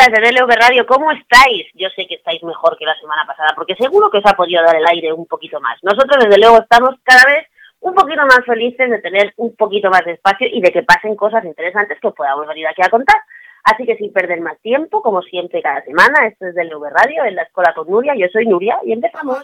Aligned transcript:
Oyentas 0.00 0.32
de 0.32 0.40
DLV 0.40 0.50
Radio, 0.56 0.86
¿cómo 0.86 1.10
estáis? 1.12 1.66
Yo 1.74 1.88
sé 1.90 2.06
que 2.06 2.14
estáis 2.14 2.42
mejor 2.42 2.76
que 2.78 2.86
la 2.86 2.98
semana 3.00 3.26
pasada, 3.26 3.50
porque 3.54 3.74
seguro 3.74 4.10
que 4.10 4.18
os 4.18 4.26
ha 4.26 4.34
podido 4.34 4.62
dar 4.62 4.76
el 4.76 4.86
aire 4.86 5.12
un 5.12 5.26
poquito 5.26 5.60
más. 5.60 5.78
Nosotros, 5.82 6.24
desde 6.24 6.38
luego, 6.38 6.58
estamos 6.58 6.94
cada 7.02 7.24
vez 7.26 7.46
un 7.80 7.94
poquito 7.94 8.22
más 8.22 8.40
felices 8.46 8.88
de 8.88 8.98
tener 9.00 9.34
un 9.36 9.54
poquito 9.56 9.90
más 9.90 10.04
de 10.04 10.12
espacio 10.12 10.46
y 10.50 10.62
de 10.62 10.72
que 10.72 10.84
pasen 10.84 11.16
cosas 11.16 11.44
interesantes 11.44 11.98
que 12.00 12.10
podamos 12.12 12.46
venir 12.46 12.66
aquí 12.66 12.80
a 12.82 12.88
contar. 12.88 13.16
Así 13.64 13.84
que 13.84 13.96
sin 13.96 14.10
perder 14.12 14.40
más 14.40 14.58
tiempo, 14.60 15.02
como 15.02 15.20
siempre 15.20 15.60
cada 15.60 15.82
semana, 15.82 16.26
esto 16.26 16.46
es 16.46 16.54
DLV 16.54 16.82
Radio, 16.90 17.24
en 17.24 17.36
la 17.36 17.42
Escuela 17.42 17.74
con 17.74 17.86
Nuria. 17.88 18.14
Yo 18.16 18.28
soy 18.32 18.46
Nuria 18.46 18.78
y 18.84 18.92
empezamos. 18.92 19.38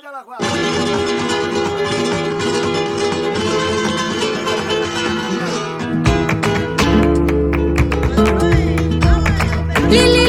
Qué 9.91 10.25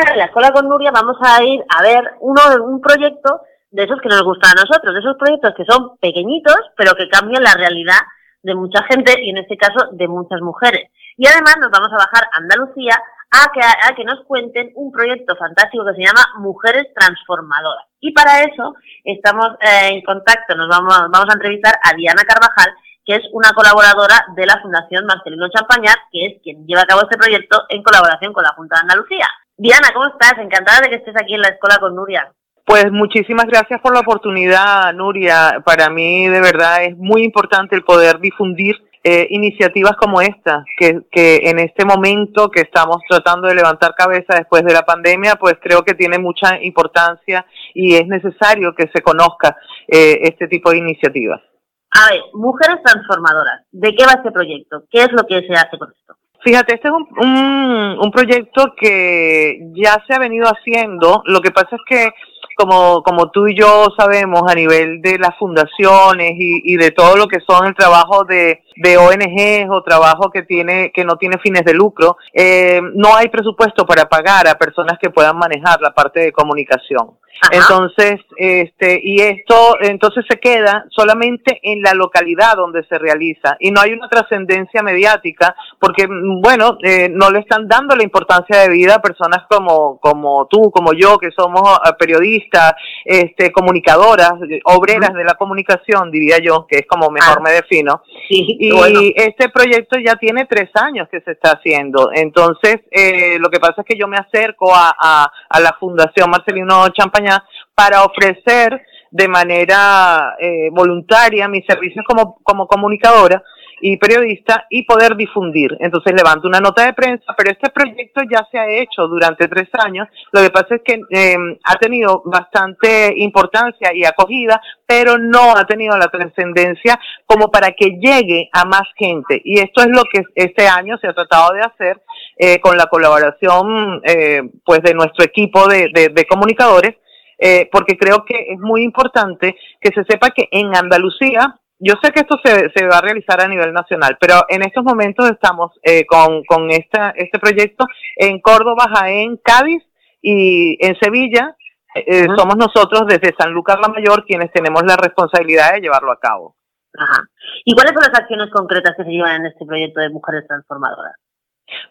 en 0.00 0.18
la 0.18 0.24
Escuela 0.26 0.50
con 0.50 0.68
Nuria 0.68 0.90
vamos 0.90 1.16
a 1.20 1.42
ir 1.42 1.62
a 1.68 1.82
ver 1.82 2.14
uno, 2.20 2.40
un 2.64 2.80
proyecto 2.80 3.42
de 3.70 3.84
esos 3.84 4.00
que 4.00 4.08
nos 4.08 4.22
gustan 4.22 4.52
a 4.52 4.62
nosotros, 4.62 4.94
de 4.94 5.00
esos 5.00 5.16
proyectos 5.16 5.54
que 5.56 5.64
son 5.64 5.96
pequeñitos, 5.98 6.58
pero 6.76 6.94
que 6.94 7.08
cambian 7.08 7.42
la 7.42 7.54
realidad 7.54 8.00
de 8.42 8.54
mucha 8.54 8.82
gente 8.84 9.14
y 9.20 9.30
en 9.30 9.38
este 9.38 9.56
caso 9.56 9.88
de 9.92 10.08
muchas 10.08 10.40
mujeres. 10.40 10.90
Y 11.16 11.26
además 11.26 11.56
nos 11.60 11.70
vamos 11.70 11.92
a 11.92 11.96
bajar 11.96 12.24
a 12.30 12.38
Andalucía 12.38 13.00
a 13.30 13.94
que, 13.94 14.04
nos 14.04 14.24
cuenten 14.26 14.70
un 14.76 14.92
proyecto 14.92 15.34
fantástico 15.36 15.84
que 15.84 15.94
se 15.94 16.06
llama 16.06 16.22
Mujeres 16.38 16.86
Transformadoras. 16.94 17.86
Y 18.00 18.12
para 18.12 18.42
eso 18.42 18.74
estamos 19.02 19.48
eh, 19.60 19.88
en 19.90 20.02
contacto, 20.02 20.54
nos 20.54 20.68
vamos, 20.68 20.94
vamos 21.10 21.26
a 21.30 21.34
entrevistar 21.34 21.74
a 21.82 21.96
Diana 21.96 22.22
Carvajal, 22.22 22.74
que 23.04 23.16
es 23.16 23.22
una 23.32 23.50
colaboradora 23.52 24.26
de 24.36 24.46
la 24.46 24.60
Fundación 24.62 25.06
Marcelino 25.06 25.48
Champañat, 25.48 25.98
que 26.12 26.26
es 26.26 26.42
quien 26.42 26.66
lleva 26.66 26.82
a 26.82 26.86
cabo 26.86 27.02
este 27.02 27.18
proyecto 27.18 27.64
en 27.68 27.82
colaboración 27.82 28.32
con 28.32 28.44
la 28.44 28.54
Junta 28.54 28.76
de 28.76 28.82
Andalucía. 28.82 29.28
Diana, 29.56 29.88
¿cómo 29.94 30.06
estás? 30.06 30.34
Encantada 30.38 30.80
de 30.82 30.90
que 30.90 30.96
estés 30.96 31.14
aquí 31.16 31.34
en 31.34 31.40
la 31.40 31.48
escuela 31.48 31.78
con 31.78 31.94
Nuria. 31.94 32.32
Pues 32.66 32.90
muchísimas 32.90 33.46
gracias 33.46 33.80
por 33.80 33.94
la 33.94 34.00
oportunidad, 34.00 34.92
Nuria. 34.94 35.62
Para 35.64 35.90
mí 35.90 36.28
de 36.28 36.40
verdad 36.40 36.84
es 36.84 36.96
muy 36.96 37.22
importante 37.22 37.76
el 37.76 37.84
poder 37.84 38.18
difundir 38.18 38.74
eh, 39.04 39.26
iniciativas 39.30 39.96
como 39.96 40.22
esta, 40.22 40.64
que, 40.78 41.02
que 41.12 41.50
en 41.50 41.58
este 41.58 41.84
momento 41.84 42.48
que 42.48 42.62
estamos 42.62 42.96
tratando 43.06 43.48
de 43.48 43.54
levantar 43.54 43.94
cabeza 43.94 44.34
después 44.34 44.64
de 44.64 44.72
la 44.72 44.82
pandemia, 44.82 45.36
pues 45.36 45.56
creo 45.60 45.82
que 45.82 45.92
tiene 45.92 46.18
mucha 46.18 46.58
importancia 46.62 47.44
y 47.74 47.96
es 47.96 48.06
necesario 48.06 48.74
que 48.74 48.88
se 48.94 49.02
conozca 49.02 49.58
eh, 49.86 50.20
este 50.22 50.48
tipo 50.48 50.70
de 50.70 50.78
iniciativas. 50.78 51.42
A 51.90 52.10
ver, 52.10 52.22
Mujeres 52.32 52.82
Transformadoras, 52.82 53.66
¿de 53.70 53.94
qué 53.94 54.06
va 54.06 54.12
este 54.12 54.32
proyecto? 54.32 54.84
¿Qué 54.90 55.02
es 55.02 55.12
lo 55.12 55.24
que 55.26 55.46
se 55.46 55.52
hace 55.52 55.78
con 55.78 55.92
esto? 55.92 56.14
Fíjate, 56.44 56.74
este 56.74 56.88
es 56.88 56.94
un, 56.94 57.08
un, 57.26 57.98
un 58.00 58.10
proyecto 58.10 58.74
que 58.76 59.60
ya 59.74 59.96
se 60.06 60.14
ha 60.14 60.18
venido 60.18 60.46
haciendo. 60.46 61.22
Lo 61.24 61.40
que 61.40 61.50
pasa 61.50 61.76
es 61.76 61.82
que 61.88 62.10
como, 62.56 63.02
como 63.02 63.30
tú 63.30 63.48
y 63.48 63.56
yo 63.56 63.86
sabemos 63.98 64.42
a 64.46 64.54
nivel 64.54 65.00
de 65.00 65.18
las 65.18 65.36
fundaciones 65.38 66.32
y, 66.36 66.72
y 66.72 66.76
de 66.76 66.90
todo 66.90 67.16
lo 67.16 67.26
que 67.28 67.40
son 67.40 67.66
el 67.66 67.74
trabajo 67.74 68.24
de, 68.24 68.63
de 68.76 68.96
ONGs 68.96 69.70
o 69.70 69.82
trabajo 69.82 70.30
que 70.30 70.42
tiene 70.42 70.90
que 70.92 71.04
no 71.04 71.16
tiene 71.16 71.38
fines 71.38 71.64
de 71.64 71.74
lucro, 71.74 72.16
eh, 72.32 72.80
no 72.94 73.14
hay 73.14 73.28
presupuesto 73.28 73.86
para 73.86 74.08
pagar 74.08 74.48
a 74.48 74.54
personas 74.54 74.98
que 75.00 75.10
puedan 75.10 75.36
manejar 75.36 75.80
la 75.80 75.92
parte 75.92 76.20
de 76.20 76.32
comunicación. 76.32 77.10
Ajá. 77.40 77.50
Entonces, 77.52 78.20
este, 78.36 79.00
y 79.02 79.20
esto 79.20 79.76
entonces 79.80 80.24
se 80.28 80.38
queda 80.38 80.86
solamente 80.90 81.58
en 81.62 81.82
la 81.82 81.92
localidad 81.92 82.54
donde 82.56 82.84
se 82.84 82.96
realiza 82.96 83.56
y 83.58 83.72
no 83.72 83.80
hay 83.80 83.92
una 83.92 84.08
trascendencia 84.08 84.82
mediática 84.82 85.54
porque, 85.80 86.06
mm, 86.06 86.40
bueno, 86.40 86.78
eh, 86.82 87.08
no 87.10 87.30
le 87.30 87.40
están 87.40 87.66
dando 87.66 87.96
la 87.96 88.04
importancia 88.04 88.60
de 88.60 88.68
vida 88.68 88.96
a 88.96 89.02
personas 89.02 89.44
como, 89.50 89.98
como 89.98 90.46
tú, 90.46 90.70
como 90.70 90.92
yo, 90.92 91.18
que 91.18 91.30
somos 91.36 91.78
eh, 91.84 91.90
periodistas, 91.98 92.74
este, 93.04 93.50
comunicadoras, 93.50 94.32
eh, 94.48 94.60
obreras 94.64 95.12
de 95.12 95.24
la 95.24 95.34
comunicación, 95.34 96.10
diría 96.10 96.38
yo, 96.38 96.66
que 96.68 96.78
es 96.78 96.86
como 96.86 97.10
mejor 97.10 97.38
Ah. 97.38 97.42
me 97.42 97.50
defino. 97.52 98.02
Sí, 98.28 98.56
Y 98.68 98.72
bueno. 98.72 99.00
este 99.14 99.48
proyecto 99.48 99.98
ya 99.98 100.16
tiene 100.16 100.46
tres 100.46 100.70
años 100.74 101.08
que 101.10 101.20
se 101.20 101.32
está 101.32 101.52
haciendo. 101.52 102.10
Entonces, 102.12 102.80
eh, 102.90 103.38
lo 103.38 103.50
que 103.50 103.60
pasa 103.60 103.82
es 103.82 103.86
que 103.86 103.98
yo 103.98 104.08
me 104.08 104.16
acerco 104.16 104.74
a, 104.74 104.94
a, 104.98 105.30
a 105.48 105.60
la 105.60 105.76
Fundación 105.78 106.30
Marcelino 106.30 106.88
Champañá 106.90 107.44
para 107.74 108.04
ofrecer 108.04 108.80
de 109.10 109.28
manera 109.28 110.34
eh, 110.40 110.70
voluntaria 110.72 111.46
mis 111.46 111.64
servicios 111.66 112.04
como, 112.04 112.38
como 112.42 112.66
comunicadora 112.66 113.42
y 113.80 113.96
periodista 113.96 114.66
y 114.70 114.84
poder 114.84 115.16
difundir. 115.16 115.76
Entonces 115.80 116.14
levanto 116.14 116.48
una 116.48 116.60
nota 116.60 116.86
de 116.86 116.92
prensa, 116.92 117.34
pero 117.36 117.50
este 117.50 117.70
proyecto 117.70 118.22
ya 118.30 118.46
se 118.50 118.58
ha 118.58 118.68
hecho 118.68 119.06
durante 119.08 119.48
tres 119.48 119.68
años. 119.78 120.08
Lo 120.32 120.42
que 120.42 120.50
pasa 120.50 120.76
es 120.76 120.82
que 120.82 121.00
eh, 121.10 121.36
ha 121.64 121.74
tenido 121.76 122.22
bastante 122.24 123.12
importancia 123.16 123.94
y 123.94 124.04
acogida, 124.04 124.60
pero 124.86 125.18
no 125.18 125.56
ha 125.56 125.64
tenido 125.66 125.96
la 125.96 126.08
trascendencia 126.08 126.98
como 127.26 127.50
para 127.50 127.72
que 127.72 127.98
llegue 128.00 128.48
a 128.52 128.64
más 128.64 128.84
gente. 128.96 129.40
Y 129.44 129.58
esto 129.58 129.82
es 129.82 129.88
lo 129.88 130.04
que 130.04 130.22
este 130.34 130.66
año 130.66 130.98
se 130.98 131.08
ha 131.08 131.14
tratado 131.14 131.52
de 131.54 131.60
hacer 131.60 132.02
eh, 132.36 132.60
con 132.60 132.76
la 132.76 132.86
colaboración 132.86 134.00
eh, 134.04 134.42
pues 134.64 134.80
de 134.82 134.94
nuestro 134.94 135.24
equipo 135.24 135.68
de, 135.68 135.88
de, 135.92 136.08
de 136.08 136.24
comunicadores, 136.26 136.96
eh, 137.38 137.68
porque 137.70 137.96
creo 137.96 138.24
que 138.24 138.52
es 138.52 138.58
muy 138.60 138.82
importante 138.82 139.56
que 139.80 139.90
se 139.94 140.04
sepa 140.04 140.30
que 140.30 140.48
en 140.50 140.74
Andalucía 140.74 141.56
yo 141.78 141.94
sé 142.02 142.12
que 142.12 142.20
esto 142.20 142.38
se, 142.44 142.70
se 142.74 142.86
va 142.86 142.98
a 142.98 143.02
realizar 143.02 143.40
a 143.40 143.48
nivel 143.48 143.72
nacional, 143.72 144.16
pero 144.20 144.44
en 144.48 144.62
estos 144.62 144.84
momentos 144.84 145.30
estamos 145.30 145.72
eh, 145.82 146.06
con, 146.06 146.44
con 146.44 146.70
esta, 146.70 147.10
este 147.16 147.38
proyecto 147.38 147.86
en 148.16 148.40
Córdoba, 148.40 148.86
Jaén, 148.94 149.38
Cádiz 149.42 149.82
y 150.22 150.76
en 150.84 150.96
Sevilla. 150.98 151.56
Eh, 151.94 152.26
somos 152.36 152.56
nosotros 152.56 153.06
desde 153.06 153.34
San 153.38 153.52
Lucas 153.52 153.76
la 153.80 153.88
Mayor 153.88 154.24
quienes 154.24 154.50
tenemos 154.52 154.82
la 154.84 154.96
responsabilidad 154.96 155.74
de 155.74 155.80
llevarlo 155.80 156.10
a 156.10 156.18
cabo. 156.18 156.56
Ajá. 156.96 157.22
¿Y 157.64 157.74
cuáles 157.74 157.92
son 157.92 158.02
las 158.02 158.20
acciones 158.20 158.50
concretas 158.52 158.94
que 158.96 159.04
se 159.04 159.10
llevan 159.10 159.40
en 159.40 159.46
este 159.46 159.64
proyecto 159.64 160.00
de 160.00 160.10
Mujeres 160.10 160.46
Transformadoras? 160.46 161.14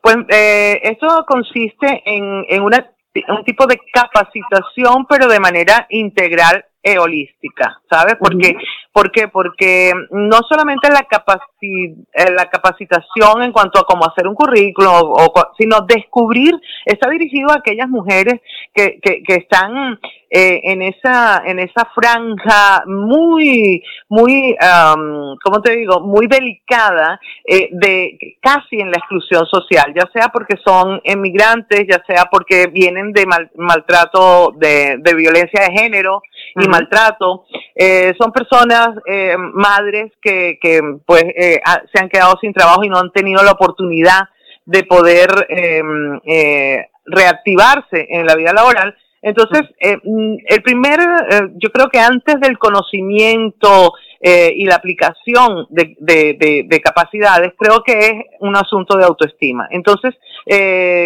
Pues 0.02 0.18
eh, 0.30 0.80
esto 0.84 1.26
consiste 1.28 2.04
en, 2.06 2.46
en 2.48 2.64
una, 2.64 2.92
un 3.30 3.44
tipo 3.44 3.66
de 3.66 3.80
capacitación, 3.94 5.06
pero 5.08 5.28
de 5.28 5.40
manera 5.40 5.88
integral 5.90 6.66
e 6.84 7.00
holística, 7.00 7.82
¿sabes? 7.90 8.16
Porque, 8.20 8.50
Ujú. 8.50 8.66
¿Por 8.92 9.12
qué? 9.12 9.28
Porque 9.28 9.92
no 10.12 10.40
solamente 10.48 10.90
la, 10.90 11.02
capaci 11.10 11.96
eh, 12.14 12.32
la 12.36 12.46
capacitación 12.50 13.42
en 13.42 13.52
cuanto 13.52 13.80
a 13.80 13.86
cómo 13.86 14.06
hacer 14.06 14.28
un 14.28 14.36
currículum, 14.36 14.92
o, 14.94 15.26
o, 15.26 15.34
sino 15.58 15.82
descubrir, 15.88 16.54
está 16.86 17.10
dirigido 17.10 17.50
a 17.52 17.58
aquellas 17.60 17.90
mujeres 17.90 18.42
que, 18.74 19.00
que, 19.02 19.24
que 19.24 19.36
están 19.36 19.98
eh, 20.36 20.62
en 20.64 20.82
esa 20.82 21.44
en 21.46 21.60
esa 21.60 21.86
franja 21.94 22.84
muy 22.88 23.84
muy 24.10 24.56
um, 24.60 25.38
cómo 25.44 25.62
te 25.62 25.76
digo 25.76 26.00
muy 26.02 26.26
delicada 26.26 27.20
eh, 27.46 27.70
de 27.72 28.18
casi 28.42 28.80
en 28.80 28.90
la 28.90 28.98
exclusión 28.98 29.46
social 29.46 29.94
ya 29.96 30.10
sea 30.12 30.30
porque 30.30 30.56
son 30.66 31.00
emigrantes 31.04 31.86
ya 31.88 32.02
sea 32.08 32.26
porque 32.32 32.66
vienen 32.68 33.14
de 33.14 33.28
maltrato 33.56 34.54
de, 34.58 34.98
de, 35.00 35.14
violencia 35.14 35.66
de 35.68 35.80
género 35.80 36.24
y 36.56 36.68
maltrato 36.68 37.46
eh, 37.76 38.14
son 38.20 38.32
personas 38.32 38.90
eh, 39.06 39.36
madres 39.38 40.12
que 40.20 40.58
que 40.60 40.82
pues 41.06 41.24
eh, 41.38 41.62
se 41.94 42.02
han 42.02 42.10
quedado 42.10 42.38
sin 42.42 42.54
trabajo 42.54 42.84
y 42.84 42.90
no 42.90 42.98
han 42.98 43.12
tenido 43.12 43.44
la 43.44 43.52
oportunidad 43.52 44.30
de 44.66 44.84
poder 44.84 45.30
em, 45.50 46.20
eh, 46.26 46.88
reactivarse 47.06 48.08
en 48.10 48.26
la 48.26 48.36
vida 48.36 48.54
laboral. 48.54 48.96
Entonces, 49.24 49.62
eh, 49.80 49.98
mm, 50.04 50.36
el 50.46 50.62
primer, 50.62 51.00
eh, 51.00 51.42
yo 51.56 51.72
creo 51.72 51.90
que 51.90 52.00
antes 52.00 52.40
del 52.42 52.60
conocimiento 52.60 53.94
y 54.26 54.64
la 54.64 54.76
aplicación 54.76 55.68
de, 55.70 55.98
de, 56.00 56.82
capacidades, 56.82 57.52
creo 57.60 57.84
que 57.84 57.92
es 58.00 58.14
un 58.40 58.56
asunto 58.56 58.98
de 58.98 59.04
autoestima. 59.04 59.68
Entonces, 59.70 60.16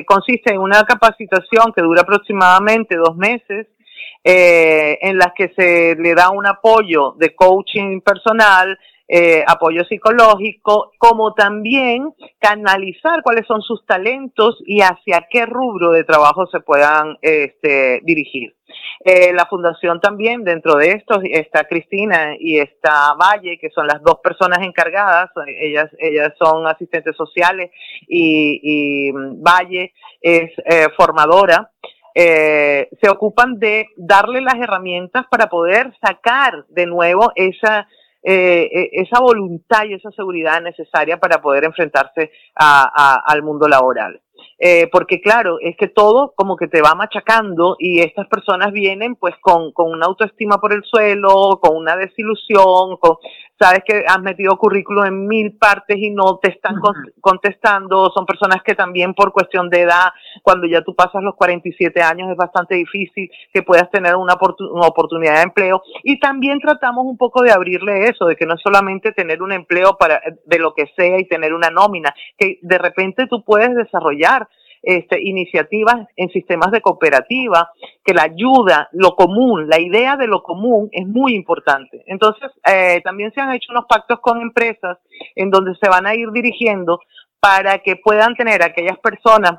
consiste 0.06 0.54
en 0.54 0.60
una 0.60 0.84
capacitación 0.84 1.74
que 1.75 1.81
dura 1.81 2.04
aproximadamente 2.04 2.96
dos 2.96 3.16
meses, 3.18 3.66
en 4.24 5.18
las 5.18 5.31
que 5.36 5.52
se 5.58 5.96
le 6.00 6.14
da 6.14 6.30
un 6.30 6.46
apoyo 6.46 7.16
de 7.18 7.34
coaching 7.34 8.02
personal, 8.02 8.78
eh, 9.09 9.42
apoyo 9.48 9.86
psicológico, 9.86 10.92
como 10.98 11.33
también 11.33 12.13
canalizar 12.39 13.24
cuáles 13.24 13.48
son 13.48 13.62
sus 13.62 13.86
talentos 13.86 14.62
y 14.65 14.81
hacia 14.81 15.27
qué 15.30 15.45
rubro 15.45 15.92
de 15.92 16.04
trabajo 16.04 16.45
se 16.48 16.59
puedan 16.59 17.18
este, 17.21 18.01
dirigir. 18.04 18.54
Eh, 19.06 19.31
la 19.31 19.45
fundación 19.45 20.01
también, 20.01 20.44
dentro 20.44 20.75
de 20.75 20.92
esto, 20.92 21.21
está 21.24 21.63
Cristina 21.69 22.36
y 22.38 22.59
está 22.59 23.13
Valle, 23.13 23.57
que 23.57 23.69
son 23.69 23.88
las 23.88 24.01
dos 24.01 24.19
personas 24.21 24.59
encargadas, 24.59 25.30
ellas, 25.57 25.89
ellas 26.00 26.33
son 26.38 26.68
asistentes 26.68 27.15
sociales 27.15 27.71
y, 28.09 29.09
Valle 29.13 29.94
es 30.19 30.51
eh, 30.65 30.88
formadora. 30.98 31.71
Se 32.13 33.09
ocupan 33.09 33.59
de 33.59 33.86
darle 33.95 34.42
las 34.42 34.56
herramientas 34.56 35.27
para 35.30 35.48
poder 35.48 35.94
sacar 36.01 36.65
de 36.69 36.88
nuevo 36.88 37.31
esa 37.36 37.88
eh, 38.29 38.69
eh, 38.74 38.89
esa 38.91 39.21
voluntad 39.21 39.85
y 39.85 39.94
esa 39.94 40.12
seguridad 40.12 40.62
necesaria 40.62 41.18
para 41.18 41.41
poder 41.41 41.63
enfrentarse 41.63 42.29
al 42.56 43.41
mundo 43.41 43.69
laboral. 43.69 44.19
Eh, 44.59 44.89
porque 44.91 45.21
claro, 45.21 45.59
es 45.62 45.77
que 45.77 45.88
todo 45.88 46.33
como 46.35 46.57
que 46.57 46.68
te 46.68 46.81
va 46.81 46.94
machacando 46.94 47.77
y 47.79 48.01
estas 48.01 48.27
personas 48.27 48.74
vienen 48.74 49.15
pues 49.15 49.33
con, 49.39 49.71
con 49.71 49.91
una 49.91 50.07
autoestima 50.07 50.57
por 50.57 50.74
el 50.74 50.83
suelo, 50.83 51.59
con 51.62 51.77
una 51.77 51.95
desilusión, 51.95 52.97
con, 52.97 53.15
sabes 53.59 53.80
que 53.86 54.04
has 54.07 54.21
metido 54.21 54.57
currículum 54.57 55.06
en 55.06 55.27
mil 55.27 55.57
partes 55.57 55.98
y 55.98 56.12
no 56.12 56.38
te 56.42 56.51
están 56.51 56.75
contestando, 57.21 58.12
son 58.13 58.25
personas 58.25 58.62
que 58.63 58.75
también 58.75 59.13
por 59.13 59.31
cuestión 59.31 59.69
de 59.69 59.81
edad, 59.81 60.09
cuando 60.44 60.68
ya 60.68 60.81
tú 60.81 60.95
pasas 60.95 61.24
los 61.24 61.36
47 61.36 62.01
años 62.01 62.30
es 62.30 62.38
bastante 62.38 62.75
difícil 62.75 63.30
que 63.54 63.63
puedas 63.63 63.89
tener 63.89 64.15
una, 64.15 64.36
una 64.71 64.88
oportunidad 64.88 65.36
de 65.36 65.42
empleo. 65.44 65.81
Y 66.04 66.19
también 66.19 66.59
tratamos 66.59 67.06
un 67.06 67.18
poco 67.18 67.42
de 67.42 67.51
abrirle 67.51 68.09
eso, 68.09 68.25
de 68.25 68.36
que 68.36 68.45
no 68.45 68.56
es 68.56 68.62
solamente 68.62 69.12
tener 69.12 69.42
un 69.42 69.51
empleo 69.51 69.98
para 69.98 70.21
de 70.45 70.59
lo 70.59 70.74
que 70.74 70.86
sea 70.95 71.19
y 71.19 71.27
tener 71.27 71.54
una 71.54 71.69
nómina, 71.69 72.13
que 72.38 72.59
de 72.62 72.77
repente 72.77 73.27
tú 73.27 73.44
puedes 73.44 73.74
desarrollar 73.75 74.48
este, 74.81 75.21
iniciativas 75.21 76.07
en 76.15 76.29
sistemas 76.29 76.71
de 76.71 76.81
cooperativa, 76.81 77.69
que 78.03 78.13
la 78.13 78.24
ayuda, 78.24 78.89
lo 78.91 79.15
común, 79.15 79.68
la 79.68 79.79
idea 79.79 80.15
de 80.15 80.27
lo 80.27 80.44
común 80.44 80.89
es 80.91 81.07
muy 81.07 81.35
importante. 81.35 82.03
Entonces, 82.07 82.51
eh, 82.65 83.01
también 83.03 83.31
se 83.33 83.41
han 83.41 83.53
hecho 83.53 83.71
unos 83.71 83.85
pactos 83.88 84.19
con 84.19 84.41
empresas 84.41 84.97
en 85.35 85.50
donde 85.50 85.75
se 85.81 85.89
van 85.89 86.07
a 86.07 86.15
ir 86.15 86.31
dirigiendo 86.31 87.00
para 87.39 87.79
que 87.79 87.95
puedan 87.95 88.35
tener 88.35 88.63
aquellas 88.63 88.97
personas 89.00 89.53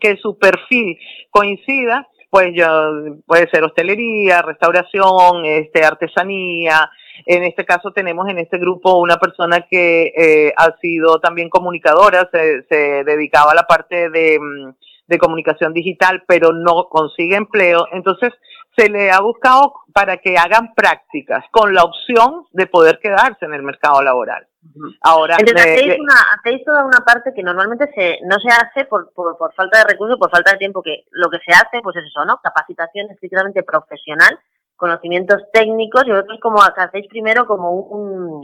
que 0.00 0.16
su 0.16 0.38
perfil 0.38 0.98
coincida, 1.30 2.06
pues 2.30 2.48
ya 2.54 2.70
puede 3.26 3.48
ser 3.50 3.64
hostelería, 3.64 4.42
restauración, 4.42 5.44
este, 5.44 5.84
artesanía, 5.84 6.90
en 7.26 7.42
este 7.44 7.64
caso 7.64 7.90
tenemos 7.92 8.28
en 8.28 8.38
este 8.38 8.58
grupo 8.58 8.98
una 8.98 9.16
persona 9.16 9.66
que 9.68 10.12
eh, 10.16 10.52
ha 10.56 10.76
sido 10.80 11.18
también 11.20 11.48
comunicadora, 11.48 12.28
se, 12.32 12.62
se 12.68 13.04
dedicaba 13.04 13.52
a 13.52 13.56
la 13.56 13.62
parte 13.64 14.10
de, 14.10 14.38
mm, 14.38 14.70
de 15.08 15.18
comunicación 15.18 15.72
digital, 15.72 16.22
pero 16.26 16.52
no 16.52 16.88
consigue 16.88 17.36
empleo. 17.36 17.86
Entonces 17.92 18.32
se 18.78 18.88
le 18.88 19.10
ha 19.10 19.20
buscado 19.20 19.74
para 19.92 20.18
que 20.18 20.36
hagan 20.38 20.74
prácticas 20.74 21.44
con 21.50 21.74
la 21.74 21.82
opción 21.82 22.46
de 22.52 22.66
poder 22.66 23.00
quedarse 23.02 23.44
en 23.44 23.54
el 23.54 23.62
mercado 23.62 24.02
laboral. 24.02 24.46
Ahora, 25.02 25.36
Entonces, 25.38 25.66
hacéis, 25.66 25.98
una, 25.98 26.14
hacéis 26.38 26.64
toda 26.64 26.84
una 26.84 26.98
parte 27.04 27.32
que 27.34 27.42
normalmente 27.42 27.90
se, 27.94 28.18
no 28.24 28.38
se 28.38 28.48
hace 28.48 28.84
por, 28.84 29.12
por, 29.12 29.36
por 29.36 29.52
falta 29.54 29.78
de 29.78 29.92
recursos, 29.92 30.18
por 30.18 30.30
falta 30.30 30.52
de 30.52 30.58
tiempo, 30.58 30.82
que 30.82 31.04
lo 31.10 31.28
que 31.28 31.38
se 31.38 31.52
hace, 31.52 31.80
pues 31.82 31.96
es 31.96 32.04
eso, 32.04 32.24
¿no? 32.24 32.38
Capacitación 32.42 33.10
estrictamente 33.10 33.62
profesional 33.62 34.38
conocimientos 34.78 35.42
técnicos 35.52 36.04
y 36.06 36.10
vosotros 36.10 36.38
como 36.40 36.62
hacéis 36.62 37.06
primero 37.08 37.46
como 37.46 37.72
un, 37.72 38.40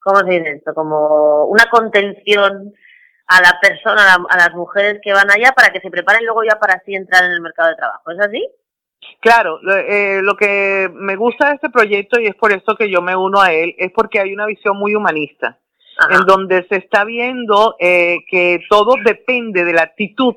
¿cómo 0.00 0.20
se 0.20 0.38
dice 0.38 0.52
esto? 0.52 0.72
Como 0.72 1.46
una 1.46 1.64
contención 1.70 2.72
a 3.26 3.40
la 3.40 3.58
persona, 3.60 4.16
a, 4.28 4.36
las 4.36 4.54
mujeres 4.54 5.00
que 5.02 5.12
van 5.12 5.30
allá 5.30 5.52
para 5.52 5.70
que 5.72 5.80
se 5.80 5.90
preparen 5.90 6.24
luego 6.24 6.44
ya 6.44 6.58
para 6.58 6.74
así 6.74 6.94
entrar 6.94 7.24
en 7.24 7.32
el 7.32 7.40
mercado 7.40 7.70
de 7.70 7.76
trabajo. 7.76 8.10
¿Es 8.10 8.20
así? 8.20 8.48
Claro, 9.20 9.58
eh, 9.68 10.20
lo 10.22 10.36
que 10.36 10.90
me 10.92 11.16
gusta 11.16 11.48
de 11.48 11.54
este 11.54 11.70
proyecto 11.70 12.20
y 12.20 12.26
es 12.26 12.34
por 12.34 12.52
esto 12.52 12.76
que 12.76 12.90
yo 12.90 13.00
me 13.00 13.16
uno 13.16 13.40
a 13.40 13.52
él, 13.52 13.74
es 13.78 13.90
porque 13.92 14.20
hay 14.20 14.32
una 14.32 14.46
visión 14.46 14.76
muy 14.76 14.94
humanista, 14.94 15.58
en 16.10 16.26
donde 16.26 16.66
se 16.68 16.76
está 16.76 17.04
viendo 17.04 17.76
eh, 17.78 18.18
que 18.28 18.60
todo 18.68 18.96
depende 19.02 19.64
de 19.64 19.72
la 19.72 19.82
actitud 19.82 20.34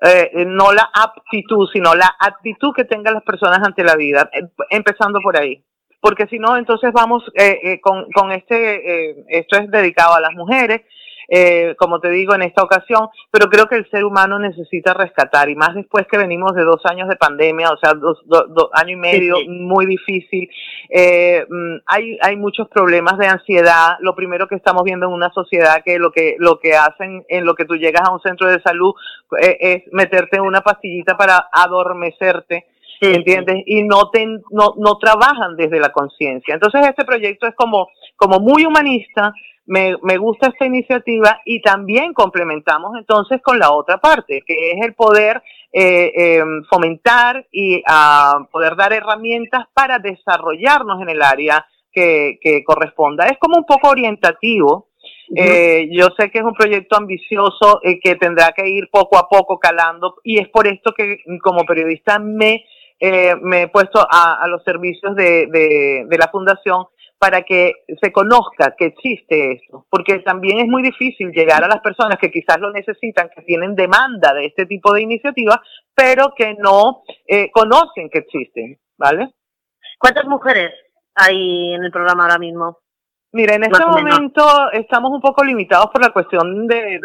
eh, 0.00 0.44
no 0.46 0.72
la 0.72 0.88
aptitud, 0.94 1.68
sino 1.72 1.94
la 1.94 2.14
actitud 2.18 2.72
que 2.74 2.84
tengan 2.84 3.14
las 3.14 3.24
personas 3.24 3.60
ante 3.62 3.82
la 3.82 3.96
vida, 3.96 4.30
eh, 4.32 4.48
empezando 4.70 5.20
por 5.20 5.36
ahí. 5.36 5.64
Porque 6.00 6.26
si 6.28 6.38
no, 6.38 6.56
entonces 6.56 6.92
vamos 6.92 7.24
eh, 7.34 7.58
eh 7.64 7.80
con, 7.80 8.10
con 8.12 8.30
este, 8.30 9.10
eh, 9.10 9.24
esto 9.28 9.58
es 9.58 9.70
dedicado 9.70 10.14
a 10.14 10.20
las 10.20 10.32
mujeres, 10.34 10.82
eh, 11.28 11.74
como 11.78 12.00
te 12.00 12.08
digo, 12.08 12.34
en 12.34 12.42
esta 12.42 12.62
ocasión, 12.62 13.08
pero 13.30 13.50
creo 13.50 13.66
que 13.66 13.76
el 13.76 13.88
ser 13.90 14.04
humano 14.04 14.38
necesita 14.38 14.94
rescatar, 14.94 15.50
y 15.50 15.56
más 15.56 15.74
después 15.74 16.06
que 16.06 16.16
venimos 16.16 16.54
de 16.54 16.64
dos 16.64 16.80
años 16.86 17.08
de 17.08 17.16
pandemia, 17.16 17.70
o 17.70 17.76
sea, 17.76 17.92
dos, 17.92 18.18
dos, 18.26 18.70
años 18.72 18.92
y 18.92 18.96
medio, 18.96 19.36
muy 19.46 19.84
difícil. 19.84 20.48
Eh, 20.88 21.44
mm, 21.48 21.76
hay, 21.86 22.18
hay 22.22 22.36
muchos 22.36 22.68
problemas 22.68 23.18
de 23.18 23.26
ansiedad. 23.26 23.96
Lo 24.00 24.14
primero 24.14 24.48
que 24.48 24.54
estamos 24.54 24.82
viendo 24.84 25.06
en 25.06 25.12
una 25.12 25.30
sociedad 25.30 25.82
que 25.84 25.98
lo 25.98 26.10
que, 26.10 26.36
lo 26.38 26.58
que 26.58 26.74
hacen 26.74 27.24
en 27.28 27.44
lo 27.44 27.54
que 27.54 27.66
tú 27.66 27.76
llegas 27.76 28.08
a 28.08 28.12
un 28.12 28.20
centro 28.20 28.50
de 28.50 28.60
salud 28.62 28.94
eh, 29.40 29.56
es 29.60 29.82
meterte 29.92 30.40
una 30.40 30.62
pastillita 30.62 31.16
para 31.16 31.48
adormecerte. 31.52 32.66
¿entiendes? 33.00 33.62
Y 33.66 33.84
no, 33.84 34.10
no, 34.50 34.74
no 34.76 34.98
trabajan 34.98 35.56
desde 35.56 35.78
la 35.78 35.90
conciencia. 35.90 36.54
Entonces 36.54 36.84
este 36.88 37.04
proyecto 37.04 37.46
es 37.46 37.54
como, 37.54 37.88
como 38.16 38.40
muy 38.40 38.64
humanista, 38.64 39.32
me, 39.68 39.94
me 40.02 40.16
gusta 40.16 40.48
esta 40.48 40.66
iniciativa 40.66 41.40
y 41.44 41.62
también 41.62 42.12
complementamos 42.12 42.96
entonces 42.98 43.40
con 43.42 43.58
la 43.58 43.70
otra 43.70 43.98
parte, 43.98 44.42
que 44.46 44.72
es 44.72 44.84
el 44.84 44.94
poder 44.94 45.42
eh, 45.72 46.12
eh, 46.16 46.42
fomentar 46.68 47.46
y 47.52 47.76
uh, 47.76 48.46
poder 48.50 48.74
dar 48.74 48.92
herramientas 48.92 49.66
para 49.74 49.98
desarrollarnos 49.98 51.00
en 51.02 51.10
el 51.10 51.22
área 51.22 51.64
que, 51.92 52.38
que 52.42 52.64
corresponda. 52.64 53.26
Es 53.26 53.38
como 53.38 53.58
un 53.58 53.64
poco 53.64 53.90
orientativo. 53.90 54.88
Eh, 55.36 55.90
yo 55.92 56.06
sé 56.18 56.30
que 56.30 56.38
es 56.38 56.44
un 56.44 56.54
proyecto 56.54 56.96
ambicioso 56.96 57.80
eh, 57.82 58.00
que 58.00 58.16
tendrá 58.16 58.52
que 58.56 58.66
ir 58.66 58.88
poco 58.90 59.18
a 59.18 59.28
poco 59.28 59.58
calando 59.58 60.14
y 60.24 60.38
es 60.38 60.48
por 60.48 60.66
esto 60.66 60.94
que 60.96 61.18
como 61.42 61.66
periodista 61.66 62.18
me, 62.18 62.64
eh, 62.98 63.34
me 63.42 63.62
he 63.62 63.68
puesto 63.68 64.00
a, 64.00 64.42
a 64.42 64.48
los 64.48 64.64
servicios 64.64 65.14
de, 65.14 65.46
de, 65.48 66.06
de 66.08 66.18
la 66.18 66.28
fundación 66.32 66.86
para 67.18 67.42
que 67.42 67.72
se 68.00 68.12
conozca 68.12 68.74
que 68.76 68.86
existe 68.86 69.52
esto, 69.52 69.86
porque 69.90 70.20
también 70.20 70.60
es 70.60 70.66
muy 70.68 70.82
difícil 70.82 71.32
llegar 71.32 71.64
a 71.64 71.68
las 71.68 71.80
personas 71.80 72.16
que 72.18 72.30
quizás 72.30 72.60
lo 72.60 72.70
necesitan, 72.70 73.28
que 73.34 73.42
tienen 73.42 73.74
demanda 73.74 74.32
de 74.34 74.46
este 74.46 74.66
tipo 74.66 74.92
de 74.92 75.02
iniciativas, 75.02 75.58
pero 75.94 76.32
que 76.36 76.54
no 76.54 77.02
eh, 77.26 77.50
conocen 77.50 78.08
que 78.10 78.18
existen, 78.18 78.78
¿vale? 78.96 79.30
¿Cuántas 79.98 80.26
mujeres 80.26 80.72
hay 81.14 81.74
en 81.74 81.82
el 81.82 81.90
programa 81.90 82.22
ahora 82.22 82.38
mismo? 82.38 82.78
Mira, 83.30 83.56
en 83.56 83.64
este 83.64 83.84
momento 83.84 84.72
estamos 84.72 85.10
un 85.10 85.20
poco 85.20 85.44
limitados 85.44 85.90
por 85.90 86.00
la 86.00 86.10
cuestión 86.10 86.66
de, 86.66 86.98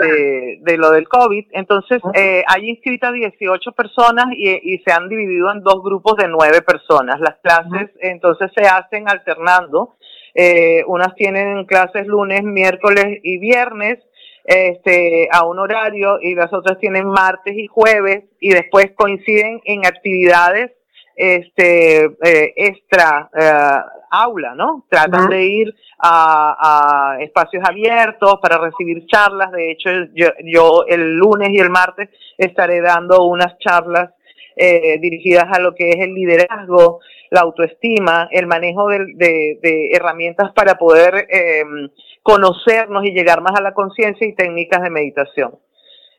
de, 0.62 0.77
lo 0.77 0.89
del 0.91 1.10
COVID. 1.10 1.48
Entonces, 1.51 2.01
eh, 2.13 2.46
hay 2.48 2.70
inscritas 2.70 3.12
18 3.12 3.74
personas 3.74 4.27
y, 4.32 4.74
y, 4.74 4.77
se 4.84 4.93
han 4.93 5.10
dividido 5.10 5.51
en 5.51 5.62
dos 5.62 5.84
grupos 5.84 6.15
de 6.15 6.29
nueve 6.29 6.62
personas. 6.62 7.20
Las 7.20 7.39
clases, 7.43 7.91
entonces, 8.00 8.50
se 8.55 8.65
hacen 8.65 9.10
alternando. 9.10 9.96
Eh, 10.35 10.83
unas 10.87 11.13
tienen 11.15 11.65
clases 11.65 12.07
lunes, 12.07 12.43
miércoles 12.43 13.19
y 13.21 13.37
viernes 13.37 13.99
este, 14.43 15.29
a 15.31 15.45
un 15.45 15.59
horario 15.59 16.19
y 16.21 16.35
las 16.35 16.51
otras 16.51 16.79
tienen 16.79 17.07
martes 17.07 17.55
y 17.55 17.67
jueves 17.67 18.25
y 18.39 18.49
después 18.49 18.91
coinciden 18.95 19.61
en 19.63 19.85
actividades 19.85 20.71
este 21.15 22.05
eh, 22.05 22.53
extra 22.55 23.29
eh, 23.33 23.77
aula, 24.09 24.53
¿no? 24.55 24.85
Tratan 24.89 25.29
de 25.29 25.43
ir 25.43 25.75
a, 25.99 27.17
espacios 27.19 27.63
abiertos 27.67 28.39
para 28.41 28.57
recibir 28.57 29.05
charlas. 29.07 29.51
De 29.51 29.71
hecho, 29.71 29.89
yo, 30.13 30.85
el 30.87 31.15
lunes 31.15 31.49
y 31.51 31.59
el 31.59 31.69
martes 31.69 32.09
estaré 32.37 32.81
dando 32.81 33.25
unas 33.25 33.57
charlas 33.59 34.11
eh, 34.55 35.00
dirigidas 35.00 35.45
a 35.51 35.60
lo 35.60 35.74
que 35.75 35.89
es 35.89 36.00
el 36.00 36.13
liderazgo, 36.13 37.00
la 37.31 37.41
autoestima, 37.41 38.27
el 38.31 38.48
manejo 38.48 38.88
de, 38.88 39.89
herramientas 39.91 40.51
para 40.53 40.75
poder 40.75 41.27
em, 41.29 41.89
conocernos 42.22 43.05
y 43.05 43.12
llegar 43.12 43.41
más 43.41 43.53
a 43.60 43.63
la 43.63 43.74
conciencia 43.74 44.27
y 44.27 44.36
técnicas 44.36 44.81
de 44.83 44.89
meditación. 44.89 45.51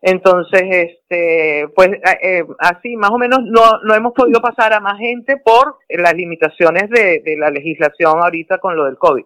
Entonces, 0.06 0.62
este, 0.70 1.66
pues 1.74 1.88
eh, 2.22 2.44
así 2.58 2.94
más 2.94 3.10
o 3.10 3.16
menos 3.16 3.38
no, 3.42 3.80
no 3.84 3.94
hemos 3.94 4.12
podido 4.12 4.38
pasar 4.42 4.74
a 4.74 4.80
más 4.80 4.98
gente 4.98 5.38
por 5.38 5.78
las 5.88 6.12
limitaciones 6.12 6.90
de, 6.90 7.22
la 7.38 7.48
legislación 7.48 8.22
ahorita 8.22 8.58
con 8.58 8.76
lo 8.76 8.84
del 8.84 8.98
COVID. 8.98 9.24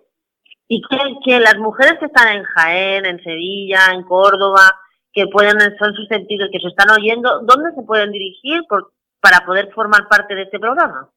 ¿Y 0.69 0.81
que, 0.83 0.99
que 1.25 1.41
las 1.41 1.57
mujeres 1.59 1.95
que 1.99 2.07
están 2.07 2.29
en 2.29 2.45
Jaén, 2.45 3.07
en 3.07 3.21
Sevilla, 3.25 3.81
en 3.93 4.05
Córdoba, 4.05 4.73
que 5.12 5.27
pueden 5.27 5.59
son 5.81 5.95
susceptibles, 5.95 6.49
que 6.53 6.61
se 6.61 6.69
están 6.69 6.91
oyendo, 6.91 7.41
¿dónde 7.41 7.73
se 7.75 7.83
pueden 7.83 8.12
dirigir 8.12 8.61
por, 8.69 8.93
para 9.21 9.45
poder 9.45 9.73
formar 9.73 10.09
parte 10.09 10.35
de 10.35 10.43
este 10.43 10.59
programa? 10.59 11.09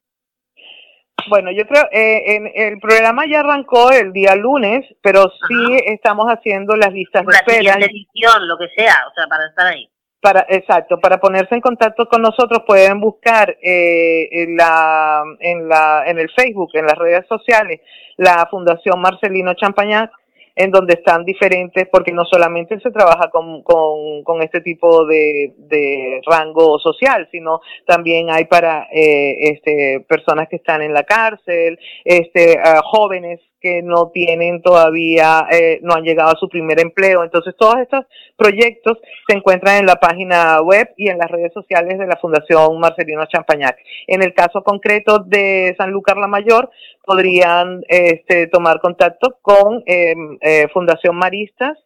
Bueno, 1.29 1.51
yo 1.51 1.65
creo, 1.67 1.83
eh, 1.91 2.35
en, 2.35 2.51
el 2.53 2.79
programa 2.79 3.25
ya 3.27 3.41
arrancó 3.41 3.91
el 3.91 4.11
día 4.11 4.35
lunes, 4.35 4.85
pero 5.01 5.31
sí 5.47 5.77
estamos 5.85 6.27
haciendo 6.27 6.75
las 6.75 6.91
listas 6.91 7.25
de 7.25 7.33
espera. 7.33 7.75
edición, 7.75 8.47
lo 8.47 8.57
que 8.57 8.69
sea, 8.75 8.95
o 9.09 9.13
sea, 9.13 9.27
para 9.27 9.47
estar 9.47 9.67
ahí. 9.67 9.87
Para, 10.19 10.45
exacto, 10.49 10.99
para 10.99 11.19
ponerse 11.19 11.55
en 11.55 11.61
contacto 11.61 12.07
con 12.07 12.21
nosotros 12.21 12.61
pueden 12.67 12.99
buscar 12.99 13.57
eh, 13.61 14.29
en, 14.31 14.55
la, 14.55 15.23
en, 15.39 15.67
la, 15.67 16.03
en 16.05 16.19
el 16.19 16.29
Facebook, 16.31 16.69
en 16.73 16.85
las 16.85 16.97
redes 16.97 17.25
sociales, 17.27 17.81
la 18.17 18.47
Fundación 18.49 19.01
Marcelino 19.01 19.53
Champañac 19.55 20.11
en 20.55 20.71
donde 20.71 20.95
están 20.95 21.25
diferentes, 21.25 21.87
porque 21.91 22.11
no 22.11 22.25
solamente 22.25 22.79
se 22.79 22.91
trabaja 22.91 23.29
con, 23.29 23.63
con, 23.63 24.41
este 24.41 24.61
tipo 24.61 25.05
de, 25.05 25.53
de, 25.57 26.21
rango 26.25 26.79
social, 26.79 27.27
sino 27.31 27.61
también 27.85 28.31
hay 28.31 28.45
para 28.45 28.87
eh, 28.91 29.35
este, 29.51 30.05
personas 30.07 30.47
que 30.49 30.55
están 30.55 30.81
en 30.81 30.93
la 30.93 31.03
cárcel, 31.03 31.77
este, 32.03 32.57
jóvenes 32.83 33.39
que 33.61 33.81
no 33.83 34.09
tienen 34.13 34.61
todavía, 34.61 35.47
eh, 35.51 35.79
no 35.83 35.93
han 35.93 36.03
llegado 36.03 36.31
a 36.31 36.39
su 36.39 36.49
primer 36.49 36.79
empleo. 36.79 37.23
Entonces, 37.23 37.55
todos 37.57 37.75
estos 37.79 38.05
proyectos 38.35 38.97
se 39.27 39.37
encuentran 39.37 39.77
en 39.77 39.85
la 39.85 39.95
página 39.95 40.61
web 40.61 40.89
y 40.97 41.09
en 41.09 41.17
las 41.17 41.29
redes 41.29 41.53
sociales 41.53 41.99
de 41.99 42.07
la 42.07 42.17
Fundación 42.17 42.79
Marcelino 42.79 43.25
Champañac. 43.27 43.77
En 44.07 44.23
el 44.23 44.33
caso 44.33 44.63
concreto 44.63 45.19
de 45.19 45.75
San 45.77 45.91
Lucar 45.91 46.17
la 46.17 46.27
Mayor, 46.27 46.69
podrían 47.05 47.83
este, 47.87 48.47
tomar 48.47 48.81
contacto 48.81 49.37
con 49.41 49.83
em, 49.85 50.37
eh, 50.41 50.67
Fundación 50.73 51.15
Maristas 51.15 51.77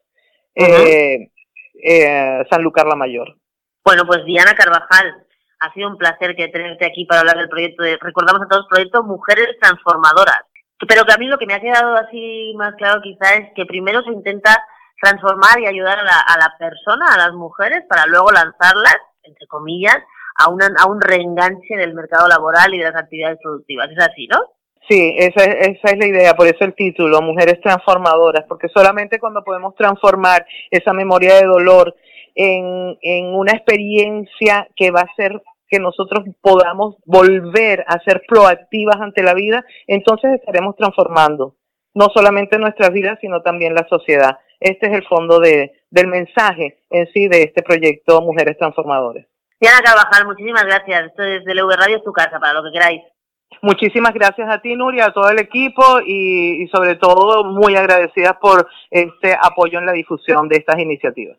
eh, 0.55 1.29
eh, 1.83 2.45
San 2.49 2.63
Lucar 2.63 2.87
la 2.87 2.95
Mayor. 2.95 3.35
Bueno, 3.83 4.03
pues 4.07 4.25
Diana 4.25 4.55
Carvajal, 4.55 5.25
ha 5.59 5.73
sido 5.73 5.89
un 5.89 5.97
placer 5.97 6.35
que 6.35 6.47
tenerte 6.47 6.85
aquí 6.85 7.05
para 7.05 7.21
hablar 7.21 7.37
del 7.37 7.49
proyecto. 7.49 7.83
De, 7.83 7.97
recordamos 7.99 8.41
a 8.41 8.47
todos 8.47 8.65
el 8.65 8.69
proyecto 8.69 9.03
Mujeres 9.03 9.57
Transformadoras. 9.61 10.43
Pero 10.87 11.05
que 11.05 11.13
a 11.13 11.17
mí 11.17 11.27
lo 11.27 11.37
que 11.37 11.45
me 11.45 11.53
ha 11.53 11.59
quedado 11.59 11.95
así 11.95 12.53
más 12.55 12.75
claro 12.75 13.01
quizá 13.01 13.35
es 13.35 13.53
que 13.55 13.65
primero 13.65 14.01
se 14.03 14.11
intenta 14.11 14.65
transformar 15.01 15.59
y 15.59 15.67
ayudar 15.67 15.99
a 15.99 16.03
la, 16.03 16.19
a 16.19 16.37
la 16.37 16.53
persona, 16.57 17.05
a 17.13 17.17
las 17.17 17.33
mujeres, 17.33 17.83
para 17.89 18.05
luego 18.05 18.31
lanzarlas, 18.31 18.97
entre 19.23 19.47
comillas, 19.47 19.97
a, 20.37 20.49
una, 20.49 20.67
a 20.77 20.87
un 20.87 21.01
reenganche 21.01 21.75
del 21.75 21.93
mercado 21.93 22.27
laboral 22.27 22.73
y 22.73 22.79
de 22.79 22.85
las 22.85 22.95
actividades 22.95 23.39
productivas. 23.41 23.89
Es 23.91 23.99
así, 23.99 24.27
¿no? 24.27 24.39
Sí, 24.87 25.15
esa, 25.17 25.43
esa 25.43 25.89
es 25.89 25.97
la 25.97 26.05
idea, 26.05 26.33
por 26.35 26.45
eso 26.45 26.63
el 26.63 26.75
título, 26.75 27.21
Mujeres 27.21 27.59
Transformadoras, 27.61 28.45
porque 28.47 28.67
solamente 28.69 29.19
cuando 29.19 29.43
podemos 29.43 29.73
transformar 29.75 30.45
esa 30.69 30.93
memoria 30.93 31.35
de 31.35 31.45
dolor 31.45 31.95
en, 32.35 32.95
en 33.01 33.33
una 33.33 33.53
experiencia 33.53 34.67
que 34.75 34.91
va 34.91 35.01
a 35.01 35.15
ser 35.15 35.41
que 35.67 35.79
nosotros 35.79 36.25
podamos 36.41 36.95
volver 37.05 37.83
a 37.87 37.99
ser 37.99 38.23
proactivas 38.27 38.97
ante 38.99 39.23
la 39.23 39.33
vida, 39.33 39.65
entonces 39.87 40.33
estaremos 40.33 40.75
transformando 40.75 41.55
no 41.93 42.07
solamente 42.13 42.59
nuestras 42.59 42.91
vidas, 42.91 43.17
sino 43.21 43.41
también 43.41 43.73
la 43.73 43.87
sociedad. 43.89 44.37
Este 44.59 44.87
es 44.87 44.93
el 44.93 45.07
fondo 45.07 45.39
de, 45.39 45.71
del 45.89 46.07
mensaje 46.07 46.79
en 46.89 47.07
sí 47.13 47.27
de 47.27 47.43
este 47.43 47.63
proyecto 47.63 48.21
Mujeres 48.21 48.57
Transformadoras. 48.57 49.25
Diana 49.59 49.79
Carvajal, 49.83 50.27
muchísimas 50.27 50.65
gracias. 50.65 51.05
Esto 51.05 51.23
es 51.23 51.45
de 51.45 51.55
LV 51.55 51.71
Radio, 51.77 51.97
es 51.97 52.03
tu 52.03 52.11
casa, 52.11 52.39
para 52.39 52.53
lo 52.53 52.63
que 52.63 52.71
queráis. 52.73 53.01
Muchísimas 53.61 54.13
gracias 54.13 54.49
a 54.49 54.59
ti, 54.59 54.75
Nuria, 54.75 55.05
a 55.05 55.13
todo 55.13 55.29
el 55.29 55.39
equipo 55.39 56.01
y, 56.05 56.63
y 56.63 56.67
sobre 56.67 56.95
todo 56.95 57.45
muy 57.45 57.75
agradecidas 57.75 58.33
por 58.41 58.67
este 58.91 59.33
apoyo 59.41 59.79
en 59.79 59.85
la 59.85 59.93
difusión 59.93 60.49
de 60.49 60.57
estas 60.57 60.79
iniciativas. 60.79 61.37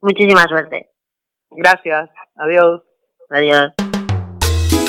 Muchísima 0.00 0.42
suerte. 0.48 0.90
Gracias. 1.50 2.10
Adiós. 2.36 2.82
Adiós. 3.32 3.72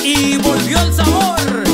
Y 0.02 0.36
volvió 0.36 0.78
el 0.82 0.92
sabor 0.92 1.73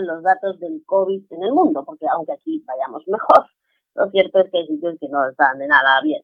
los 0.00 0.22
datos 0.22 0.58
del 0.58 0.82
COVID 0.86 1.24
en 1.30 1.42
el 1.42 1.52
mundo, 1.52 1.84
porque 1.84 2.06
aunque 2.12 2.32
aquí 2.32 2.64
vayamos 2.66 3.06
mejor, 3.06 3.46
lo 3.94 4.10
cierto 4.10 4.40
es 4.40 4.50
que 4.50 4.58
hay 4.58 4.66
sitios 4.66 4.96
que 5.00 5.08
no 5.08 5.28
están 5.28 5.58
de 5.58 5.66
nada 5.66 6.00
bien. 6.02 6.20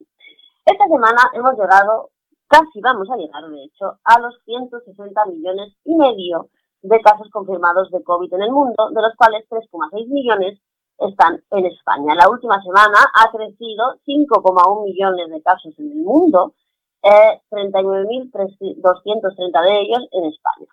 Esta 0.65 0.87
semana 0.87 1.31
hemos 1.35 1.59
llegado, 1.59 2.11
casi 2.49 2.81
vamos 2.81 3.09
a 3.11 3.17
llegar 3.17 3.45
de 3.49 3.65
hecho, 3.65 3.99
a 4.05 4.21
los 4.21 4.35
160 4.45 5.27
millones 5.27 5.75
y 5.85 5.95
medio 5.95 6.49
de 6.83 7.01
casos 7.01 7.29
confirmados 7.31 7.91
de 7.91 8.03
COVID 8.03 8.33
en 8.35 8.43
el 8.43 8.53
mundo, 8.53 8.91
de 8.91 9.03
los 9.03 9.15
cuales 9.17 9.45
3,6 9.49 10.09
millones 10.09 10.61
están 10.99 11.43
en 11.51 11.67
España. 11.67 12.15
La 12.15 12.29
última 12.29 12.63
semana 12.63 12.99
ha 13.15 13.31
crecido 13.31 13.97
5,1 14.07 14.85
millones 14.85 15.31
de 15.31 15.43
casos 15.43 15.75
en 15.79 15.93
el 15.93 15.99
mundo, 15.99 16.55
eh, 17.03 17.41
39.230 17.51 19.63
de 19.63 19.81
ellos 19.81 20.09
en 20.13 20.25
España. 20.27 20.67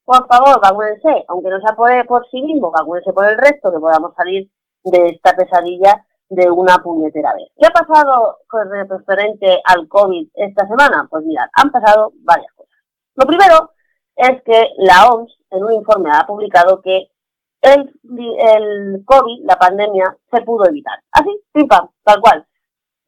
por 0.04 0.26
favor, 0.26 0.60
vacúnense, 0.60 1.24
aunque 1.28 1.50
no 1.50 1.60
sea 1.60 1.74
por, 1.74 2.06
por 2.06 2.26
sí 2.30 2.42
mismo, 2.42 2.70
vacúnense 2.70 3.12
por 3.12 3.26
el 3.26 3.38
resto, 3.38 3.72
que 3.72 3.78
podamos 3.78 4.14
salir 4.14 4.50
de 4.84 5.08
esta 5.08 5.34
pesadilla 5.34 6.04
de 6.34 6.50
una 6.50 6.78
puñetera 6.78 7.34
vez. 7.34 7.48
¿Qué 7.56 7.66
ha 7.66 7.70
pasado 7.70 8.38
con 8.48 8.70
referente 8.70 9.60
al 9.64 9.88
COVID 9.88 10.28
esta 10.34 10.66
semana? 10.66 11.06
Pues 11.10 11.24
mirad, 11.24 11.46
han 11.52 11.70
pasado 11.70 12.12
varias 12.22 12.52
cosas. 12.54 12.74
Lo 13.14 13.26
primero 13.26 13.70
es 14.16 14.42
que 14.42 14.70
la 14.78 15.08
OMS 15.08 15.32
en 15.50 15.64
un 15.64 15.72
informe 15.72 16.10
ha 16.12 16.26
publicado 16.26 16.80
que 16.82 17.08
el, 17.62 19.04
COVID, 19.04 19.44
la 19.44 19.56
pandemia, 19.56 20.16
se 20.30 20.42
pudo 20.42 20.66
evitar. 20.66 20.98
Así, 21.12 21.30
pim 21.52 21.66
pam, 21.66 21.88
tal 22.04 22.20
cual 22.20 22.46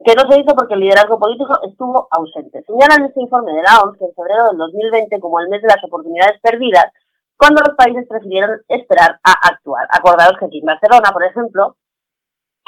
que 0.04 0.14
no 0.14 0.30
se 0.30 0.40
hizo 0.40 0.54
porque 0.54 0.74
el 0.74 0.80
liderazgo 0.80 1.18
político 1.18 1.58
estuvo 1.66 2.06
ausente. 2.10 2.62
Señalan 2.66 3.06
este 3.06 3.20
informe 3.20 3.52
de 3.52 3.62
la 3.62 3.80
OMS 3.80 3.98
que 3.98 4.04
en 4.04 4.14
febrero 4.14 4.48
del 4.48 4.58
2020 4.58 5.20
como 5.20 5.40
el 5.40 5.48
mes 5.48 5.62
de 5.62 5.68
las 5.68 5.82
oportunidades 5.84 6.38
perdidas, 6.40 6.92
cuando 7.36 7.62
los 7.62 7.76
países 7.76 8.06
prefirieron 8.08 8.60
esperar 8.68 9.18
a 9.22 9.32
actuar. 9.48 9.86
Acordaros 9.90 10.38
que 10.38 10.46
aquí 10.46 10.58
en 10.60 10.66
Barcelona, 10.66 11.10
por 11.12 11.24
ejemplo, 11.24 11.76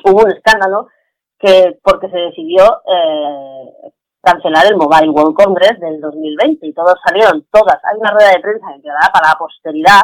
hubo 0.05 0.23
un 0.25 0.31
escándalo 0.31 0.89
que 1.39 1.79
porque 1.83 2.09
se 2.11 2.19
decidió 2.19 2.83
eh, 2.87 3.93
cancelar 4.21 4.67
el 4.67 4.77
Mobile 4.77 5.11
World 5.11 5.35
Congress 5.35 5.79
del 5.81 6.01
2020 6.01 6.67
y 6.67 6.73
todos 6.73 6.95
salieron, 7.05 7.47
todas, 7.51 7.79
hay 7.85 7.99
una 7.99 8.11
rueda 8.11 8.31
de 8.31 8.41
prensa 8.41 8.67
que 8.75 8.83
quedará 8.83 9.11
para 9.13 9.29
la 9.29 9.39
posteridad 9.39 10.03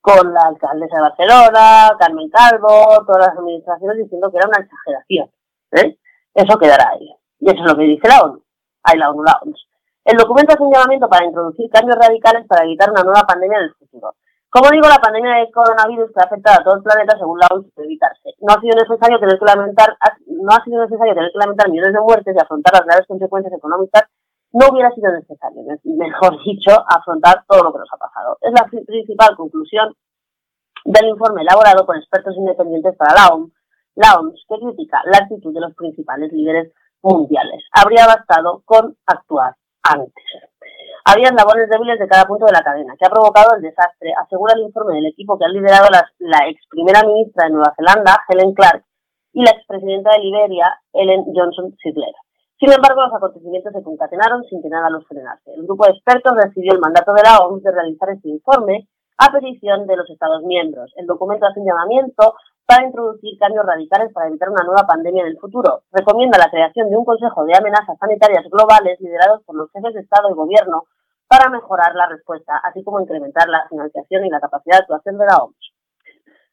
con 0.00 0.32
la 0.32 0.40
alcaldesa 0.42 0.96
de 0.96 1.02
Barcelona, 1.02 1.96
Carmen 1.98 2.30
Calvo, 2.30 3.04
todas 3.06 3.28
las 3.28 3.38
administraciones 3.38 3.98
diciendo 3.98 4.30
que 4.30 4.38
era 4.38 4.48
una 4.48 4.64
exageración. 4.64 5.30
¿eh? 5.72 5.98
Eso 6.34 6.58
quedará 6.58 6.90
ahí. 6.90 7.10
Y 7.40 7.50
eso 7.50 7.60
es 7.60 7.70
lo 7.70 7.76
que 7.76 7.84
dice 7.84 8.08
la 8.08 8.22
ONU. 8.22 8.42
Hay 8.82 8.98
la 8.98 9.10
ONU, 9.10 9.22
la 9.22 9.38
ONU. 9.42 9.54
El 10.04 10.16
documento 10.16 10.54
hace 10.54 10.62
un 10.62 10.72
llamamiento 10.72 11.08
para 11.08 11.26
introducir 11.26 11.68
cambios 11.70 11.98
radicales 11.98 12.46
para 12.46 12.64
evitar 12.64 12.90
una 12.90 13.02
nueva 13.02 13.22
pandemia 13.26 13.58
en 13.58 13.64
el 13.64 13.74
futuro. 13.74 14.14
Como 14.50 14.70
digo, 14.70 14.88
la 14.88 14.98
pandemia 14.98 15.38
de 15.38 15.50
coronavirus 15.52 16.10
que 16.10 16.20
ha 16.20 16.26
afectado 16.26 16.60
a 16.60 16.64
todo 16.64 16.76
el 16.76 16.82
planeta, 16.82 17.16
según 17.16 17.38
la 17.38 17.46
ONU, 17.50 17.70
puede 17.70 17.86
evitarse. 17.86 18.34
No 18.40 18.52
ha 18.52 18.60
sido 18.60 18.74
necesario 18.74 19.18
tener 19.18 19.38
que 19.38 19.46
lamentar, 19.46 19.96
no 20.26 20.50
ha 20.50 20.64
sido 20.64 20.82
necesario 20.82 21.14
tener 21.14 21.30
que 21.30 21.38
lamentar 21.38 21.70
millones 21.70 21.94
de 21.94 22.00
muertes 22.00 22.34
y 22.34 22.42
afrontar 22.42 22.74
las 22.74 22.86
graves 22.86 23.06
consecuencias 23.06 23.54
económicas. 23.54 24.10
No 24.52 24.66
hubiera 24.70 24.90
sido 24.90 25.12
necesario, 25.12 25.62
mejor 25.84 26.42
dicho, 26.44 26.74
afrontar 26.82 27.44
todo 27.46 27.62
lo 27.62 27.72
que 27.72 27.78
nos 27.78 27.92
ha 27.94 27.96
pasado. 27.96 28.38
Es 28.40 28.50
la 28.50 28.66
principal 28.66 29.36
conclusión 29.36 29.94
del 30.84 31.08
informe 31.08 31.42
elaborado 31.42 31.86
por 31.86 31.96
expertos 31.96 32.34
independientes 32.36 32.96
para 32.96 33.14
la 33.14 33.34
ONU 33.34 33.52
la 34.00 34.18
OMS, 34.18 34.44
que 34.48 34.58
critica 34.58 35.02
la 35.04 35.18
actitud 35.18 35.52
de 35.52 35.60
los 35.60 35.74
principales 35.74 36.32
líderes 36.32 36.72
mundiales. 37.02 37.62
Habría 37.72 38.06
bastado 38.06 38.62
con 38.64 38.96
actuar 39.06 39.56
antes. 39.82 40.49
Había 41.04 41.32
labores 41.32 41.68
débiles 41.68 41.98
de 41.98 42.08
cada 42.08 42.24
punto 42.24 42.46
de 42.46 42.52
la 42.52 42.62
cadena, 42.62 42.94
que 42.98 43.06
ha 43.06 43.10
provocado 43.10 43.56
el 43.56 43.62
desastre, 43.62 44.12
asegura 44.14 44.54
el 44.54 44.62
informe 44.62 44.94
del 44.94 45.06
equipo 45.06 45.38
que 45.38 45.44
ha 45.44 45.48
liderado 45.48 45.88
la, 45.90 46.38
ex 46.48 46.60
primera 46.68 47.02
ministra 47.02 47.46
de 47.46 47.52
Nueva 47.52 47.74
Zelanda, 47.76 48.20
Helen 48.28 48.54
Clark, 48.54 48.84
y 49.32 49.44
la 49.44 49.52
expresidenta 49.52 50.12
de 50.12 50.24
Liberia, 50.24 50.78
Ellen 50.92 51.24
Johnson 51.34 51.74
Sirleaf. 51.82 52.16
Sin 52.58 52.72
embargo, 52.72 53.00
los 53.00 53.14
acontecimientos 53.14 53.72
se 53.72 53.82
concatenaron 53.82 54.44
sin 54.44 54.60
que 54.60 54.68
nada 54.68 54.90
los 54.90 55.06
frenase. 55.06 55.54
El 55.54 55.64
grupo 55.64 55.86
de 55.86 55.92
expertos 55.92 56.36
recibió 56.36 56.74
el 56.74 56.80
mandato 56.80 57.12
de 57.14 57.22
la 57.22 57.38
OMS 57.38 57.62
de 57.62 57.72
realizar 57.72 58.10
este 58.10 58.28
informe 58.28 58.86
a 59.16 59.32
petición 59.32 59.86
de 59.86 59.96
los 59.96 60.10
Estados 60.10 60.42
miembros. 60.42 60.92
El 60.96 61.06
documento 61.06 61.46
hace 61.46 61.60
un 61.60 61.66
llamamiento 61.66 62.34
para 62.70 62.86
introducir 62.86 63.36
cambios 63.36 63.66
radicales 63.66 64.12
para 64.12 64.28
evitar 64.28 64.48
una 64.48 64.62
nueva 64.62 64.86
pandemia 64.86 65.22
en 65.22 65.34
el 65.34 65.38
futuro. 65.38 65.82
Recomienda 65.90 66.38
la 66.38 66.52
creación 66.52 66.88
de 66.88 66.96
un 66.96 67.04
Consejo 67.04 67.44
de 67.44 67.56
Amenazas 67.58 67.98
Sanitarias 67.98 68.44
Globales 68.48 69.00
liderados 69.00 69.42
por 69.42 69.56
los 69.56 69.72
jefes 69.72 69.92
de 69.92 70.02
Estado 70.02 70.30
y 70.30 70.34
Gobierno 70.34 70.84
para 71.26 71.50
mejorar 71.50 71.96
la 71.96 72.06
respuesta, 72.06 72.58
así 72.62 72.84
como 72.84 73.00
incrementar 73.00 73.48
la 73.48 73.66
financiación 73.68 74.24
y 74.24 74.30
la 74.30 74.38
capacidad 74.38 74.76
de 74.76 74.82
actuación 74.82 75.18
de 75.18 75.26
la 75.26 75.36
OMS. 75.38 75.74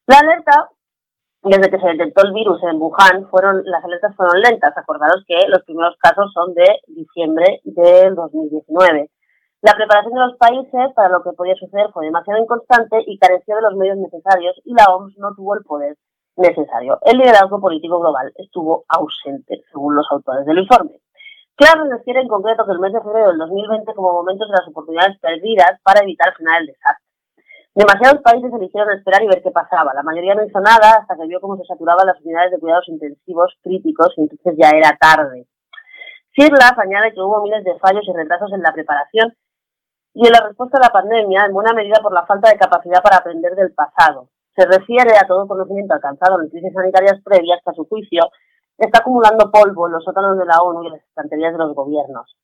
La 0.08 0.18
alerta, 0.18 0.72
desde 1.44 1.70
que 1.70 1.80
se 1.80 1.88
detectó 1.90 2.26
el 2.26 2.34
virus 2.34 2.64
en 2.64 2.82
Wuhan, 2.82 3.30
fueron, 3.30 3.62
las 3.66 3.86
alertas 3.86 4.16
fueron 4.16 4.42
lentas. 4.42 4.76
Acordaros 4.76 5.24
que 5.28 5.38
los 5.50 5.62
primeros 5.66 5.98
casos 6.02 6.34
son 6.34 6.56
de 6.56 6.82
diciembre 6.88 7.62
del 7.64 8.16
2019. 8.16 9.12
La 9.62 9.74
preparación 9.76 10.16
de 10.16 10.26
los 10.26 10.38
países 10.38 10.94
para 10.96 11.10
lo 11.10 11.22
que 11.22 11.34
podía 11.34 11.54
suceder 11.54 11.92
fue 11.94 12.06
demasiado 12.06 12.42
inconstante 12.42 13.04
y 13.06 13.20
careció 13.20 13.56
de 13.56 13.62
los 13.62 13.76
medios 13.76 13.98
necesarios 13.98 14.60
y 14.66 14.74
la 14.74 14.86
OMS 14.96 15.16
no 15.20 15.36
tuvo 15.36 15.54
el 15.54 15.64
poder 15.64 15.96
necesario. 16.38 17.00
El 17.04 17.18
liderazgo 17.18 17.60
político 17.60 18.00
global 18.00 18.32
estuvo 18.36 18.86
ausente, 18.88 19.64
según 19.72 19.96
los 19.96 20.08
autores 20.12 20.46
del 20.46 20.60
informe. 20.60 21.02
Claro, 21.56 21.86
refiere 21.90 22.22
en 22.22 22.28
concreto 22.28 22.66
que 22.66 22.72
el 22.72 22.80
mes 22.80 22.94
de 22.94 23.02
febrero 23.02 23.30
del 23.30 23.40
2020 23.40 23.94
como 23.96 24.14
momentos 24.14 24.48
de 24.48 24.58
las 24.58 24.68
oportunidades 24.68 25.18
perdidas 25.20 25.80
para 25.84 26.02
evitar 26.02 26.34
frenar 26.36 26.62
el 26.62 26.68
desastre. 26.68 27.06
Demasiados 27.74 28.22
países 28.22 28.54
eligieron 28.54 28.92
esperar 28.98 29.22
y 29.24 29.28
ver 29.28 29.42
qué 29.42 29.52
pasaba. 29.52 29.94
La 29.94 30.04
mayoría 30.04 30.34
no 30.36 30.46
hizo 30.46 30.60
nada 30.60 30.98
hasta 31.02 31.16
que 31.16 31.28
vio 31.28 31.42
cómo 31.42 31.58
se 31.58 31.66
saturaban 31.66 32.08
las 32.08 32.20
unidades 32.22 32.52
de 32.52 32.60
cuidados 32.60 32.88
intensivos 32.90 33.54
críticos 33.62 34.14
y 34.18 34.22
entonces 34.22 34.56
ya 34.58 34.70
era 34.70 34.98
tarde. 35.00 35.46
Sirlaf 36.36 36.78
añade 36.78 37.14
que 37.14 37.22
hubo 37.22 37.42
miles 37.44 37.64
de 37.64 37.78
fallos 37.80 38.08
y 38.08 38.14
retrasos 38.14 38.52
en 38.54 38.62
la 38.62 38.74
preparación 38.74 39.36
y 40.14 40.26
en 40.26 40.34
la 40.34 40.42
respuesta 40.48 40.78
a 40.78 40.82
la 40.82 40.90
pandemia, 40.90 41.46
en 41.46 41.54
buena 41.54 41.74
medida 41.74 42.00
por 42.02 42.14
la 42.14 42.26
falta 42.26 42.50
de 42.50 42.58
capacidad 42.58 43.02
para 43.02 43.18
aprender 43.18 43.54
del 43.56 43.74
pasado. 43.74 44.30
Se 44.58 44.66
refiere 44.66 45.14
a 45.14 45.28
todo 45.28 45.48
conocimiento 45.48 45.94
alcanzado 45.94 46.42
en 46.42 46.50
crisis 46.50 46.74
sanitarias 46.74 47.22
previas 47.24 47.62
que, 47.64 47.70
a 47.70 47.74
su 47.74 47.86
juicio, 47.86 48.32
está 48.80 49.00
acumulando 49.00 49.52
polvo 49.52 49.86
en 49.86 49.94
los 49.94 50.04
sótanos 50.04 50.38
de 50.40 50.46
la 50.46 50.58
ONU 50.58 50.82
y 50.82 50.88
en 50.88 50.94
las 50.94 51.04
estanterías 51.04 51.54
de 51.54 51.60
los 51.60 51.76
gobiernos. 51.76 52.36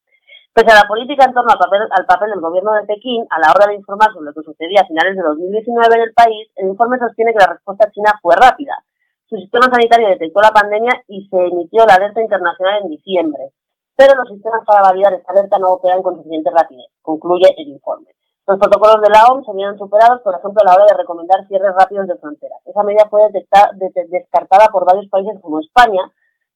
Pese 0.54 0.70
a 0.70 0.84
la 0.84 0.88
política 0.88 1.26
en 1.26 1.34
torno 1.34 1.50
al 1.50 1.58
papel, 1.58 1.82
al 1.90 2.06
papel 2.06 2.30
del 2.30 2.42
gobierno 2.42 2.74
de 2.76 2.86
Pekín 2.86 3.26
a 3.32 3.40
la 3.40 3.50
hora 3.50 3.66
de 3.66 3.82
informar 3.82 4.14
sobre 4.14 4.28
lo 4.28 4.34
que 4.34 4.46
sucedía 4.46 4.82
a 4.82 4.88
finales 4.88 5.18
de 5.18 5.24
2019 5.24 5.96
en 5.96 6.02
el 6.02 6.14
país, 6.14 6.48
el 6.56 6.70
informe 6.70 7.00
sostiene 7.00 7.34
que 7.34 7.42
la 7.42 7.58
respuesta 7.58 7.90
china 7.90 8.14
fue 8.22 8.36
rápida. 8.36 8.78
Su 9.26 9.36
sistema 9.38 9.66
sanitario 9.74 10.10
detectó 10.10 10.42
la 10.42 10.54
pandemia 10.54 10.94
y 11.08 11.26
se 11.26 11.38
emitió 11.38 11.84
la 11.88 11.96
alerta 11.96 12.22
internacional 12.22 12.84
en 12.84 12.90
diciembre 12.90 13.50
pero 13.96 14.16
los 14.16 14.30
sistemas 14.30 14.66
para 14.66 14.82
validar 14.82 15.14
esta 15.14 15.32
alerta 15.32 15.60
no 15.60 15.74
operan 15.74 16.02
con 16.02 16.16
suficiente 16.18 16.50
rapidez, 16.50 16.88
concluye 17.02 17.54
el 17.58 17.68
informe. 17.68 18.10
Los 18.46 18.60
protocolos 18.60 19.02
de 19.02 19.10
la 19.10 19.26
OMS 19.28 19.46
se 19.46 19.54
vieron 19.54 19.78
superados, 19.78 20.22
por 20.22 20.36
ejemplo, 20.36 20.62
a 20.62 20.66
la 20.66 20.76
hora 20.76 20.86
de 20.86 20.98
recomendar 20.98 21.48
cierres 21.48 21.74
rápidos 21.76 22.08
de 22.08 22.18
fronteras. 22.18 22.60
Esa 22.66 22.84
medida 22.84 23.08
fue 23.10 23.22
descartada 23.32 24.68
por 24.68 24.86
varios 24.86 25.08
países 25.10 25.40
como 25.42 25.62
España 25.62 26.02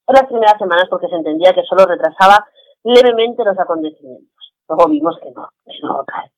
en 0.08 0.14
las 0.14 0.26
primeras 0.26 0.58
semanas 0.58 0.88
porque 0.90 1.08
se 1.08 1.16
entendía 1.16 1.54
que 1.54 1.64
solo 1.64 1.86
retrasaba 1.86 2.46
levemente 2.84 3.44
los 3.46 3.58
acontecimientos. 3.58 4.54
Luego 4.68 4.90
vimos 4.90 5.18
que 5.22 5.32
no, 5.32 5.50
que 5.66 5.80
no 5.82 6.04
cae. 6.06 6.32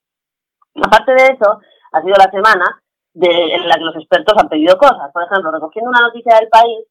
Aparte 0.83 1.13
de 1.13 1.33
eso, 1.33 1.59
ha 1.93 2.01
sido 2.01 2.15
la 2.17 2.29
semana 2.29 2.81
en 3.15 3.67
la 3.67 3.75
que 3.75 3.85
los 3.85 3.95
expertos 3.95 4.35
han 4.37 4.49
pedido 4.49 4.77
cosas. 4.77 5.11
Por 5.11 5.23
ejemplo, 5.23 5.51
recogiendo 5.51 5.89
una 5.89 6.01
noticia 6.01 6.35
del 6.35 6.49
país, 6.49 6.85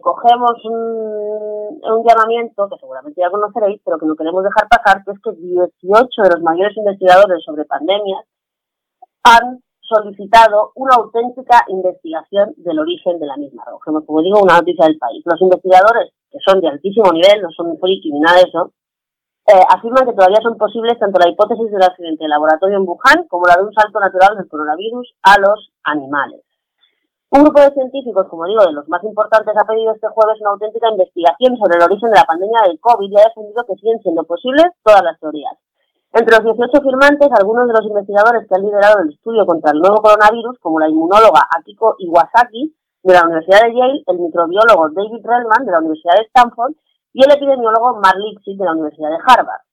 cogemos 0.00 0.64
un, 0.64 2.04
llamamiento 2.06 2.68
que 2.68 2.78
seguramente 2.78 3.20
ya 3.20 3.30
conoceréis, 3.30 3.80
pero 3.84 3.98
que 3.98 4.06
no 4.06 4.16
queremos 4.16 4.44
dejar 4.44 4.68
pasar, 4.68 5.04
que 5.04 5.12
es 5.12 5.18
que 5.20 5.32
18 5.32 6.22
de 6.22 6.30
los 6.30 6.42
mayores 6.42 6.76
investigadores 6.76 7.42
sobre 7.44 7.64
pandemias 7.64 8.24
han 9.24 9.62
solicitado 9.80 10.72
una 10.76 10.94
auténtica 10.96 11.64
investigación 11.68 12.54
del 12.56 12.78
origen 12.78 13.18
de 13.18 13.26
la 13.26 13.36
misma. 13.36 13.64
Recogemos, 13.66 14.04
como 14.06 14.22
digo, 14.22 14.40
una 14.42 14.58
noticia 14.58 14.86
del 14.86 14.98
país. 14.98 15.22
Los 15.24 15.40
investigadores, 15.40 16.12
que 16.30 16.38
son 16.44 16.60
de 16.60 16.68
altísimo 16.68 17.12
nivel, 17.12 17.42
no 17.42 17.50
son 17.50 17.76
ni 17.82 18.20
nada 18.20 18.38
de 18.38 18.50
eh, 19.44 19.64
afirman 19.68 20.06
que 20.06 20.14
todavía 20.14 20.38
son 20.40 20.56
posibles 20.56 20.98
tanto 21.00 21.18
la 21.18 21.28
hipótesis 21.28 21.70
del 21.70 21.82
accidente 21.82 22.24
de 22.24 22.28
laboratorio 22.28 22.76
en 22.76 22.86
Wuhan 22.86 23.26
como 23.28 23.46
la 23.46 23.56
de 23.56 23.64
un 23.64 23.74
salto 23.74 23.98
natural 23.98 24.36
del 24.36 24.48
coronavirus 24.48 25.14
a 25.22 25.40
los 25.40 25.72
animales. 25.82 26.42
Un 27.32 27.44
grupo 27.44 27.64
de 27.64 27.72
científicos, 27.72 28.28
como 28.28 28.44
digo, 28.44 28.60
de 28.60 28.76
los 28.76 28.86
más 28.92 29.02
importantes, 29.04 29.56
ha 29.56 29.64
pedido 29.64 29.94
este 29.96 30.06
jueves 30.08 30.36
una 30.42 30.50
auténtica 30.50 30.92
investigación 30.92 31.56
sobre 31.56 31.80
el 31.80 31.84
origen 31.88 32.10
de 32.12 32.20
la 32.20 32.28
pandemia 32.28 32.60
del 32.68 32.78
COVID 32.78 33.08
y 33.08 33.16
ha 33.16 33.24
defendido 33.24 33.64
que 33.64 33.72
siguen 33.80 33.98
siendo 34.04 34.22
posibles 34.24 34.68
todas 34.84 35.00
las 35.00 35.18
teorías. 35.18 35.56
Entre 36.12 36.28
los 36.28 36.44
18 36.44 36.68
firmantes, 36.84 37.32
algunos 37.32 37.68
de 37.68 37.72
los 37.72 37.88
investigadores 37.88 38.44
que 38.44 38.52
han 38.52 38.68
liderado 38.68 39.00
el 39.00 39.16
estudio 39.16 39.46
contra 39.46 39.72
el 39.72 39.80
nuevo 39.80 40.04
coronavirus, 40.04 40.60
como 40.60 40.76
la 40.78 40.92
inmunóloga 40.92 41.48
Akiko 41.56 41.96
Iwasaki 42.04 42.76
de 43.00 43.12
la 43.16 43.24
Universidad 43.24 43.64
de 43.64 43.80
Yale, 43.80 44.04
el 44.12 44.18
microbiólogo 44.20 44.92
David 44.92 45.24
Relman 45.24 45.64
de 45.64 45.72
la 45.72 45.80
Universidad 45.80 46.20
de 46.20 46.28
Stanford 46.28 46.76
y 47.16 47.24
el 47.24 47.32
epidemiólogo 47.32 47.96
Mark 47.96 48.20
Lipsy 48.20 48.60
de 48.60 48.64
la 48.66 48.76
Universidad 48.76 49.08
de 49.08 49.24
Harvard. 49.24 49.64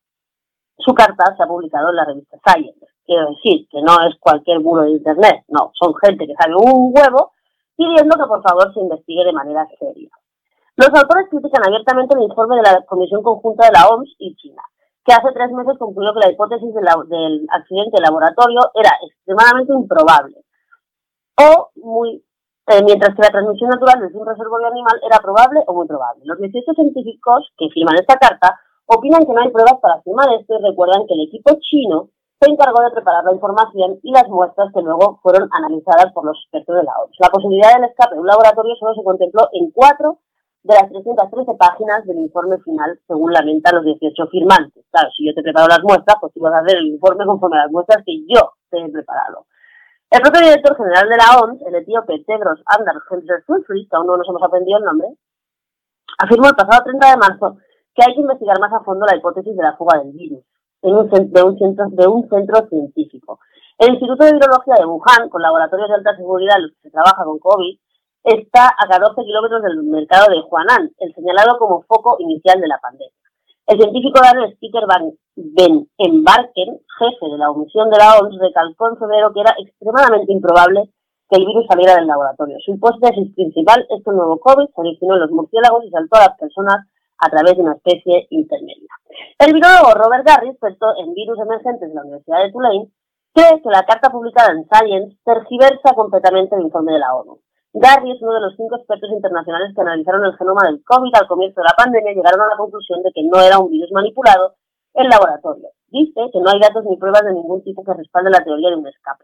Su 0.79 0.95
carta 0.95 1.35
se 1.35 1.43
ha 1.43 1.51
publicado 1.51 1.89
en 1.91 1.95
la 1.97 2.05
revista 2.07 2.39
Science. 2.39 2.87
Quiero 3.03 3.35
decir 3.35 3.67
que 3.67 3.83
no 3.83 3.99
es 4.07 4.15
cualquier 4.15 4.63
bulo 4.63 4.83
de 4.83 4.91
Internet, 4.91 5.43
no, 5.49 5.75
son 5.75 5.91
gente 5.99 6.23
que 6.25 6.39
sabe 6.39 6.55
un 6.55 6.95
huevo 6.95 7.35
pidiendo 7.79 8.19
que 8.19 8.27
por 8.27 8.43
favor 8.43 8.73
se 8.73 8.83
investigue 8.83 9.23
de 9.23 9.31
manera 9.31 9.63
seria. 9.79 10.11
Los 10.75 10.91
autores 10.91 11.31
critican 11.31 11.63
abiertamente 11.63 12.15
el 12.15 12.27
informe 12.27 12.57
de 12.57 12.67
la 12.67 12.83
Comisión 12.83 13.23
Conjunta 13.23 13.67
de 13.67 13.71
la 13.71 13.87
OMS 13.87 14.11
y 14.19 14.35
China, 14.35 14.61
que 15.03 15.13
hace 15.13 15.31
tres 15.31 15.51
meses 15.51 15.79
concluyó 15.79 16.11
que 16.13 16.27
la 16.27 16.31
hipótesis 16.31 16.75
del 16.75 16.87
accidente 17.47 17.95
de 17.95 18.03
laboratorio 18.03 18.59
era 18.75 18.91
extremadamente 19.07 19.71
improbable 19.73 20.43
o 21.39 21.71
muy 21.75 22.23
eh, 22.67 22.83
mientras 22.83 23.15
que 23.15 23.23
la 23.23 23.31
transmisión 23.31 23.71
natural 23.71 23.97
de 23.97 24.13
un 24.13 24.27
reservorio 24.27 24.67
animal 24.67 24.99
era 25.01 25.17
probable 25.23 25.63
o 25.65 25.73
muy 25.73 25.87
probable. 25.87 26.21
Los 26.25 26.37
18 26.37 26.73
científicos 26.75 27.49
que 27.57 27.69
firman 27.73 27.95
esta 27.95 28.19
carta 28.19 28.59
opinan 28.85 29.25
que 29.25 29.33
no 29.33 29.41
hay 29.41 29.49
pruebas 29.49 29.79
para 29.81 29.95
afirmar 29.95 30.27
esto 30.37 30.53
y 30.53 30.63
recuerdan 30.69 31.07
que 31.07 31.15
el 31.15 31.27
equipo 31.27 31.57
chino 31.61 32.09
se 32.39 32.49
encargó 32.49 32.81
de 32.81 32.91
preparar 32.91 33.25
la 33.25 33.33
información 33.33 33.99
y 34.01 34.11
las 34.11 34.27
muestras 34.29 34.71
que 34.73 34.81
luego 34.81 35.19
fueron 35.21 35.49
analizadas 35.51 36.13
por 36.13 36.23
los 36.23 36.39
expertos 36.39 36.75
de 36.77 36.83
la 36.83 36.95
OMS. 36.95 37.19
La 37.19 37.29
posibilidad 37.29 37.75
del 37.75 37.91
escape 37.91 38.15
de 38.15 38.21
un 38.21 38.27
laboratorio 38.27 38.75
solo 38.79 38.95
se 38.95 39.03
contempló 39.03 39.49
en 39.51 39.71
cuatro 39.71 40.19
de 40.63 40.73
las 40.73 40.87
313 40.87 41.55
páginas 41.59 42.05
del 42.05 42.19
informe 42.19 42.57
final, 42.63 42.97
según 43.07 43.33
lamentan 43.33 43.75
los 43.75 43.83
18 43.83 44.27
firmantes. 44.27 44.85
Claro, 44.89 45.09
si 45.11 45.27
yo 45.27 45.35
te 45.35 45.43
preparo 45.43 45.67
las 45.67 45.83
muestras, 45.83 46.15
pues 46.21 46.31
tú 46.33 46.39
vas 46.39 46.53
a 46.53 46.59
hacer 46.59 46.77
el 46.77 46.87
informe 46.87 47.25
conforme 47.25 47.59
a 47.59 47.63
las 47.63 47.71
muestras 47.71 48.03
que 48.05 48.23
yo 48.23 48.55
te 48.71 48.79
he 48.79 48.89
preparado. 48.89 49.45
El 50.09 50.21
propio 50.21 50.41
director 50.41 50.77
general 50.77 51.09
de 51.09 51.17
la 51.17 51.43
OMS, 51.43 51.61
el 51.67 51.75
etíope 51.75 52.23
Tedros 52.23 52.63
Adhanom 52.65 53.03
Ghebreyesus, 53.03 53.67
que 53.67 53.95
aún 53.97 54.07
no 54.07 54.15
nos 54.15 54.27
hemos 54.27 54.43
aprendido 54.43 54.79
el 54.79 54.85
nombre, 54.85 55.07
afirmó 56.17 56.47
el 56.47 56.55
pasado 56.55 56.83
30 56.87 57.03
de 57.03 57.17
marzo 57.17 57.57
que 57.93 58.03
hay 58.07 58.15
que 58.15 58.21
investigar 58.21 58.59
más 58.59 58.71
a 58.71 58.83
fondo 58.83 59.05
la 59.05 59.17
hipótesis 59.17 59.55
de 59.55 59.63
la 59.63 59.75
fuga 59.75 59.99
del 59.99 60.13
virus 60.13 60.48
en 60.81 60.93
un, 60.95 61.09
de, 61.09 61.43
un 61.43 61.57
centro, 61.57 61.85
de 61.89 62.07
un 62.07 62.29
centro 62.29 62.67
científico. 62.69 63.39
El 63.77 63.93
Instituto 63.93 64.25
de 64.25 64.33
Virología 64.33 64.75
de 64.77 64.85
Wuhan, 64.85 65.29
con 65.29 65.41
laboratorios 65.41 65.89
de 65.89 65.95
alta 65.95 66.15
seguridad 66.15 66.57
en 66.57 66.63
los 66.63 66.71
que 66.71 66.81
se 66.83 66.91
trabaja 66.91 67.23
con 67.23 67.39
COVID, 67.39 67.79
está 68.23 68.67
a 68.77 68.87
14 68.87 69.21
kilómetros 69.23 69.63
del 69.63 69.83
mercado 69.83 70.27
de 70.29 70.41
Huanan, 70.41 70.91
el 70.99 71.13
señalado 71.13 71.57
como 71.57 71.83
foco 71.83 72.17
inicial 72.19 72.59
de 72.59 72.67
la 72.67 72.79
pandemia. 72.79 73.13
El 73.67 73.77
científico 73.77 74.19
danés 74.21 74.57
Peter 74.59 74.83
Van 74.87 75.11
Ben 75.35 75.87
Embarken, 75.97 76.81
jefe 76.97 77.25
de 77.31 77.37
la 77.37 77.51
omisión 77.51 77.89
de 77.89 77.97
la 77.97 78.17
OMS, 78.17 78.37
recalcó 78.39 78.89
en 78.89 78.97
febrero 78.97 79.31
que 79.31 79.41
era 79.41 79.55
extremadamente 79.59 80.33
improbable 80.33 80.89
que 81.29 81.37
el 81.37 81.45
virus 81.45 81.67
saliera 81.69 81.95
del 81.95 82.07
laboratorio. 82.07 82.57
Su 82.65 82.73
hipótesis 82.73 83.33
principal 83.35 83.85
es 83.89 84.03
que 84.03 84.09
el 84.09 84.17
nuevo 84.17 84.39
COVID 84.39 84.73
se 84.73 84.81
originó 84.81 85.13
en 85.13 85.21
los 85.21 85.31
murciélagos 85.31 85.85
y 85.85 85.91
saltó 85.91 86.17
a 86.17 86.25
las 86.27 86.37
personas 86.39 86.87
a 87.19 87.29
través 87.29 87.55
de 87.55 87.63
una 87.63 87.75
especie 87.75 88.27
intermedia. 88.29 88.89
El 89.37 89.53
virólogo 89.53 89.93
Robert 89.95 90.25
Garry, 90.25 90.49
experto 90.49 90.87
en 90.97 91.13
virus 91.13 91.39
emergentes 91.39 91.89
de 91.89 91.95
la 91.95 92.01
Universidad 92.01 92.43
de 92.43 92.51
Tulane, 92.51 92.91
cree 93.33 93.61
que 93.61 93.69
la 93.69 93.83
carta 93.83 94.09
publicada 94.09 94.51
en 94.51 94.65
Science 94.67 95.17
tergiversa 95.23 95.93
completamente 95.95 96.55
el 96.55 96.63
informe 96.63 96.93
de 96.93 96.99
la 96.99 97.13
ONU. 97.15 97.39
Garry 97.73 98.11
es 98.11 98.21
uno 98.21 98.33
de 98.33 98.41
los 98.41 98.55
cinco 98.55 98.77
expertos 98.77 99.11
internacionales 99.11 99.75
que 99.75 99.81
analizaron 99.81 100.25
el 100.25 100.35
genoma 100.37 100.65
del 100.65 100.83
COVID 100.83 101.13
al 101.13 101.27
comienzo 101.27 101.61
de 101.61 101.69
la 101.69 101.77
pandemia 101.77 102.11
y 102.11 102.15
llegaron 102.15 102.41
a 102.41 102.49
la 102.49 102.57
conclusión 102.57 103.03
de 103.03 103.11
que 103.13 103.21
no 103.23 103.39
era 103.39 103.59
un 103.59 103.69
virus 103.69 103.91
manipulado 103.91 104.55
en 104.95 105.07
laboratorio. 105.07 105.69
Dice 105.87 106.19
que 106.33 106.39
no 106.39 106.49
hay 106.49 106.59
datos 106.59 106.83
ni 106.85 106.97
pruebas 106.97 107.23
de 107.23 107.33
ningún 107.33 107.63
tipo 107.63 107.83
que 107.83 107.93
respalden 107.93 108.31
la 108.31 108.43
teoría 108.43 108.69
de 108.69 108.75
un 108.75 108.87
escape. 108.87 109.23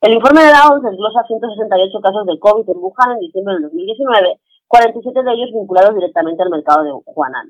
El 0.00 0.12
informe 0.14 0.44
de 0.44 0.52
la 0.52 0.68
OMS 0.68 0.82
desglosa 0.82 1.24
168 1.26 2.00
casos 2.00 2.26
de 2.26 2.38
COVID 2.38 2.68
en 2.68 2.78
Wuhan 2.78 3.12
en 3.12 3.20
diciembre 3.20 3.54
del 3.54 3.62
2019, 3.64 4.40
47 4.68 5.22
de 5.22 5.32
ellos 5.32 5.50
vinculados 5.52 5.94
directamente 5.94 6.42
al 6.42 6.50
mercado 6.50 6.84
de 6.84 6.92
Huanan. 7.06 7.48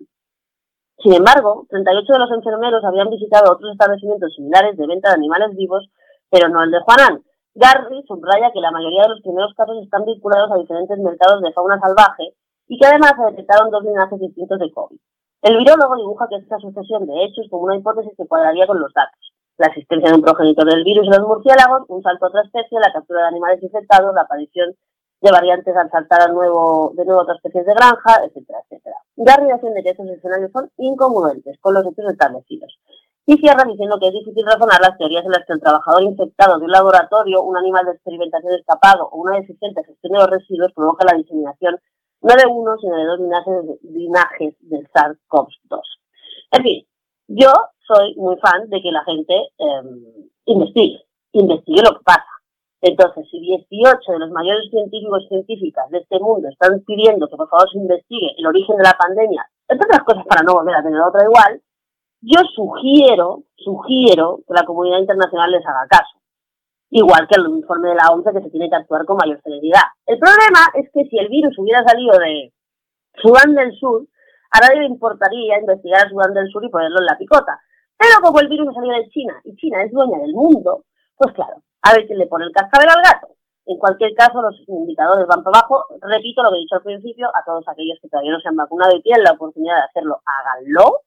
Sin 0.98 1.14
embargo, 1.14 1.66
38 1.68 2.12
de 2.12 2.18
los 2.18 2.30
enfermeros 2.30 2.84
habían 2.84 3.10
visitado 3.10 3.52
otros 3.52 3.72
establecimientos 3.72 4.34
similares 4.34 4.76
de 4.76 4.86
venta 4.86 5.10
de 5.10 5.16
animales 5.16 5.56
vivos, 5.56 5.88
pero 6.30 6.48
no 6.48 6.62
el 6.62 6.70
de 6.70 6.78
Huanan, 6.86 7.22
Garry 7.56 8.04
subraya 8.06 8.52
que 8.52 8.60
la 8.60 8.70
mayoría 8.70 9.04
de 9.04 9.16
los 9.16 9.22
primeros 9.22 9.54
casos 9.54 9.82
están 9.82 10.04
vinculados 10.04 10.52
a 10.52 10.60
diferentes 10.60 10.98
mercados 10.98 11.40
de 11.40 11.52
fauna 11.52 11.80
salvaje 11.80 12.36
y 12.68 12.78
que 12.78 12.86
además 12.86 13.14
se 13.16 13.30
detectaron 13.32 13.70
dos 13.70 13.82
linajes 13.82 14.20
distintos 14.20 14.58
de 14.58 14.70
COVID. 14.70 14.98
El 15.40 15.56
virólogo 15.56 15.96
dibuja 15.96 16.28
que 16.28 16.36
esta 16.36 16.58
sucesión 16.58 17.06
de 17.06 17.24
hechos 17.24 17.46
como 17.48 17.64
una 17.64 17.76
hipótesis 17.76 18.12
que 18.14 18.26
cuadraría 18.26 18.66
con 18.66 18.78
los 18.78 18.92
datos. 18.92 19.32
La 19.56 19.68
existencia 19.68 20.10
de 20.10 20.16
un 20.16 20.22
progenitor 20.22 20.68
del 20.68 20.84
virus 20.84 21.06
en 21.06 21.16
los 21.16 21.28
murciélagos, 21.28 21.88
un 21.88 22.02
salto 22.02 22.26
a 22.26 22.28
otra 22.28 22.42
especie, 22.42 22.78
la 22.78 22.92
captura 22.92 23.22
de 23.22 23.28
animales 23.28 23.62
infectados, 23.62 24.14
la 24.14 24.22
aparición 24.22 24.76
de 25.26 25.32
variantes 25.32 25.76
al 25.76 25.90
saltar 25.90 26.22
a 26.22 26.28
nuevo, 26.28 26.92
de 26.94 27.04
nuevo 27.04 27.22
otras 27.22 27.36
especies 27.38 27.66
de 27.66 27.74
granja, 27.74 28.24
etcétera, 28.24 28.60
etcétera. 28.64 28.96
Garry 29.16 29.48
defiende 29.48 29.82
que 29.82 29.90
estos 29.90 30.08
escenarios 30.08 30.52
son 30.52 30.70
incongruentes 30.78 31.58
con 31.60 31.74
los 31.74 31.84
hechos 31.84 32.10
establecidos 32.10 32.78
y 33.26 33.36
cierra 33.38 33.64
diciendo 33.66 33.98
que 33.98 34.06
es 34.06 34.12
difícil 34.12 34.46
razonar 34.46 34.80
las 34.80 34.96
teorías 34.96 35.24
en 35.24 35.32
las 35.32 35.44
que 35.44 35.52
el 35.54 35.60
trabajador 35.60 36.02
infectado 36.04 36.58
de 36.58 36.64
un 36.64 36.70
laboratorio, 36.70 37.42
un 37.42 37.56
animal 37.56 37.84
de 37.86 37.92
experimentación 37.92 38.54
escapado 38.54 39.08
o 39.10 39.20
una 39.20 39.36
deficiente 39.36 39.82
gestión 39.82 40.12
de 40.12 40.18
los 40.20 40.30
residuos 40.30 40.72
provoca 40.72 41.04
la 41.04 41.18
diseminación 41.18 41.76
no 42.22 42.34
de 42.34 42.46
uno, 42.46 42.76
sino 42.78 42.96
de 42.96 43.04
dos 43.04 43.20
linajes, 43.82 44.54
del 44.60 44.88
SARS-CoV-2. 44.88 45.80
En 46.52 46.62
fin, 46.62 46.86
yo 47.28 47.52
soy 47.86 48.14
muy 48.16 48.36
fan 48.38 48.68
de 48.68 48.80
que 48.80 48.90
la 48.90 49.04
gente 49.04 49.34
eh, 49.34 49.82
investigue, 50.46 51.04
investigue 51.32 51.82
lo 51.82 51.98
que 51.98 52.04
pasa. 52.04 52.35
Entonces, 52.82 53.26
si 53.30 53.40
18 53.40 54.12
de 54.12 54.18
los 54.18 54.30
mayores 54.30 54.68
científicos 54.70 55.22
y 55.24 55.28
científicas 55.28 55.88
de 55.90 55.98
este 55.98 56.20
mundo 56.20 56.48
están 56.48 56.80
pidiendo 56.86 57.26
que 57.28 57.36
por 57.36 57.48
favor 57.48 57.70
se 57.70 57.78
investigue 57.78 58.34
el 58.36 58.46
origen 58.46 58.76
de 58.76 58.84
la 58.84 58.92
pandemia, 58.92 59.46
entre 59.68 59.86
otras 59.86 60.04
cosas 60.04 60.26
para 60.26 60.42
no 60.42 60.54
volver 60.54 60.74
a 60.74 60.82
tener 60.82 61.00
otra 61.00 61.24
igual, 61.24 61.60
yo 62.20 62.40
sugiero, 62.54 63.44
sugiero 63.56 64.40
que 64.46 64.54
la 64.54 64.64
comunidad 64.64 64.98
internacional 64.98 65.50
les 65.50 65.66
haga 65.66 65.86
caso. 65.88 66.16
Igual 66.90 67.26
que 67.28 67.40
el 67.40 67.48
informe 67.50 67.90
de 67.90 67.94
la 67.96 68.08
OMS 68.12 68.32
que 68.32 68.42
se 68.42 68.50
tiene 68.50 68.70
que 68.70 68.76
actuar 68.76 69.04
con 69.04 69.16
mayor 69.16 69.40
celeridad. 69.42 69.82
El 70.06 70.18
problema 70.18 70.60
es 70.74 70.90
que 70.92 71.04
si 71.04 71.18
el 71.18 71.28
virus 71.28 71.58
hubiera 71.58 71.82
salido 71.84 72.16
de 72.18 72.52
Sudán 73.22 73.54
del 73.54 73.72
Sur, 73.76 74.06
a 74.50 74.60
nadie 74.60 74.80
le 74.80 74.86
importaría 74.86 75.58
investigar 75.58 76.06
a 76.06 76.08
Sudán 76.08 76.32
del 76.32 76.48
Sur 76.48 76.64
y 76.64 76.70
ponerlo 76.70 77.00
en 77.00 77.06
la 77.06 77.18
picota. 77.18 77.60
Pero 77.98 78.20
como 78.22 78.40
el 78.40 78.48
virus 78.48 78.68
ha 78.68 78.74
salido 78.74 78.96
de 78.96 79.08
China 79.08 79.40
y 79.44 79.56
China 79.56 79.82
es 79.82 79.92
dueña 79.92 80.18
del 80.18 80.34
mundo, 80.34 80.84
pues 81.16 81.34
claro, 81.34 81.62
a 81.86 81.94
ver 81.94 82.06
quién 82.06 82.18
le 82.18 82.26
pone 82.26 82.44
el 82.44 82.52
cascabel 82.52 82.88
al 82.88 83.02
gato. 83.02 83.28
En 83.66 83.78
cualquier 83.78 84.14
caso, 84.14 84.40
los 84.42 84.56
indicadores 84.68 85.26
van 85.26 85.42
para 85.42 85.58
abajo. 85.58 85.84
Repito 86.00 86.42
lo 86.42 86.50
que 86.50 86.56
he 86.56 86.60
dicho 86.60 86.76
al 86.76 86.82
principio, 86.82 87.28
a 87.28 87.44
todos 87.44 87.64
aquellos 87.68 87.98
que 88.00 88.08
todavía 88.08 88.32
no 88.32 88.40
se 88.40 88.48
han 88.48 88.56
vacunado 88.56 88.96
y 88.96 89.02
tienen 89.02 89.24
la 89.24 89.32
oportunidad 89.32 89.76
de 89.76 89.82
hacerlo, 89.82 90.20
háganlo. 90.24 91.00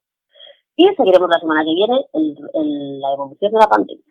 Y 0.76 0.88
seguiremos 0.96 1.30
la 1.30 1.40
semana 1.40 1.64
que 1.64 1.74
viene 1.74 2.06
en, 2.14 3.00
la 3.02 3.14
evolución 3.14 3.52
de 3.52 3.60
la 3.60 3.68
pandemia. 3.68 4.04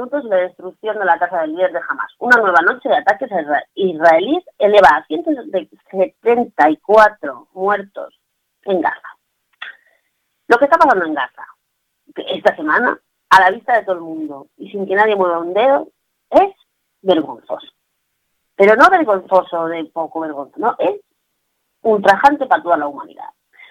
Minutos 0.00 0.24
la 0.24 0.36
destrucción 0.36 0.98
de 0.98 1.04
la 1.04 1.18
casa 1.18 1.42
del 1.42 1.52
líder 1.52 1.72
de 1.72 1.80
Hamas. 1.86 2.10
Una 2.18 2.38
nueva 2.38 2.62
noche 2.62 2.88
de 2.88 2.96
ataques 2.96 3.28
israelíes 3.74 4.42
eleva 4.58 4.88
a 4.88 5.04
174 5.04 7.48
muertos 7.52 8.18
en 8.64 8.80
Gaza. 8.80 9.18
Lo 10.48 10.56
que 10.58 10.64
está 10.64 10.78
pasando 10.78 11.04
en 11.04 11.12
Gaza 11.12 11.46
esta 12.16 12.56
semana, 12.56 12.98
a 13.28 13.40
la 13.40 13.50
vista 13.50 13.74
de 13.74 13.82
todo 13.82 13.96
el 13.96 14.00
mundo 14.00 14.46
y 14.56 14.70
sin 14.70 14.86
que 14.86 14.94
nadie 14.94 15.16
mueva 15.16 15.40
un 15.40 15.52
dedo, 15.52 15.88
es 16.30 16.54
vergonzoso. 17.02 17.68
Pero 18.56 18.76
no 18.76 18.88
vergonzoso 18.88 19.66
de 19.66 19.84
poco 19.84 20.20
vergonzoso, 20.20 20.60
no, 20.60 20.76
es 20.78 20.98
ultrajante 21.82 22.46
para 22.46 22.62
toda 22.62 22.78
la 22.78 22.88
humanidad. 22.88 23.28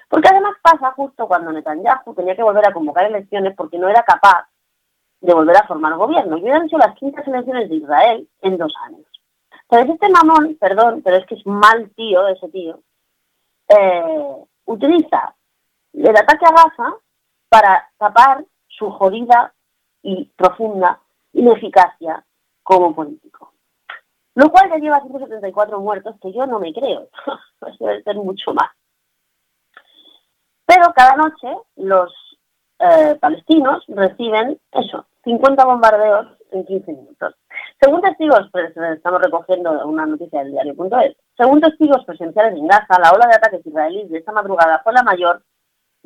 Porque 0.07 0.29
además 0.29 0.57
pasa 0.61 0.91
justo 0.91 1.27
cuando 1.27 1.51
Netanyahu 1.51 2.13
tenía 2.13 2.35
que 2.35 2.43
volver 2.43 2.67
a 2.67 2.73
convocar 2.73 3.05
elecciones 3.05 3.55
porque 3.55 3.79
no 3.79 3.89
era 3.89 4.03
capaz 4.03 4.47
de 5.21 5.33
volver 5.33 5.57
a 5.57 5.67
formar 5.67 5.95
gobierno. 5.95 6.37
Y 6.37 6.41
hubieran 6.41 6.67
sido 6.67 6.79
las 6.79 6.95
quintas 6.95 7.27
elecciones 7.27 7.69
de 7.69 7.75
Israel 7.75 8.27
en 8.41 8.57
dos 8.57 8.73
años. 8.85 9.05
Entonces 9.69 9.95
este 9.95 10.09
mamón, 10.09 10.57
perdón, 10.59 11.01
pero 11.03 11.17
es 11.17 11.25
que 11.27 11.35
es 11.35 11.45
mal 11.45 11.91
tío 11.95 12.27
ese 12.27 12.49
tío, 12.49 12.79
eh, 13.67 14.35
utiliza 14.65 15.35
el 15.93 16.17
ataque 16.17 16.45
a 16.45 16.51
Gaza 16.51 16.95
para 17.49 17.89
tapar 17.97 18.45
su 18.67 18.89
jodida 18.89 19.53
y 20.01 20.25
profunda 20.35 20.99
ineficacia 21.33 22.23
como 22.63 22.95
político. 22.95 23.53
Lo 24.35 24.49
cual 24.49 24.69
ya 24.69 24.77
lleva 24.77 25.01
174 25.01 25.79
muertos, 25.79 26.15
que 26.21 26.31
yo 26.31 26.45
no 26.45 26.59
me 26.59 26.73
creo, 26.73 27.09
debe 27.79 28.03
ser 28.03 28.15
mucho 28.15 28.53
más. 28.53 28.69
Pero 30.65 30.93
cada 30.95 31.15
noche 31.15 31.47
los 31.75 32.13
eh, 32.79 33.15
palestinos 33.19 33.83
reciben 33.87 34.59
eso, 34.71 35.05
50 35.23 35.65
bombardeos 35.65 36.27
en 36.51 36.65
15 36.65 36.91
minutos. 36.93 37.35
Según 37.79 38.01
testigos, 38.01 38.49
pues, 38.51 38.75
estamos 38.75 39.21
recogiendo 39.21 39.85
una 39.85 40.05
noticia 40.05 40.39
del 40.39 40.51
diario.es, 40.51 41.15
según 41.37 41.61
testigos 41.61 42.03
presenciales 42.05 42.57
en 42.57 42.67
Gaza, 42.67 42.99
la 42.99 43.11
ola 43.11 43.27
de 43.27 43.35
ataques 43.35 43.65
israelíes 43.65 44.09
de 44.09 44.19
esta 44.19 44.31
madrugada 44.31 44.81
fue 44.83 44.93
la 44.93 45.03
mayor, 45.03 45.43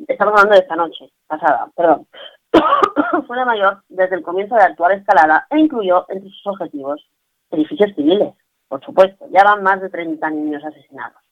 estamos 0.06 0.34
hablando 0.34 0.54
de 0.54 0.60
esta 0.60 0.76
noche 0.76 1.10
pasada, 1.26 1.68
perdón, 1.74 2.06
fue 3.26 3.36
la 3.36 3.44
mayor 3.44 3.82
desde 3.88 4.16
el 4.16 4.22
comienzo 4.22 4.54
de 4.54 4.60
la 4.60 4.66
actual 4.68 4.92
escalada 4.92 5.46
e 5.50 5.58
incluyó 5.58 6.06
entre 6.08 6.30
sus 6.30 6.46
objetivos 6.46 7.04
edificios 7.50 7.94
civiles, 7.94 8.34
por 8.68 8.84
supuesto. 8.84 9.26
Ya 9.30 9.44
van 9.44 9.62
más 9.62 9.80
de 9.80 9.90
30 9.90 10.30
niños 10.30 10.64
asesinados. 10.64 11.23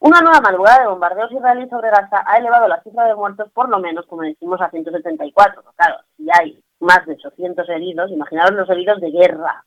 Una 0.00 0.22
nueva 0.22 0.40
madrugada 0.40 0.80
de 0.80 0.88
bombardeos 0.88 1.30
israelíes 1.30 1.68
sobre 1.68 1.90
Gaza 1.90 2.24
ha 2.24 2.38
elevado 2.38 2.66
la 2.66 2.82
cifra 2.82 3.04
de 3.04 3.14
muertos 3.14 3.50
por 3.52 3.68
lo 3.68 3.78
menos, 3.78 4.06
como 4.06 4.22
decimos, 4.22 4.58
a 4.62 4.70
174. 4.70 5.62
Claro, 5.76 5.96
si 6.16 6.26
hay 6.32 6.58
más 6.80 7.04
de 7.04 7.12
800 7.12 7.68
heridos, 7.68 8.10
imaginaros 8.10 8.52
los 8.52 8.70
heridos 8.70 8.98
de 9.02 9.10
guerra. 9.10 9.62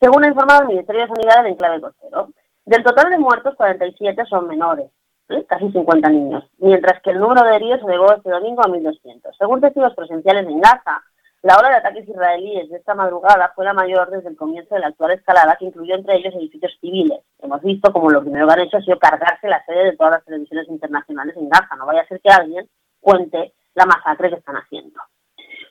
Según 0.00 0.22
ha 0.22 0.28
informado 0.28 0.62
el 0.62 0.68
Ministerio 0.68 1.02
de 1.02 1.08
Sanidad 1.08 1.42
del 1.42 1.52
enclave 1.52 1.80
costero, 1.80 2.28
del 2.64 2.84
total 2.84 3.10
de 3.10 3.18
muertos, 3.18 3.56
47 3.56 4.24
son 4.26 4.46
menores, 4.46 4.88
¿eh? 5.30 5.44
casi 5.48 5.72
50 5.72 6.08
niños, 6.08 6.44
mientras 6.58 7.02
que 7.02 7.10
el 7.10 7.18
número 7.18 7.42
de 7.42 7.56
heridos 7.56 7.80
se 7.80 7.86
elevó 7.86 8.12
este 8.12 8.30
domingo 8.30 8.62
a 8.62 8.68
1.200. 8.68 9.36
Según 9.36 9.60
testigos 9.60 9.96
presenciales 9.96 10.46
en 10.46 10.60
Gaza, 10.60 11.02
la 11.42 11.56
ola 11.56 11.68
de 11.70 11.76
ataques 11.76 12.08
israelíes 12.08 12.68
de 12.68 12.78
esta 12.78 12.94
madrugada 12.94 13.52
fue 13.54 13.64
la 13.64 13.72
mayor 13.72 14.10
desde 14.10 14.28
el 14.28 14.36
comienzo 14.36 14.74
de 14.74 14.80
la 14.80 14.88
actual 14.88 15.12
escalada, 15.12 15.56
que 15.56 15.66
incluyó 15.66 15.94
entre 15.94 16.16
ellos 16.16 16.34
edificios 16.34 16.76
civiles. 16.80 17.20
Hemos 17.38 17.62
visto 17.62 17.92
como 17.92 18.10
lo 18.10 18.22
primero 18.22 18.46
que 18.46 18.52
han 18.54 18.60
hecho 18.60 18.78
ha 18.78 18.82
sido 18.82 18.98
cargarse 18.98 19.46
la 19.48 19.64
sede 19.64 19.84
de 19.84 19.96
todas 19.96 20.14
las 20.14 20.24
televisiones 20.24 20.68
internacionales 20.68 21.36
en 21.36 21.48
Gaza. 21.48 21.76
No 21.76 21.86
vaya 21.86 22.02
a 22.02 22.08
ser 22.08 22.20
que 22.20 22.30
alguien 22.30 22.68
cuente 23.00 23.52
la 23.74 23.86
masacre 23.86 24.30
que 24.30 24.36
están 24.36 24.56
haciendo. 24.56 25.00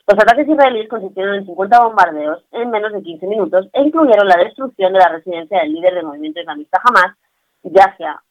Los 0.08 0.17
ataques 0.17 0.47
israelíes 0.47 0.88
consistieron 0.88 1.36
en 1.36 1.45
50 1.45 1.84
bombardeos 1.84 2.45
en 2.53 2.69
menos 2.69 2.93
de 2.93 3.03
15 3.03 3.27
minutos 3.27 3.67
e 3.73 3.82
incluyeron 3.82 4.25
la 4.25 4.38
destrucción 4.38 4.93
de 4.93 4.99
la 4.99 5.10
residencia 5.10 5.60
del 5.60 5.73
líder 5.73 5.95
del 5.95 6.06
movimiento 6.06 6.39
islamista 6.39 6.80
Hamas, 6.82 7.17
Yahya 7.63 8.23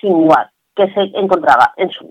Sinwar, 0.00 0.52
que 0.76 0.86
se 0.92 1.00
encontraba 1.18 1.74
en 1.76 1.90
su 1.90 2.04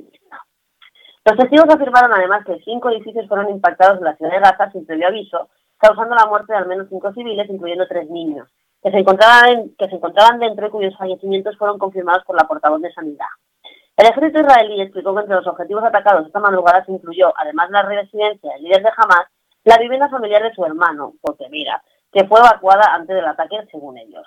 los 1.26 1.38
testigos 1.38 1.70
afirmaron 1.70 2.14
además 2.14 2.46
que 2.46 2.60
cinco 2.64 2.90
edificios 2.90 3.28
fueron 3.28 3.50
impactados 3.50 3.98
en 3.98 4.06
la 4.06 4.16
ciudad 4.16 4.32
de 4.32 4.40
Gaza 4.40 4.72
sin 4.72 4.86
previo 4.86 5.08
aviso, 5.08 5.50
causando 5.78 6.16
la 6.16 6.26
muerte 6.26 6.54
de 6.54 6.60
al 6.60 6.68
menos 6.68 6.88
cinco 6.90 7.14
civiles, 7.14 7.50
incluyendo 7.50 7.88
tres 7.88 8.10
niños, 8.10 8.48
que 8.82 8.92
se 8.92 8.98
encontraban, 8.98 9.72
que 9.78 9.88
se 9.90 9.96
encontraban 9.96 10.40
dentro 10.40 10.68
y 10.68 10.70
cuyos 10.70 10.98
fallecimientos 10.98 11.58
fueron 11.58 11.78
confirmados 11.78 12.24
por 12.26 12.36
la 12.36 12.48
portavoz 12.48 12.82
de 12.82 12.94
Sanidad. 12.94 13.28
El 13.98 14.08
ejército 14.08 14.40
israelí 14.40 14.82
explicó 14.82 15.14
que 15.14 15.22
entre 15.22 15.36
los 15.36 15.48
objetivos 15.48 15.84
atacados 15.84 16.26
esta 16.26 16.40
madrugada 16.40 16.86
se 16.86 16.94
incluyó, 16.94 17.34
además 17.36 17.68
de 17.68 17.74
la 17.74 17.82
residencia 17.84 18.54
del 18.54 18.64
líder 18.64 18.82
de 18.82 18.90
Hamas, 18.96 19.28
la 19.66 19.78
vivienda 19.78 20.10
familiar 20.10 20.42
de 20.42 20.54
su 20.54 20.66
hermano, 20.66 21.14
porque 21.22 21.50
mira, 21.50 21.84
que 22.12 22.26
fue 22.26 22.40
evacuada 22.40 22.94
antes 22.94 23.14
del 23.14 23.26
ataque, 23.26 23.58
según 23.70 23.98
ellos. 23.98 24.26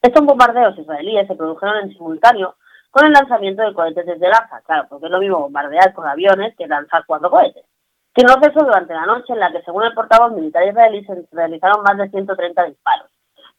Estos 0.00 0.24
bombardeos 0.24 0.78
israelíes 0.78 1.26
se 1.26 1.34
produjeron 1.34 1.76
en 1.82 1.92
simultáneo 1.92 2.56
con 2.90 3.06
el 3.06 3.12
lanzamiento 3.12 3.62
de 3.62 3.74
cohetes 3.74 4.06
desde 4.06 4.28
Gaza. 4.28 4.60
Claro, 4.66 4.86
porque 4.88 5.06
es 5.06 5.12
lo 5.12 5.20
mismo 5.20 5.38
bombardear 5.38 5.92
con 5.94 6.06
aviones 6.06 6.54
que 6.56 6.66
lanzar 6.66 7.04
cuatro 7.06 7.30
cohetes. 7.30 7.64
Que 8.14 8.24
no 8.24 8.34
cesó 8.42 8.64
durante 8.64 8.92
la 8.92 9.06
noche 9.06 9.32
en 9.32 9.40
la 9.40 9.52
que, 9.52 9.62
según 9.62 9.84
el 9.84 9.94
portavoz 9.94 10.32
militar 10.32 10.66
israelí, 10.66 11.04
se 11.04 11.26
realizaron 11.30 11.82
más 11.82 11.96
de 11.96 12.10
130 12.10 12.64
disparos. 12.64 13.10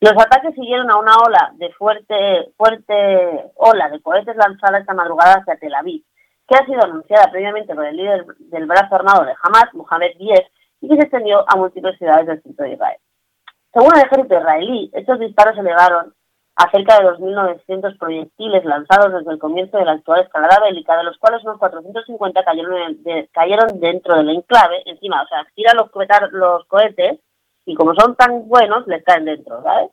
Los 0.01 0.13
ataques 0.13 0.55
siguieron 0.55 0.89
a 0.91 0.97
una 0.97 1.15
ola 1.15 1.51
de 1.55 1.71
fuerte, 1.73 2.51
fuerte 2.57 3.51
ola 3.55 3.87
de 3.89 4.01
cohetes 4.01 4.35
lanzada 4.35 4.79
esta 4.79 4.93
madrugada 4.93 5.35
hacia 5.35 5.57
Tel 5.57 5.75
Aviv, 5.75 6.03
que 6.47 6.55
ha 6.55 6.65
sido 6.65 6.83
anunciada 6.83 7.31
previamente 7.31 7.73
por 7.73 7.85
el 7.85 7.95
líder 7.95 8.25
del 8.25 8.65
brazo 8.65 8.95
armado 8.95 9.23
de 9.25 9.35
Hamas, 9.41 9.73
Mohamed 9.73 10.17
Diez, 10.17 10.41
y 10.81 10.89
que 10.89 10.95
se 10.95 11.01
extendió 11.03 11.45
a 11.47 11.55
múltiples 11.55 11.97
ciudades 11.97 12.25
del 12.25 12.41
centro 12.41 12.65
de 12.65 12.73
Israel. 12.73 12.97
Según 13.71 13.91
el 13.95 14.03
ejército 14.03 14.37
israelí, 14.37 14.91
estos 14.93 15.19
disparos 15.19 15.55
se 15.55 15.61
elevaron 15.61 16.13
a 16.55 16.69
cerca 16.69 16.99
de 16.99 17.09
2.900 17.09 17.97
proyectiles 17.97 18.65
lanzados 18.65 19.13
desde 19.13 19.31
el 19.31 19.39
comienzo 19.39 19.77
de 19.77 19.85
la 19.85 19.93
actual 19.93 20.21
escalada 20.21 20.59
bélica, 20.63 20.97
de 20.97 21.03
los 21.03 21.17
cuales 21.17 21.43
unos 21.43 21.57
450 21.57 22.43
cayeron, 22.43 22.97
cayeron 23.31 23.79
dentro 23.79 24.17
del 24.17 24.29
enclave, 24.29 24.81
encima, 24.85 25.23
o 25.23 25.27
sea, 25.27 25.45
tiran 25.55 25.77
los, 25.77 26.65
cohetes 26.67 27.19
y 27.65 27.75
como 27.75 27.93
son 27.95 28.15
tan 28.15 28.47
buenos, 28.47 28.85
les 28.87 29.03
caen 29.03 29.25
dentro, 29.25 29.61
¿sabes? 29.63 29.91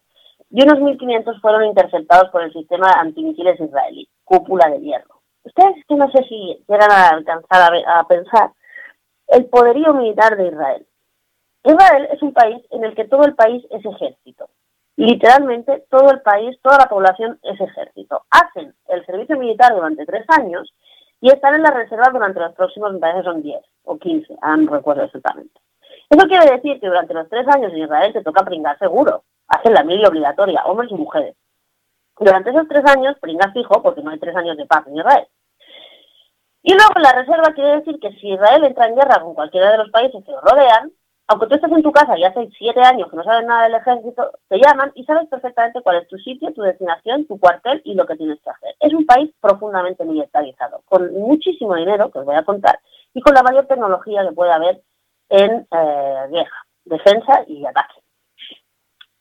Y 0.51 0.63
unos 0.63 0.79
1.500 0.79 1.41
fueron 1.41 1.65
interceptados 1.65 2.31
por 2.31 2.43
el 2.43 2.53
sistema 2.53 2.91
antimisiles 2.93 3.61
israelí, 3.61 4.09
cúpula 4.25 4.69
de 4.69 4.81
hierro. 4.81 5.21
Ustedes 5.45 5.85
que 5.87 5.95
no 5.95 6.11
sé 6.11 6.25
si 6.25 6.65
llegan 6.69 6.91
a 6.91 7.11
alcanzar 7.11 7.73
a 7.87 8.05
pensar 8.09 8.51
el 9.29 9.47
poderío 9.47 9.95
militar 9.95 10.37
de 10.37 10.49
Israel. 10.49 10.87
Israel 11.65 12.09
es 12.13 12.23
un 12.23 12.33
país 12.33 12.65
en 12.71 12.85
el 12.85 12.95
que 12.95 13.05
todo 13.05 13.25
el 13.25 13.35
país 13.35 13.65
es 13.71 13.85
ejército 13.85 14.49
literalmente 14.99 15.85
todo 15.91 16.11
el 16.11 16.21
país, 16.23 16.59
toda 16.61 16.79
la 16.79 16.89
población 16.89 17.39
es 17.45 17.61
ejército. 17.61 18.25
Hacen 18.31 18.75
el 18.89 19.07
servicio 19.07 19.39
militar 19.39 19.73
durante 19.73 20.05
tres 20.05 20.25
años 20.29 20.75
y 21.21 21.29
están 21.29 21.55
en 21.55 21.63
la 21.63 21.71
reserva 21.71 22.11
durante 22.13 22.41
los 22.41 22.53
próximos, 22.55 22.93
me 22.93 22.99
parece 22.99 23.23
son 23.23 23.41
10 23.41 23.61
o 23.85 23.97
15, 23.97 24.37
no 24.59 24.73
recuerdo 24.73 25.05
exactamente. 25.05 25.61
Eso 26.11 26.27
quiere 26.27 26.51
decir 26.51 26.81
que 26.81 26.89
durante 26.89 27.15
los 27.15 27.29
tres 27.29 27.47
años 27.47 27.73
en 27.73 27.85
Israel 27.85 28.13
te 28.13 28.25
toca 28.25 28.45
pringar 28.45 28.77
seguro, 28.79 29.23
hacen 29.47 29.73
la 29.73 29.85
mili 29.85 30.05
obligatoria, 30.05 30.65
hombres 30.65 30.91
y 30.91 30.95
mujeres. 30.95 31.37
Durante 32.19 32.51
esos 32.51 32.67
tres 32.67 32.85
años 32.87 33.17
pringas 33.21 33.53
fijo 33.53 33.81
porque 33.81 34.03
no 34.03 34.11
hay 34.11 34.19
tres 34.19 34.35
años 34.35 34.57
de 34.57 34.67
paz 34.67 34.85
en 34.89 34.97
Israel. 34.97 35.29
Y 36.63 36.75
luego 36.75 36.95
la 36.97 37.13
reserva 37.13 37.55
quiere 37.55 37.77
decir 37.77 38.01
que 38.01 38.11
si 38.15 38.33
Israel 38.33 38.65
entra 38.65 38.89
en 38.89 38.97
guerra 38.97 39.21
con 39.21 39.35
cualquiera 39.35 39.71
de 39.71 39.79
los 39.79 39.91
países 39.91 40.25
que 40.25 40.33
lo 40.33 40.41
rodean, 40.41 40.91
aunque 41.29 41.47
tú 41.47 41.55
estés 41.55 41.71
en 41.71 41.83
tu 41.83 41.93
casa 41.93 42.19
y 42.19 42.25
hace 42.25 42.49
siete 42.57 42.81
años 42.81 43.11
que 43.11 43.17
no 43.17 43.23
sabes 43.23 43.47
nada 43.47 43.65
del 43.65 43.75
ejército, 43.75 44.31
te 44.49 44.59
llaman 44.59 44.93
y 44.95 45.05
sabes 45.05 45.29
perfectamente 45.29 45.83
cuál 45.83 45.99
es 45.99 46.09
tu 46.09 46.17
sitio, 46.17 46.53
tu 46.55 46.63
destinación, 46.63 47.27
tu 47.27 47.39
cuartel 47.39 47.83
y 47.85 47.95
lo 47.95 48.07
que 48.07 48.17
tienes 48.17 48.41
que 48.41 48.49
hacer. 48.49 48.75
Es 48.81 48.95
un 48.95 49.05
país 49.05 49.31
profundamente 49.39 50.07
militarizado, 50.07 50.83
con 50.87 51.13
muchísimo 51.13 51.75
dinero, 51.75 52.11
que 52.11 52.21
os 52.21 52.25
voy 52.25 52.35
a 52.35 52.45
contar, 52.45 52.81
y 53.13 53.21
con 53.21 53.35
la 53.35 53.43
mayor 53.43 53.67
tecnología 53.67 54.27
que 54.27 54.35
puede 54.35 54.53
haber 54.53 54.83
en 55.29 55.67
eh, 55.71 56.27
guerra, 56.31 56.67
defensa 56.87 57.45
y 57.47 57.67
ataque. 57.67 58.01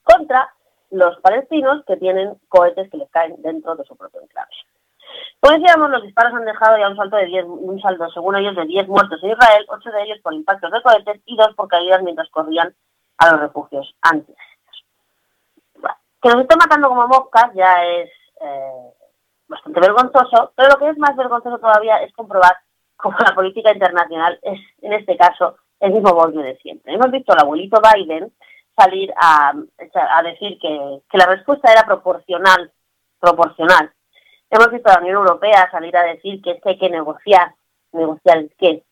Contra 0.02 0.50
los 0.92 1.20
palestinos 1.20 1.84
que 1.86 1.98
tienen 1.98 2.36
cohetes 2.48 2.90
que 2.90 2.98
les 2.98 3.10
caen 3.10 3.36
dentro 3.42 3.76
de 3.76 3.84
su 3.84 3.98
propio 3.98 4.22
enclave. 4.22 4.48
Como 5.40 5.58
decíamos, 5.58 5.90
los 5.90 6.04
disparos 6.04 6.34
han 6.34 6.46
dejado 6.46 6.78
ya 6.78 6.90
un 6.90 6.96
salto 6.96 7.16
de 7.16 7.26
10, 7.26 7.46
un 7.46 7.80
saldo, 7.80 8.10
según 8.10 8.36
ellos, 8.36 8.56
de 8.56 8.66
10 8.66 8.88
muertos 8.88 9.24
en 9.24 9.32
Israel, 9.32 9.66
8 9.70 9.92
de 9.92 10.04
ellos 10.04 10.20
por 10.24 10.34
impactos 10.34 10.72
de 10.72 10.82
cohetes 10.82 11.22
y 11.26 11.38
2 11.38 11.56
por 11.56 11.68
caídas 11.68 12.02
mientras 12.02 12.30
corrían 12.30 12.74
a 13.18 13.32
los 13.32 13.42
refugios 13.42 13.96
antes. 14.02 14.36
que 16.22 16.30
nos 16.30 16.42
estén 16.42 16.58
matando 16.58 16.90
como 16.90 17.08
moscas 17.08 17.54
ya 17.54 17.84
es 17.86 18.10
eh, 18.42 18.94
bastante 19.48 19.80
vergonzoso, 19.80 20.52
pero 20.56 20.70
lo 20.70 20.78
que 20.78 20.90
es 20.90 20.98
más 20.98 21.16
vergonzoso 21.16 21.60
todavía 21.60 21.98
es 21.98 22.12
comprobar 22.14 22.58
cómo 22.98 23.16
la 23.20 23.36
política 23.36 23.72
internacional 23.72 24.40
es, 24.42 24.60
en 24.82 24.94
este 24.94 25.16
caso, 25.16 25.58
el 25.80 25.92
mismo 25.92 26.14
borde 26.14 26.42
de 26.42 26.58
siempre. 26.58 26.94
Hemos 26.94 27.12
visto 27.12 27.34
al 27.34 27.42
abuelito 27.44 27.80
Biden 27.80 28.34
salir 28.76 29.14
a, 29.16 29.54
a 29.54 30.24
decir 30.24 30.58
que, 30.60 31.02
que 31.10 31.18
la 31.18 31.28
respuesta 31.28 31.72
era 31.72 31.86
proporcional, 31.86 32.72
proporcional 33.20 33.92
Hemos 34.50 34.72
visto 34.72 34.90
a 34.90 34.94
la 34.94 35.00
Unión 35.02 35.18
Europea 35.18 35.70
salir 35.72 35.96
a 35.98 36.04
decir 36.04 36.42
que 36.42 36.52
es 36.52 36.66
hay 36.66 36.78
que 36.78 36.90
negociar. 36.90 37.54
¿Negociar 37.92 38.46
qué? 38.58 38.84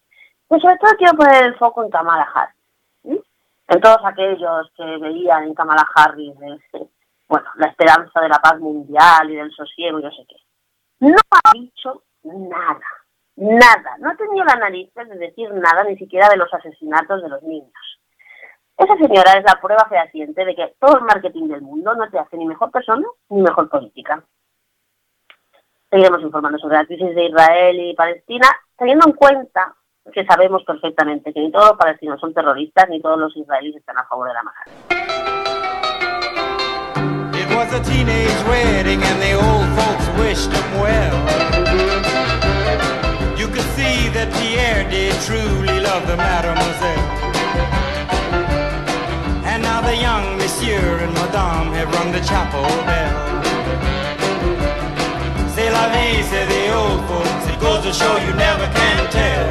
Pues 0.48 0.62
sobre 0.62 0.78
todo 0.78 0.92
quiero 0.98 1.18
poner 1.18 1.46
el 1.46 1.56
foco 1.56 1.84
en 1.84 1.90
Kamala 1.90 2.28
Harris. 2.34 3.22
En 3.68 3.82
todos 3.82 4.00
aquellos 4.04 4.72
que 4.76 4.84
veían 4.98 5.46
en 5.46 5.56
Kamala 5.56 5.88
Harris 5.96 6.36
este, 6.40 6.88
bueno, 7.28 7.50
la 7.56 7.68
esperanza 7.68 8.22
de 8.22 8.30
la 8.30 8.40
paz 8.40 8.60
mundial 8.60 9.30
y 9.30 9.36
del 9.36 9.52
sosiego 9.52 10.00
y 10.00 10.04
no 10.04 10.12
sé 10.12 10.26
qué. 10.28 10.36
No 11.00 11.16
ha 11.32 11.52
dicho 11.54 12.04
nada, 12.24 12.80
nada. 13.36 13.98
No 14.00 14.12
ha 14.12 14.16
tenido 14.16 14.46
la 14.46 14.56
nariz 14.56 14.94
de 14.94 15.06
decir 15.18 15.52
nada 15.54 15.84
ni 15.84 15.98
siquiera 15.98 16.30
de 16.30 16.38
los 16.38 16.54
asesinatos 16.54 17.22
de 17.24 17.30
los 17.30 17.42
niños. 17.44 17.74
Esa 18.78 18.96
señora 18.98 19.34
es 19.38 19.44
la 19.46 19.60
prueba 19.62 19.86
fehaciente 19.88 20.44
de 20.44 20.56
que 20.56 20.76
todo 20.80 20.98
el 20.98 21.04
marketing 21.06 21.48
del 21.48 21.62
mundo 21.62 21.94
no 21.96 22.10
te 22.10 22.20
hace 22.20 22.38
ni 22.38 22.46
mejor 22.46 22.72
persona 22.72 23.08
ni 23.30 23.42
mejor 23.42 23.70
política. 23.70 24.24
Seguiremos 25.96 26.24
informando 26.24 26.60
sobre 26.60 26.76
la 26.76 26.86
crisis 26.86 27.16
de 27.16 27.28
Israel 27.28 27.80
y 27.80 27.96
Palestina, 27.96 28.50
teniendo 28.78 29.08
en 29.08 29.14
cuenta 29.14 29.74
que 30.12 30.26
sabemos 30.26 30.62
perfectamente 30.66 31.32
que 31.32 31.40
ni 31.40 31.50
todos 31.54 31.70
los 31.70 31.78
palestinos 31.78 32.20
son 32.20 32.34
terroristas 32.34 32.90
ni 32.90 33.00
todos 33.00 33.18
los 33.18 33.34
israelíes 33.38 33.78
están 33.78 33.98
a 34.00 34.04
favor 34.04 34.28
de 34.28 34.34
la 34.34 34.44
well. 40.84 41.16
You 43.38 43.48
could 43.48 43.70
see 43.80 44.10
that 44.10 44.28
Pierre 44.36 44.84
did 44.90 45.14
truly 45.22 45.80
love 45.80 46.06
the 46.08 46.18
mademoiselle. 46.18 47.08
And 49.46 49.64
now 49.64 49.80
the 49.80 49.96
young 49.96 50.36
monsieur 50.36 50.98
and 50.98 51.14
madame 51.14 51.72
have 51.72 51.90
rung 51.94 52.12
the 52.12 52.20
chapel 52.20 52.64
bell. 52.84 53.35
Show 57.96 58.18
you 58.18 58.34
never 58.36 58.68
can 58.76 59.02
tell. 59.10 59.48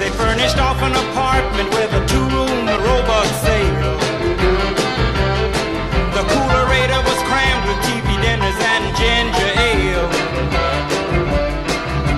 They 0.00 0.10
furnished 0.10 0.58
off 0.58 0.82
an 0.82 0.94
apartment 1.06 1.68
with 1.70 1.90
a 1.94 2.02
two-room 2.10 2.66
robot 2.88 3.28
sale. 3.44 3.94
The 6.16 6.24
coolerator 6.32 7.00
was 7.06 7.18
crammed 7.30 7.64
with 7.68 7.78
TV 7.86 8.08
dinners 8.26 8.58
and 8.72 8.84
ginger 8.98 9.50
ale. 9.70 10.08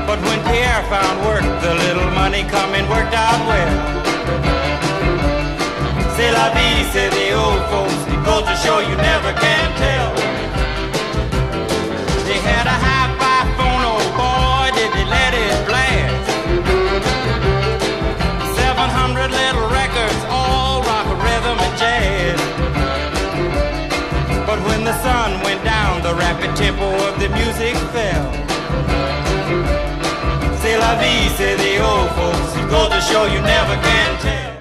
But 0.09 0.19
when 0.27 0.41
Pierre 0.49 0.85
found 0.89 1.17
work, 1.29 1.45
the 1.61 1.75
little 1.85 2.11
money 2.23 2.45
coming 2.57 2.89
worked 2.89 3.15
out 3.15 3.41
well. 3.51 3.75
C'est 6.17 6.33
la 6.33 6.49
vie, 6.57 6.85
say 6.93 7.09
the 7.19 7.29
old 7.45 7.63
folks. 7.71 8.01
Goes 8.25 8.45
to 8.49 8.57
show 8.65 8.79
you 8.81 8.97
never 8.97 9.33
can 9.45 9.69
tell. 9.77 9.96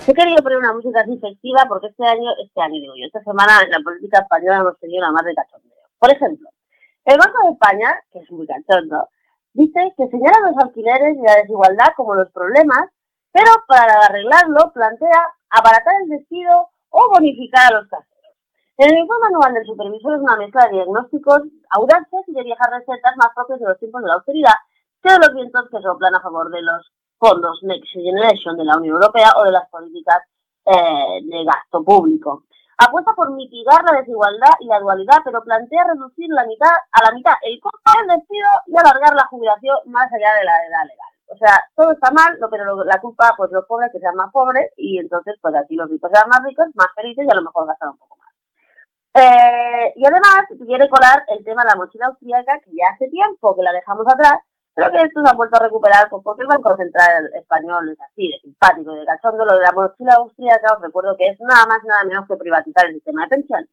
He 0.07 0.13
querido 0.13 0.37
poner 0.43 0.59
una 0.59 0.73
música 0.73 1.01
así 1.01 1.17
festiva 1.17 1.65
porque 1.67 1.87
este 1.87 2.05
año, 2.05 2.31
este 2.43 2.61
año 2.61 2.79
digo 2.79 2.93
yo, 2.95 3.07
esta 3.07 3.23
semana 3.23 3.63
en 3.63 3.71
la 3.71 3.79
política 3.79 4.19
española 4.19 4.59
hemos 4.59 4.79
tenido 4.79 4.99
una 4.99 5.11
más 5.11 5.25
de 5.25 5.33
cachondeo. 5.33 5.73
Por 5.99 6.11
ejemplo, 6.11 6.49
el 7.05 7.17
Banco 7.17 7.37
de 7.43 7.53
España, 7.53 7.99
que 8.11 8.19
es 8.19 8.31
muy 8.31 8.47
cachondo, 8.47 9.09
dice 9.53 9.93
que 9.97 10.07
señala 10.07 10.51
los 10.51 10.57
alquileres 10.63 11.17
y 11.17 11.21
la 11.21 11.35
desigualdad 11.35 11.93
como 11.97 12.15
los 12.15 12.31
problemas, 12.31 12.89
pero 13.31 13.51
para 13.67 13.93
arreglarlo 14.05 14.71
plantea 14.73 15.25
abaratar 15.49 15.95
el 16.03 16.09
despido 16.09 16.69
o 16.89 17.09
bonificar 17.09 17.73
a 17.73 17.79
los 17.79 17.87
caseros. 17.89 18.14
En 18.77 18.91
el 18.91 18.97
informe 18.99 19.27
anual 19.27 19.53
del 19.53 19.65
supervisor 19.65 20.15
es 20.15 20.21
una 20.21 20.35
mezcla 20.35 20.65
de 20.65 20.73
diagnósticos 20.73 21.43
audaces 21.69 22.27
y 22.27 22.33
de 22.33 22.43
viejas 22.43 22.67
recetas 22.71 23.15
más 23.15 23.29
propias 23.33 23.59
de 23.59 23.67
los 23.67 23.79
tiempos 23.79 24.01
de 24.01 24.07
la 24.09 24.15
austeridad 24.15 24.59
que 25.01 25.13
de 25.13 25.19
los 25.19 25.33
vientos 25.33 25.69
que 25.71 25.81
soplan 25.81 26.13
a 26.13 26.19
favor 26.19 26.51
de 26.51 26.61
los 26.61 26.91
fondos 27.17 27.57
Next 27.63 27.87
Generation 27.93 28.57
de 28.57 28.65
la 28.65 28.75
Unión 28.75 28.95
Europea 28.95 29.31
o 29.37 29.45
de 29.45 29.51
las 29.51 29.69
políticas 29.69 30.19
eh, 30.65 31.23
de 31.23 31.45
gasto 31.45 31.85
público. 31.85 32.43
Apuesta 32.77 33.13
por 33.15 33.31
mitigar 33.31 33.79
la 33.85 33.99
desigualdad 33.99 34.51
y 34.59 34.67
la 34.67 34.81
dualidad, 34.81 35.23
pero 35.23 35.41
plantea 35.41 35.85
reducir 35.85 36.27
la 36.27 36.43
mitad, 36.45 36.75
a 36.91 37.05
la 37.07 37.15
mitad 37.15 37.31
el 37.43 37.57
costo 37.61 37.79
del 37.95 38.19
despido 38.19 38.49
y 38.67 38.75
alargar 38.75 39.15
la 39.15 39.27
jubilación 39.27 39.77
más 39.85 40.11
allá 40.11 40.35
de 40.35 40.43
la 40.43 40.51
edad 40.51 40.83
legal. 40.83 41.11
O 41.31 41.37
sea, 41.37 41.63
todo 41.75 41.93
está 41.93 42.11
mal, 42.11 42.37
pero 42.51 42.83
la 42.83 42.99
culpa, 42.99 43.33
pues 43.37 43.51
los 43.53 43.65
pobres 43.65 43.89
que 43.93 43.99
sean 43.99 44.15
más 44.15 44.31
pobres 44.33 44.69
y 44.75 44.99
entonces, 44.99 45.35
pues 45.41 45.55
aquí 45.55 45.75
los 45.75 45.89
ricos 45.89 46.11
sean 46.11 46.27
más 46.27 46.43
ricos, 46.43 46.67
más 46.75 46.91
felices 46.93 47.25
y 47.25 47.31
a 47.31 47.35
lo 47.35 47.43
mejor 47.43 47.67
gastan 47.67 47.91
un 47.91 47.97
poco 47.97 48.17
más. 48.17 48.24
Eh, 49.15 49.93
y 49.95 50.05
además 50.05 50.43
quiere 50.65 50.89
colar 50.89 51.23
el 51.29 51.41
tema 51.45 51.63
de 51.63 51.69
la 51.69 51.77
mochila 51.77 52.07
austríaca, 52.07 52.59
que 52.59 52.71
ya 52.75 52.91
hace 52.93 53.07
tiempo 53.07 53.55
que 53.55 53.63
la 53.63 53.71
dejamos 53.71 54.05
atrás, 54.11 54.43
pero 54.73 54.91
que 54.91 55.03
esto 55.03 55.23
se 55.23 55.29
ha 55.29 55.33
vuelto 55.33 55.55
a 55.55 55.63
recuperar 55.63 56.09
pues, 56.09 56.21
porque 56.21 56.41
el 56.41 56.49
Banco 56.49 56.75
Central 56.75 57.31
Español 57.33 57.87
es 57.89 58.01
así, 58.01 58.27
de 58.27 58.39
simpático 58.41 58.93
y 58.93 58.99
de 58.99 59.05
cachondo. 59.05 59.45
Lo 59.45 59.55
de 59.55 59.63
la 59.63 59.71
mochila 59.71 60.15
austríaca, 60.15 60.75
os 60.75 60.81
recuerdo 60.81 61.15
que 61.15 61.27
es 61.27 61.39
nada 61.39 61.65
más 61.65 61.79
nada 61.85 62.03
menos 62.03 62.27
que 62.27 62.35
privatizar 62.35 62.87
el 62.87 62.95
sistema 62.95 63.23
de 63.23 63.29
pensiones. 63.29 63.69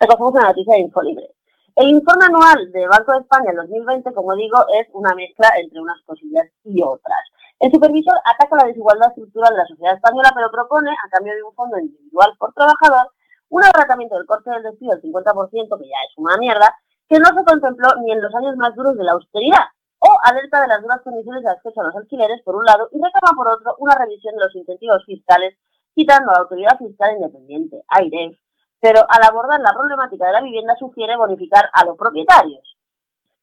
Recogemos 0.00 0.32
una 0.32 0.48
noticia 0.48 0.74
de 0.74 0.80
Infolibre. 0.80 1.30
El 1.76 1.88
informe 1.90 2.26
anual 2.26 2.72
del 2.72 2.88
Banco 2.88 3.12
de 3.12 3.20
España 3.20 3.50
en 3.50 3.56
2020, 3.56 4.12
como 4.12 4.34
digo, 4.34 4.58
es 4.82 4.88
una 4.94 5.14
mezcla 5.14 5.48
entre 5.56 5.80
unas 5.80 6.02
cosillas 6.04 6.50
y 6.64 6.82
otras. 6.82 7.22
El 7.60 7.70
supervisor 7.70 8.18
ataca 8.24 8.56
la 8.56 8.66
desigualdad 8.66 9.10
estructural 9.10 9.54
de 9.54 9.58
la 9.58 9.66
sociedad 9.66 9.94
española, 9.94 10.32
pero 10.34 10.50
propone, 10.50 10.90
a 10.90 11.08
cambio 11.08 11.34
de 11.34 11.42
un 11.44 11.54
fondo 11.54 11.78
individual 11.78 12.34
por 12.36 12.52
trabajador, 12.52 13.12
un 13.52 13.62
abaratamiento 13.62 14.16
del 14.16 14.24
corte 14.26 14.48
del 14.50 14.62
despido 14.62 14.96
del 14.96 15.02
50%, 15.02 15.78
que 15.78 15.88
ya 15.88 16.00
es 16.08 16.16
una 16.16 16.36
mierda, 16.38 16.74
que 17.08 17.18
no 17.18 17.26
se 17.36 17.44
contempló 17.44 17.88
ni 18.00 18.12
en 18.12 18.22
los 18.22 18.34
años 18.34 18.56
más 18.56 18.74
duros 18.74 18.96
de 18.96 19.04
la 19.04 19.12
austeridad, 19.12 19.68
o 19.98 20.08
alerta 20.24 20.62
de 20.62 20.68
las 20.68 20.80
duras 20.80 21.00
condiciones 21.04 21.42
de 21.44 21.50
acceso 21.50 21.80
a 21.80 21.84
los 21.84 21.96
alquileres, 21.96 22.40
por 22.42 22.56
un 22.56 22.64
lado, 22.64 22.88
y 22.90 22.96
reclama, 22.96 23.36
por 23.36 23.48
otro, 23.48 23.76
una 23.78 23.94
revisión 23.94 24.34
de 24.36 24.44
los 24.44 24.54
incentivos 24.56 25.04
fiscales, 25.04 25.56
citando 25.94 26.30
a 26.30 26.34
la 26.34 26.40
Autoridad 26.40 26.78
Fiscal 26.78 27.14
Independiente, 27.16 27.82
AIREF, 27.88 28.38
pero 28.80 29.00
al 29.08 29.22
abordar 29.22 29.60
la 29.60 29.74
problemática 29.74 30.26
de 30.26 30.32
la 30.32 30.40
vivienda 30.40 30.74
sugiere 30.76 31.14
bonificar 31.16 31.68
a 31.74 31.84
los 31.84 31.96
propietarios. 31.98 32.64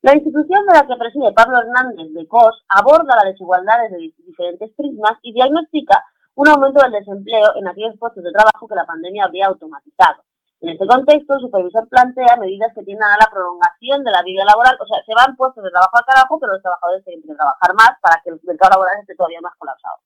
La 0.01 0.15
institución 0.15 0.65
de 0.65 0.73
la 0.73 0.87
que 0.87 0.95
preside 0.97 1.31
Pablo 1.33 1.59
Hernández 1.59 2.11
de 2.13 2.27
COS 2.27 2.63
aborda 2.67 3.15
la 3.15 3.29
desigualdad 3.29 3.83
desde 3.83 3.97
di- 3.97 4.15
diferentes 4.25 4.71
prismas 4.75 5.13
y 5.21 5.33
diagnostica 5.33 6.03
un 6.35 6.47
aumento 6.47 6.81
del 6.81 6.91
desempleo 6.91 7.55
en 7.55 7.67
aquellos 7.67 7.97
puestos 7.97 8.23
de 8.23 8.31
trabajo 8.31 8.67
que 8.67 8.75
la 8.75 8.85
pandemia 8.85 9.25
habría 9.25 9.47
automatizado. 9.47 10.23
En 10.61 10.69
este 10.69 10.85
contexto, 10.85 11.35
el 11.35 11.41
supervisor 11.41 11.87
plantea 11.87 12.35
medidas 12.35 12.73
que 12.75 12.83
tiendan 12.83 13.11
a 13.11 13.17
la 13.17 13.31
prolongación 13.31 14.03
de 14.03 14.11
la 14.11 14.23
vida 14.23 14.43
laboral, 14.43 14.75
o 14.79 14.85
sea, 14.85 14.99
se 15.05 15.15
van 15.15 15.35
puestos 15.37 15.63
de 15.63 15.71
trabajo 15.71 15.95
al 15.95 16.05
carajo, 16.05 16.39
pero 16.39 16.53
los 16.53 16.61
trabajadores 16.61 17.03
tienen 17.05 17.23
que 17.23 17.33
trabajar 17.33 17.73
más 17.75 17.91
para 18.01 18.21
que 18.21 18.31
el 18.31 18.39
mercado 18.43 18.71
laboral 18.71 18.99
esté 18.99 19.15
todavía 19.15 19.39
más 19.41 19.55
colapsado. 19.57 19.97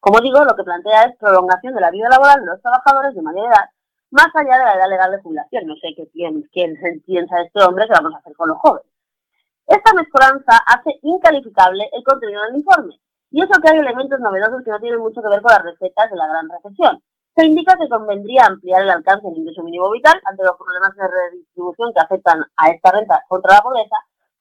Como 0.00 0.20
digo, 0.20 0.44
lo 0.44 0.54
que 0.54 0.64
plantea 0.64 1.04
es 1.04 1.16
prolongación 1.16 1.74
de 1.74 1.80
la 1.80 1.90
vida 1.90 2.08
laboral 2.10 2.40
de 2.40 2.46
los 2.46 2.60
trabajadores 2.60 3.14
de 3.14 3.22
mayor 3.22 3.46
edad, 3.46 3.70
más 4.10 4.28
allá 4.34 4.58
de 4.58 4.64
la 4.64 4.74
edad 4.74 4.88
legal 4.88 5.10
de 5.10 5.22
jubilación. 5.22 5.66
No 5.66 5.74
sé 5.76 5.94
qué 5.96 6.08
quién, 6.12 6.42
quién 6.52 6.76
piensa 7.04 7.40
este 7.40 7.62
hombre 7.64 7.86
que 7.86 7.94
vamos 7.94 8.14
a 8.14 8.18
hacer 8.18 8.36
con 8.36 8.48
los 8.50 8.58
jóvenes. 8.58 8.86
Esta 9.66 9.94
mezcolanza 9.94 10.58
hace 10.66 10.98
incalificable 11.02 11.88
el 11.92 12.04
contenido 12.04 12.42
del 12.42 12.56
informe, 12.56 13.00
y 13.36 13.42
eso 13.42 13.60
que 13.60 13.68
hay 13.68 13.76
elementos 13.76 14.18
novedosos 14.18 14.64
que 14.64 14.70
no 14.70 14.80
tienen 14.80 14.98
mucho 14.98 15.20
que 15.20 15.28
ver 15.28 15.42
con 15.42 15.52
las 15.52 15.62
recetas 15.62 16.08
de 16.08 16.16
la 16.16 16.26
gran 16.26 16.48
recesión. 16.48 17.02
Se 17.36 17.44
indica 17.44 17.76
que 17.76 17.86
convendría 17.86 18.46
ampliar 18.46 18.80
el 18.80 18.88
alcance 18.88 19.28
del 19.28 19.36
ingreso 19.36 19.62
mínimo 19.62 19.90
vital 19.90 20.18
ante 20.24 20.42
los 20.42 20.56
problemas 20.56 20.96
de 20.96 21.04
redistribución 21.06 21.92
que 21.92 22.00
afectan 22.00 22.40
a 22.56 22.70
esta 22.70 22.92
renta 22.92 23.20
contra 23.28 23.56
la 23.56 23.60
pobreza. 23.60 23.96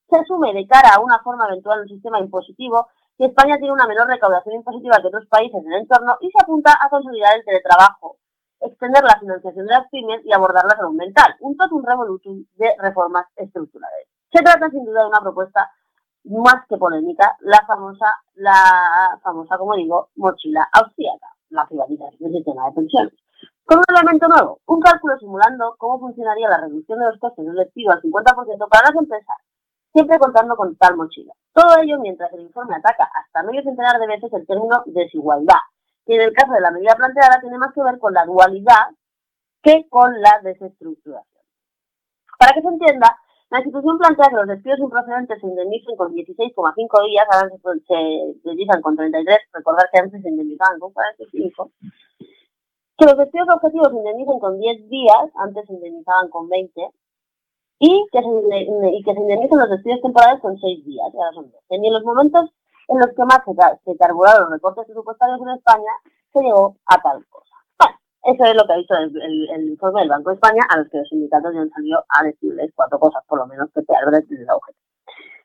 Se 0.07 0.15
asume 0.15 0.53
de 0.53 0.65
cara 0.65 0.95
a 0.95 1.01
una 1.01 1.19
forma 1.19 1.43
eventual 1.49 1.79
del 1.79 1.89
sistema 1.89 2.21
impositivo 2.21 2.87
que 3.17 3.25
España 3.25 3.57
tiene 3.57 3.73
una 3.73 3.85
menor 3.85 4.07
recaudación 4.07 4.55
impositiva 4.55 5.01
que 5.01 5.07
otros 5.07 5.27
países 5.27 5.59
en 5.59 5.73
el 5.73 5.81
entorno 5.81 6.15
y 6.21 6.31
se 6.31 6.39
apunta 6.41 6.71
a 6.79 6.87
consolidar 6.87 7.35
el 7.35 7.43
teletrabajo, 7.43 8.15
extender 8.61 9.03
la 9.03 9.19
financiación 9.19 9.65
de 9.65 9.73
las 9.73 9.89
pymes 9.89 10.21
y 10.23 10.31
abordar 10.31 10.63
la 10.63 10.77
salud 10.77 10.95
mental, 10.95 11.35
un 11.41 11.57
totum 11.57 11.83
revolutum 11.83 12.45
de 12.55 12.71
reformas 12.79 13.27
estructurales. 13.35 14.07
Se 14.31 14.41
trata 14.41 14.69
sin 14.69 14.85
duda 14.85 15.01
de 15.01 15.09
una 15.09 15.19
propuesta 15.19 15.69
más 16.25 16.65
que 16.67 16.77
polémica, 16.77 17.37
la 17.41 17.65
famosa, 17.65 18.05
la 18.35 19.19
famosa, 19.23 19.57
como 19.57 19.75
digo, 19.75 20.09
mochila 20.15 20.67
austríaca, 20.73 21.27
la 21.49 21.65
privatización 21.67 22.31
del 22.31 22.33
sistema 22.33 22.65
de 22.67 22.71
pensiones. 22.73 23.13
Con 23.65 23.79
un 23.79 23.95
elemento 23.95 24.27
nuevo, 24.27 24.59
un 24.67 24.79
cálculo 24.79 25.17
simulando 25.17 25.75
cómo 25.77 25.99
funcionaría 25.99 26.49
la 26.49 26.61
reducción 26.61 26.99
de 26.99 27.05
los 27.05 27.19
costes 27.19 27.45
del 27.45 27.55
despido 27.55 27.91
al 27.91 28.01
50% 28.01 28.69
para 28.69 28.89
las 28.89 28.95
empresas, 28.95 29.37
siempre 29.91 30.19
contando 30.19 30.55
con 30.55 30.75
tal 30.75 30.97
mochila. 30.97 31.33
Todo 31.53 31.81
ello 31.81 31.99
mientras 31.99 32.31
el 32.33 32.41
informe 32.41 32.75
ataca 32.75 33.09
hasta 33.13 33.43
medio 33.43 33.63
centenar 33.63 33.99
de 33.99 34.07
veces 34.07 34.31
el 34.33 34.45
término 34.45 34.83
desigualdad, 34.87 35.61
que 36.05 36.15
en 36.15 36.21
el 36.21 36.33
caso 36.33 36.53
de 36.53 36.61
la 36.61 36.71
medida 36.71 36.95
planteada 36.95 37.39
tiene 37.41 37.57
más 37.57 37.73
que 37.73 37.81
ver 37.81 37.97
con 37.99 38.13
la 38.13 38.25
dualidad 38.25 38.91
que 39.63 39.87
con 39.89 40.21
la 40.21 40.39
desestructuración. 40.43 41.43
Para 42.37 42.53
que 42.53 42.61
se 42.61 42.67
entienda, 42.67 43.17
La 43.55 43.61
institución 43.61 43.97
plantea 43.97 44.27
que 44.27 44.35
los 44.35 44.47
despidos 44.47 44.79
improcedentes 44.79 45.39
se 45.39 45.47
indemnicen 45.47 45.95
con 45.95 46.11
16,5 46.11 47.07
días, 47.07 47.25
ahora 47.31 47.47
se, 47.87 47.95
indemnizan 48.43 48.81
con 48.81 48.97
33, 48.97 49.37
recordar 49.53 49.87
que 49.93 49.99
antes 49.99 50.21
se 50.21 50.27
indemnizaban 50.27 50.77
con 50.77 50.91
45. 50.91 51.71
Que 52.97 53.05
los 53.05 53.17
despidos 53.17 53.47
objetivos 53.47 53.91
se 53.91 53.95
indemnicen 53.95 54.39
con 54.39 54.59
10 54.59 54.89
días, 54.89 55.31
antes 55.35 55.65
se 55.67 55.73
indemnizaban 55.73 56.27
con 56.31 56.49
20. 56.49 56.81
Y 57.79 58.05
que 58.11 58.19
se, 58.19 58.91
y 58.91 59.03
que 59.03 59.13
se 59.13 59.21
indemnicen 59.21 59.57
los 59.57 59.69
despidos 59.69 60.01
temporales 60.01 60.41
con 60.41 60.59
6 60.59 60.85
días, 60.85 61.07
ahora 61.15 61.31
son 61.31 61.49
12. 61.49 61.63
Y 61.69 61.87
en 61.87 61.93
los 61.93 62.03
momentos 62.03 62.51
en 62.89 62.99
los 62.99 63.07
que 63.15 63.23
más 63.23 63.39
se, 63.45 63.53
se 63.85 63.97
carburaron 63.97 64.41
los 64.41 64.51
recortes 64.51 64.83
presupuestarios 64.83 65.39
en 65.39 65.49
España, 65.55 65.91
se 66.33 66.41
llegó 66.41 66.75
a 66.87 67.01
tal 67.01 67.25
cosa. 67.27 67.54
Eso 68.25 68.43
es 68.43 68.55
lo 68.55 68.65
que 68.65 68.73
ha 68.73 68.77
dicho 68.77 68.95
el, 68.95 69.15
el- 69.21 69.49
el 69.51 69.69
informe 69.69 70.01
del 70.01 70.09
Banco 70.09 70.29
de 70.31 70.35
España, 70.35 70.61
a 70.69 70.77
los 70.77 70.89
que 70.89 70.97
los 70.97 71.07
sindicatos 71.09 71.53
ya 71.53 71.61
han 71.61 71.69
salido 71.69 72.03
a 72.09 72.23
decirles 72.23 72.71
cuatro 72.75 72.99
cosas, 72.99 73.23
por 73.27 73.37
lo 73.39 73.45
menos, 73.47 73.69
que 73.73 73.83
te 73.83 73.95
Albrecht 73.95 74.31
y 74.31 74.37
la 74.37 74.55
UGT. 74.55 74.75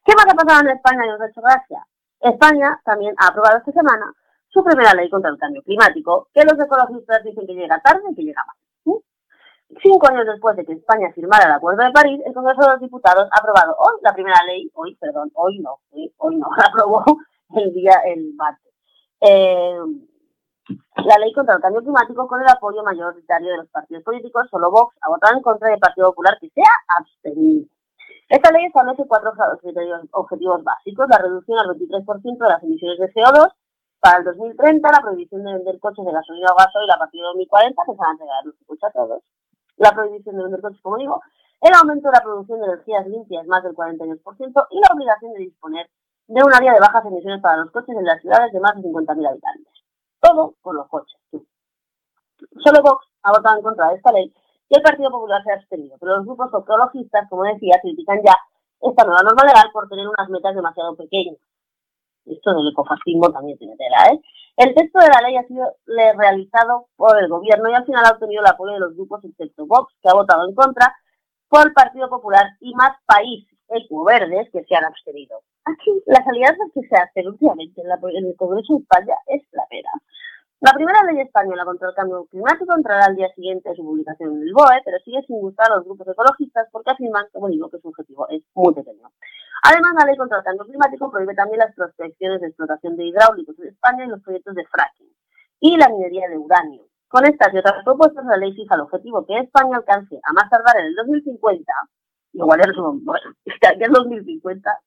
¿Qué 0.04 0.12
más 0.16 0.26
ha 0.32 0.34
pasado 0.34 0.60
en 0.66 0.76
España 0.76 1.06
y 1.06 1.10
os 1.10 1.20
ha 1.20 1.26
hecho 1.28 1.42
gracia? 1.42 1.86
España 2.20 2.80
también 2.84 3.14
ha 3.18 3.28
aprobado 3.28 3.58
esta 3.58 3.72
semana 3.72 4.12
su 4.48 4.64
primera 4.64 4.94
ley 4.94 5.08
contra 5.10 5.30
el 5.30 5.38
cambio 5.38 5.62
climático, 5.62 6.28
que 6.34 6.42
los 6.44 6.58
ecologistas 6.58 7.22
dicen 7.22 7.46
que 7.46 7.54
llega 7.54 7.80
tarde 7.80 8.02
y 8.10 8.14
que 8.14 8.22
llega 8.22 8.42
mal. 8.46 8.56
¿sí? 8.84 8.92
Cinco 9.82 10.08
años 10.08 10.26
después 10.26 10.56
de 10.56 10.64
que 10.64 10.72
España 10.72 11.12
firmara 11.14 11.44
el 11.46 11.52
Acuerdo 11.52 11.84
de 11.84 11.92
París, 11.92 12.20
el 12.26 12.32
Congreso 12.34 12.62
de 12.62 12.68
los 12.72 12.80
Diputados 12.80 13.28
ha 13.30 13.38
aprobado 13.38 13.76
hoy 13.78 13.94
la 14.02 14.12
primera 14.14 14.42
ley, 14.44 14.70
hoy, 14.74 14.96
perdón, 14.96 15.30
hoy 15.34 15.58
no, 15.60 15.78
hoy, 15.90 16.12
hoy 16.16 16.36
no, 16.36 16.48
la 16.56 16.64
aprobó 16.64 17.04
el 17.56 17.72
día, 17.74 17.92
el 18.06 18.32
martes. 18.34 18.72
Eh, 19.20 19.76
la 20.96 21.18
ley 21.18 21.32
contra 21.32 21.54
el 21.56 21.60
cambio 21.60 21.80
climático 21.80 22.26
con 22.26 22.40
el 22.40 22.48
apoyo 22.48 22.82
mayoritario 22.82 23.50
de 23.50 23.56
los 23.58 23.68
partidos 23.68 24.04
políticos, 24.04 24.48
solo 24.50 24.70
Vox 24.70 24.96
ha 25.00 25.08
votado 25.08 25.36
en 25.36 25.42
contra 25.42 25.68
del 25.68 25.78
Partido 25.78 26.08
Popular 26.08 26.38
que 26.40 26.50
se 26.50 26.60
ha 26.60 26.98
abstenido. 26.98 27.66
Esta 28.28 28.52
ley 28.52 28.66
establece 28.66 29.04
cuatro 29.08 29.32
objetivos 30.12 30.62
básicos, 30.62 31.08
la 31.08 31.18
reducción 31.18 31.58
al 31.58 31.74
23% 31.74 32.38
de 32.38 32.48
las 32.48 32.62
emisiones 32.62 32.98
de 32.98 33.12
CO2 33.12 33.52
para 33.98 34.18
el 34.18 34.24
2030, 34.24 34.92
la 34.92 35.02
prohibición 35.02 35.44
de 35.44 35.52
vender 35.54 35.78
coches 35.80 36.04
de 36.04 36.12
gasolina 36.12 36.52
o 36.52 36.56
gasoil 36.56 36.90
a 36.90 36.98
partir 36.98 37.20
de 37.20 37.26
2040, 37.26 37.82
que 37.84 37.92
se 37.92 37.98
van 37.98 38.08
a 38.08 38.12
entregar 38.12 38.44
los 38.44 38.54
coches 38.66 38.84
a 38.84 38.90
todos, 38.92 39.22
la 39.76 39.92
prohibición 39.92 40.36
de 40.36 40.42
vender 40.44 40.60
coches, 40.60 40.80
como 40.80 40.96
digo, 40.96 41.20
el 41.60 41.74
aumento 41.74 42.08
de 42.08 42.16
la 42.16 42.22
producción 42.22 42.60
de 42.60 42.66
energías 42.66 43.06
limpias 43.06 43.46
más 43.46 43.62
del 43.62 43.74
42% 43.74 44.16
y 44.70 44.80
la 44.80 44.94
obligación 44.94 45.32
de 45.32 45.38
disponer 45.40 45.90
de 46.28 46.42
un 46.42 46.54
área 46.54 46.72
de 46.72 46.80
bajas 46.80 47.04
emisiones 47.04 47.42
para 47.42 47.58
los 47.58 47.70
coches 47.72 47.96
en 47.96 48.04
las 48.04 48.20
ciudades 48.22 48.52
de 48.52 48.60
más 48.60 48.76
de 48.76 48.82
50.000 48.82 49.28
habitantes. 49.28 49.69
Todo 50.20 50.54
con 50.60 50.76
los 50.76 50.88
coches. 50.88 51.20
Solo 52.62 52.82
Vox 52.82 53.06
ha 53.22 53.32
votado 53.32 53.56
en 53.56 53.62
contra 53.62 53.88
de 53.88 53.96
esta 53.96 54.12
ley 54.12 54.32
y 54.68 54.76
el 54.76 54.82
Partido 54.82 55.10
Popular 55.10 55.42
se 55.42 55.52
ha 55.52 55.56
abstenido, 55.56 55.96
pero 55.98 56.16
los 56.16 56.26
grupos 56.26 56.48
ecologistas, 56.54 57.28
como 57.28 57.44
decía, 57.44 57.80
critican 57.82 58.20
ya 58.24 58.36
esta 58.80 59.04
nueva 59.04 59.22
norma 59.22 59.44
legal 59.44 59.70
por 59.72 59.88
tener 59.88 60.06
unas 60.06 60.28
metas 60.28 60.54
demasiado 60.54 60.96
pequeñas. 60.96 61.36
Esto 62.24 62.54
del 62.54 62.68
ecofascismo 62.68 63.30
también 63.30 63.58
tiene 63.58 63.76
tela, 63.76 64.14
¿eh? 64.14 64.20
El 64.56 64.74
texto 64.74 65.00
de 65.00 65.08
la 65.08 65.22
ley 65.22 65.36
ha 65.36 65.46
sido 65.46 65.64
realizado 66.16 66.86
por 66.96 67.18
el 67.18 67.28
gobierno 67.28 67.70
y 67.70 67.74
al 67.74 67.86
final 67.86 68.04
ha 68.04 68.12
obtenido 68.12 68.42
el 68.42 68.48
apoyo 68.48 68.74
de 68.74 68.80
los 68.80 68.94
grupos 68.94 69.24
excepto 69.24 69.66
Vox, 69.66 69.94
que 70.02 70.08
ha 70.08 70.14
votado 70.14 70.48
en 70.48 70.54
contra, 70.54 70.94
por 71.48 71.66
el 71.66 71.72
Partido 71.72 72.08
Popular 72.08 72.46
y 72.60 72.74
más 72.74 72.96
país 73.06 73.46
ecoverdes 73.68 74.50
que 74.52 74.64
se 74.64 74.74
han 74.76 74.84
abstenido. 74.84 75.40
Aquí, 75.64 76.02
las 76.06 76.26
alianzas 76.26 76.68
que 76.74 76.80
se 76.88 76.96
hacen 76.96 77.28
últimamente 77.28 77.80
en, 77.80 77.88
la- 77.88 78.00
en 78.14 78.26
el 78.26 78.36
Congreso 78.36 78.74
de 78.74 78.80
España 78.80 79.14
es 79.26 79.42
la 79.52 79.64
pera. 79.68 79.90
La 80.60 80.72
primera 80.72 81.02
ley 81.04 81.20
española 81.20 81.64
contra 81.64 81.88
el 81.88 81.94
cambio 81.94 82.26
climático 82.26 82.74
entrará 82.76 83.06
al 83.06 83.16
día 83.16 83.32
siguiente 83.34 83.70
de 83.70 83.76
su 83.76 83.82
publicación 83.82 84.36
en 84.36 84.42
el 84.42 84.52
BOE, 84.52 84.82
pero 84.84 84.98
sigue 85.04 85.22
sin 85.26 85.40
gustar 85.40 85.70
a 85.72 85.76
los 85.76 85.84
grupos 85.86 86.06
ecologistas 86.08 86.68
porque 86.70 86.90
afirman, 86.90 87.26
como 87.32 87.48
digo, 87.48 87.70
que 87.70 87.78
su 87.78 87.88
objetivo 87.88 88.28
es 88.28 88.42
muy 88.54 88.74
pequeño. 88.74 89.08
Además, 89.62 89.92
la 89.98 90.04
ley 90.06 90.16
contra 90.16 90.38
el 90.38 90.44
cambio 90.44 90.66
climático 90.66 91.10
prohíbe 91.10 91.34
también 91.34 91.60
las 91.60 91.74
prospecciones 91.74 92.40
de 92.40 92.48
explotación 92.48 92.96
de 92.96 93.04
hidráulicos 93.06 93.58
en 93.58 93.68
España 93.68 94.04
y 94.04 94.08
los 94.08 94.22
proyectos 94.22 94.54
de 94.54 94.66
fracking 94.66 95.08
y 95.60 95.76
la 95.78 95.88
minería 95.88 96.28
de 96.28 96.36
uranio. 96.38 96.84
Con 97.08 97.24
estas 97.26 97.52
y 97.54 97.58
otras 97.58 97.82
propuestas, 97.84 98.24
la 98.26 98.36
ley 98.36 98.52
fija 98.54 98.74
el 98.74 98.82
objetivo 98.82 99.24
que 99.26 99.38
España 99.38 99.76
alcance 99.78 100.20
a 100.22 100.32
más 100.32 100.48
tardar 100.50 100.76
en 100.78 100.86
el 100.86 100.94
2050, 100.94 101.72
igual 102.34 102.60
es 102.60 102.76
bueno, 102.76 103.34
en 103.80 103.92
2050, 103.92 104.78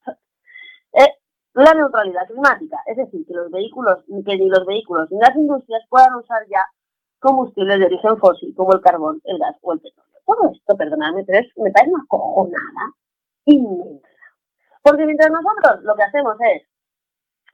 eh, 0.94 1.14
la 1.54 1.74
neutralidad 1.74 2.28
climática, 2.28 2.78
es 2.86 2.98
decir, 2.98 3.26
que 3.28 3.34
los 3.34 3.52
vehículos, 3.52 4.00
que 4.26 4.38
ni 4.38 4.50
los 4.50 4.66
vehículos 4.66 5.12
ni 5.12 5.20
las 5.20 5.36
industrias 5.36 5.84
puedan 5.90 6.16
usar 6.16 6.42
ya 6.50 6.66
combustibles 7.20 7.80
de 7.80 7.86
origen 7.86 8.18
fósil 8.18 8.54
como 8.56 8.74
el 8.74 8.82
carbón, 8.82 9.22
el 9.24 9.38
gas 9.38 9.56
o 9.62 9.74
el 9.74 9.80
petróleo. 9.80 10.20
Todo 10.26 10.52
esto, 10.52 10.78
perdonadme, 10.78 11.24
pero 11.26 11.40
es, 11.40 11.48
me 11.58 11.72
parece 11.72 11.94
una 11.94 12.06
cojonada 12.08 12.94
inmensa. 13.46 14.08
Porque 14.82 15.06
mientras 15.06 15.32
nosotros 15.32 15.84
lo 15.84 15.96
que 15.96 16.04
hacemos 16.04 16.36
es 16.42 16.64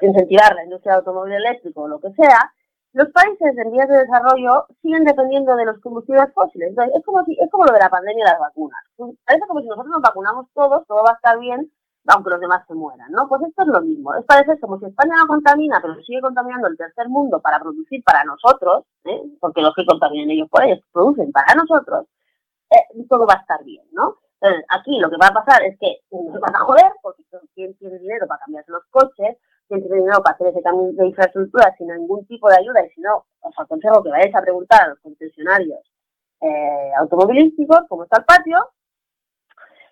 incentivar 0.01 0.55
la 0.55 0.63
industria 0.63 0.93
del 0.93 0.99
automóvil 0.99 1.33
eléctrico 1.33 1.81
o 1.81 1.87
lo 1.87 1.99
que 1.99 2.11
sea, 2.13 2.53
los 2.93 3.09
países 3.09 3.55
en 3.55 3.71
vías 3.71 3.87
de 3.87 3.99
desarrollo 3.99 4.65
siguen 4.81 5.03
dependiendo 5.03 5.55
de 5.55 5.65
los 5.65 5.79
combustibles 5.79 6.33
fósiles. 6.33 6.69
Entonces, 6.69 6.95
es 6.95 7.05
como, 7.05 7.23
si, 7.25 7.37
es 7.39 7.49
como 7.51 7.65
lo 7.65 7.73
de 7.73 7.79
la 7.79 7.89
pandemia 7.89 8.23
y 8.23 8.27
las 8.27 8.39
vacunas. 8.39 8.79
Parece 9.25 9.45
como 9.47 9.61
si 9.61 9.67
nosotros 9.67 9.91
nos 9.91 10.01
vacunamos 10.01 10.47
todos, 10.53 10.87
todo 10.87 11.03
va 11.03 11.11
a 11.11 11.15
estar 11.15 11.37
bien, 11.37 11.71
aunque 12.09 12.31
los 12.31 12.39
demás 12.39 12.65
se 12.67 12.73
mueran, 12.73 13.11
¿no? 13.11 13.27
Pues 13.27 13.41
esto 13.43 13.61
es 13.63 13.67
lo 13.67 13.81
mismo. 13.81 14.13
Es 14.15 14.25
parece 14.25 14.59
como 14.59 14.79
si 14.79 14.85
España 14.85 15.15
no 15.17 15.27
contamina, 15.27 15.79
pero 15.81 15.95
sigue 16.01 16.21
contaminando 16.21 16.67
el 16.67 16.77
tercer 16.77 17.07
mundo 17.09 17.39
para 17.39 17.59
producir 17.59 18.03
para 18.03 18.23
nosotros, 18.23 18.85
¿eh? 19.05 19.21
porque 19.39 19.61
los 19.61 19.73
que 19.75 19.85
contaminan 19.85 20.31
ellos 20.31 20.49
por 20.49 20.63
ellos 20.63 20.79
producen 20.91 21.31
para 21.31 21.53
nosotros, 21.55 22.07
eh, 22.71 23.05
todo 23.09 23.25
va 23.25 23.35
a 23.35 23.41
estar 23.41 23.63
bien, 23.63 23.85
¿no? 23.91 24.17
Entonces, 24.41 24.65
aquí 24.69 24.97
lo 24.99 25.09
que 25.09 25.17
va 25.17 25.27
a 25.27 25.43
pasar 25.43 25.63
es 25.63 25.77
que 25.79 25.99
nos 26.11 26.39
van 26.39 26.55
a 26.55 26.59
joder, 26.59 26.91
porque 27.01 27.23
¿quién 27.53 27.75
tiene 27.77 27.99
dinero 27.99 28.25
para 28.27 28.39
cambiarse 28.39 28.71
los 28.71 28.85
coches? 28.89 29.37
¿Quién 29.67 29.81
tiene 29.81 29.97
dinero 29.97 30.23
para 30.23 30.35
hacer 30.35 30.47
ese 30.47 30.61
cambio 30.61 30.93
de 30.93 31.07
infraestructura 31.07 31.75
sin 31.77 31.87
ningún 31.87 32.25
tipo 32.25 32.49
de 32.49 32.57
ayuda? 32.57 32.85
Y 32.85 32.89
si 32.91 33.01
no, 33.01 33.25
os 33.41 33.59
aconsejo 33.59 34.01
que 34.01 34.09
vayáis 34.09 34.33
a 34.33 34.41
preguntar 34.41 34.83
a 34.83 34.87
los 34.89 34.99
concesionarios 34.99 35.79
eh, 36.41 36.91
automovilísticos 36.97 37.81
cómo 37.89 38.03
está 38.03 38.19
el 38.19 38.25
patio. 38.25 38.57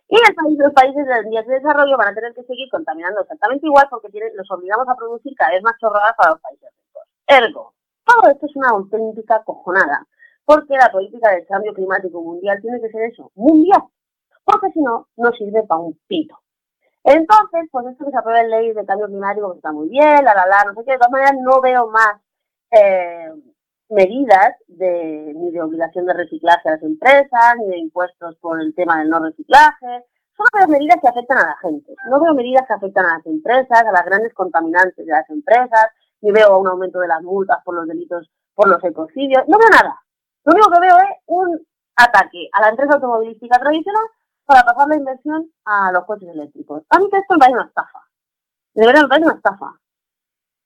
Y 0.10 0.16
el 0.16 0.36
país, 0.36 0.58
los 0.58 0.74
países 0.74 1.06
de 1.06 1.30
vías 1.30 1.46
de 1.46 1.56
desarrollo 1.56 1.98
van 1.98 2.10
a 2.10 2.16
tener 2.16 2.34
que 2.34 2.44
seguir 2.44 2.70
contaminando 2.70 3.22
exactamente 3.22 3.66
igual 3.68 3.88
porque 3.90 4.10
tienen, 4.10 4.36
los 4.36 4.50
obligamos 4.52 4.88
a 4.88 4.96
producir 4.96 5.36
cada 5.36 5.52
vez 5.52 5.62
más 5.64 5.78
chorradas 5.80 6.14
para 6.18 6.32
los 6.32 6.42
países 6.42 6.70
ricos. 6.78 7.04
Ergo, 7.28 7.74
todo 8.06 8.32
esto 8.32 8.46
es 8.46 8.56
una 8.56 8.70
auténtica 8.70 9.44
cojonada, 9.44 10.08
porque 10.46 10.76
la 10.76 10.90
política 10.92 11.32
del 11.32 11.46
cambio 11.46 11.74
climático 11.74 12.22
mundial 12.22 12.62
tiene 12.62 12.80
que 12.80 12.90
ser 12.90 13.12
eso, 13.12 13.32
mundial, 13.36 13.84
porque 14.46 14.72
si 14.72 14.80
no, 14.80 15.08
no 15.18 15.32
sirve 15.34 15.64
para 15.64 15.82
un 15.82 16.00
pito. 16.08 16.40
Entonces, 17.04 17.68
pues 17.70 17.86
esto 17.88 18.06
que 18.06 18.12
se 18.12 18.18
apruebe 18.18 18.48
ley 18.48 18.74
de 18.74 18.86
cambio 18.86 19.08
climático 19.08 19.52
que 19.52 19.58
está 19.58 19.74
muy 19.74 19.90
bien, 19.90 20.24
la 20.24 20.34
la 20.34 20.46
la, 20.48 20.64
no 20.66 20.74
sé 20.74 20.86
qué, 20.86 20.92
de 20.94 20.98
todas 20.98 21.12
maneras 21.12 21.36
no 21.42 21.60
veo 21.60 21.88
más 21.90 22.22
eh, 22.72 23.30
medidas 23.90 24.56
de, 24.68 25.34
ni 25.36 25.52
de 25.52 25.62
obligación 25.62 26.06
de 26.06 26.14
reciclaje 26.14 26.70
a 26.70 26.74
las 26.74 26.84
empresas, 26.84 27.56
ni 27.60 27.68
de 27.68 27.78
impuestos 27.78 28.36
por 28.38 28.62
el 28.62 28.74
tema 28.76 29.00
del 29.00 29.10
no 29.10 29.20
reciclaje. 29.20 30.06
Solo 30.36 30.50
veo 30.54 30.68
medidas 30.68 30.98
que 31.02 31.08
afectan 31.08 31.38
a 31.40 31.48
la 31.48 31.58
gente. 31.62 31.96
No 32.10 32.22
veo 32.22 32.34
medidas 32.34 32.68
que 32.68 32.74
afectan 32.74 33.06
a 33.06 33.18
las 33.18 33.26
empresas, 33.26 33.82
a 33.82 33.92
las 33.92 34.06
grandes 34.06 34.34
contaminantes 34.34 35.06
de 35.06 35.12
las 35.12 35.28
empresas, 35.30 35.88
ni 36.22 36.32
veo 36.32 36.60
un 36.60 36.68
aumento 36.68 37.00
de 37.00 37.08
las 37.08 37.22
multas 37.24 37.58
por 37.64 37.76
los 37.76 37.88
delitos, 37.88 38.30
por 38.54 38.68
los 38.68 38.84
ecocidios. 38.84 39.44
No 39.48 39.58
veo 39.58 39.70
nada. 39.70 40.00
Lo 40.44 40.54
único 40.54 40.72
que 40.72 40.80
veo 40.80 40.98
es 40.98 41.18
un 41.26 41.60
ataque 41.96 42.50
a 42.54 42.62
la 42.62 42.70
empresa 42.70 42.94
automovilística 42.94 43.58
tradicional 43.58 44.04
para 44.46 44.64
pasar 44.64 44.88
la 44.88 44.96
inversión 44.96 45.52
a 45.66 45.92
los 45.92 46.06
coches 46.06 46.30
eléctricos. 46.30 46.84
A 46.90 47.00
mí 47.00 47.06
esto 47.12 47.34
me 47.34 47.40
parece 47.40 47.58
una 47.58 47.68
estafa. 47.68 48.00
De 48.74 48.86
verdad 48.86 49.02
me 49.02 49.08
parece 49.10 49.26
una 49.28 49.36
estafa. 49.36 49.80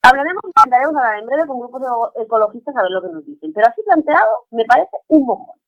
Hablaremos, 0.03 0.41
intentaremos 0.43 0.95
hablar 0.95 1.19
en 1.19 1.25
breve 1.27 1.47
con 1.47 1.59
grupos 1.59 1.81
ecologistas 2.15 2.75
a 2.75 2.81
ver 2.81 2.91
lo 2.91 3.01
que 3.01 3.09
nos 3.09 3.25
dicen. 3.25 3.53
Pero 3.53 3.67
así 3.67 3.81
planteado, 3.83 4.47
me 4.49 4.65
parece 4.65 4.97
un 5.09 5.25
mojón. 5.25 5.60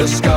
The 0.00 0.06
Discovery 0.06 0.29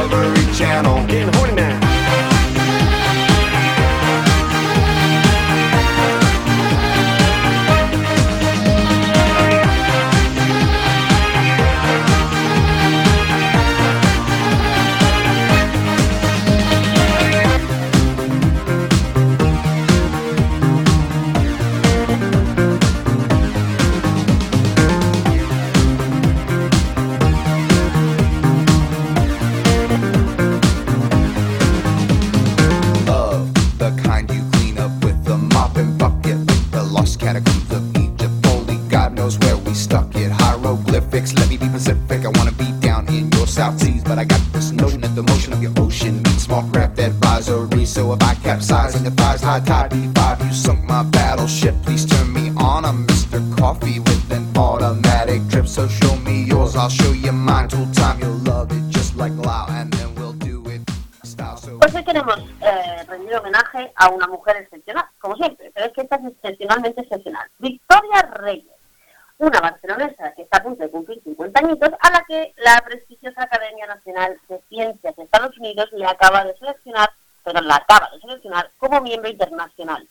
Le 76.03 76.09
acaba 76.09 76.43
de 76.43 76.53
seleccionar, 76.57 77.13
pero 77.45 77.61
la 77.61 77.77
acaba 77.77 78.09
de 78.09 78.19
seleccionar 78.19 78.69
como 78.77 78.99
miembro 78.99 79.29
internacional. 79.29 80.05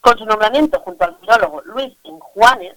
Con 0.00 0.16
su 0.16 0.24
nombramiento 0.24 0.80
junto 0.80 1.04
al 1.04 1.18
filólogo 1.18 1.60
Luis 1.66 1.92
Enjuanes, 2.04 2.74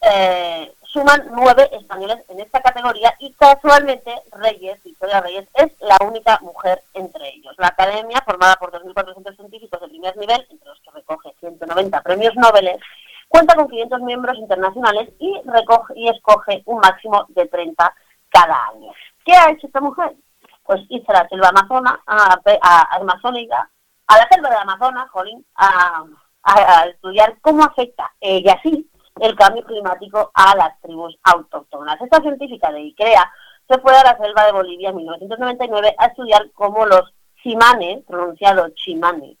eh, 0.00 0.74
suman 0.82 1.28
nueve 1.30 1.70
españoles 1.70 2.24
en 2.28 2.40
esta 2.40 2.60
categoría 2.60 3.14
y 3.20 3.32
casualmente 3.34 4.20
Reyes, 4.32 4.82
Victoria 4.82 5.20
Reyes, 5.20 5.46
es 5.54 5.70
la 5.78 5.96
única 6.04 6.40
mujer 6.42 6.82
entre 6.92 7.28
ellos. 7.28 7.54
La 7.56 7.68
academia, 7.68 8.20
formada 8.26 8.56
por 8.56 8.72
2.400 8.72 9.36
científicos 9.36 9.80
de 9.80 9.88
primer 9.90 10.16
nivel, 10.16 10.44
entre 10.50 10.68
los 10.68 10.80
que 10.80 10.90
recoge 10.90 11.32
190 11.38 12.00
premios 12.00 12.34
Nobel, 12.34 12.80
cuenta 13.28 13.54
con 13.54 13.68
500 13.68 14.00
miembros 14.00 14.36
internacionales 14.38 15.08
y, 15.20 15.40
recoge, 15.44 15.94
y 15.94 16.08
escoge 16.08 16.64
un 16.66 16.80
máximo 16.80 17.26
de 17.28 17.46
30 17.46 17.94
cada 18.28 18.66
año. 18.70 18.92
¿Qué 19.24 19.34
ha 19.34 19.52
hecho 19.52 19.68
esta 19.68 19.80
mujer? 19.80 20.16
Pues 20.70 20.82
irse 20.88 21.10
a 21.10 21.24
la 21.24 21.28
selva 21.28 21.48
amazona, 21.48 22.00
a, 22.06 22.38
a, 22.62 22.96
amazónica, 22.98 23.68
a 24.06 24.16
la 24.18 24.28
selva 24.30 24.50
de 24.50 24.56
Amazonas, 24.56 25.10
jolín, 25.10 25.44
a, 25.56 26.04
estudiar 26.88 27.36
cómo 27.40 27.64
afecta 27.64 28.12
ella 28.20 28.56
sí 28.62 28.88
el 29.20 29.34
cambio 29.34 29.64
climático 29.64 30.30
a 30.32 30.54
las 30.54 30.80
tribus 30.80 31.18
autóctonas. 31.24 32.00
Esta 32.00 32.20
científica 32.20 32.70
de 32.70 32.82
ICREA 32.82 33.28
se 33.68 33.80
fue 33.80 33.96
a 33.96 34.04
la 34.04 34.16
selva 34.16 34.46
de 34.46 34.52
Bolivia 34.52 34.90
en 34.90 34.96
1999 34.98 35.92
a 35.98 36.06
estudiar 36.06 36.48
cómo 36.52 36.86
los 36.86 37.12
chimanes, 37.42 38.04
pronunciado 38.06 38.68
chimane, 38.68 39.38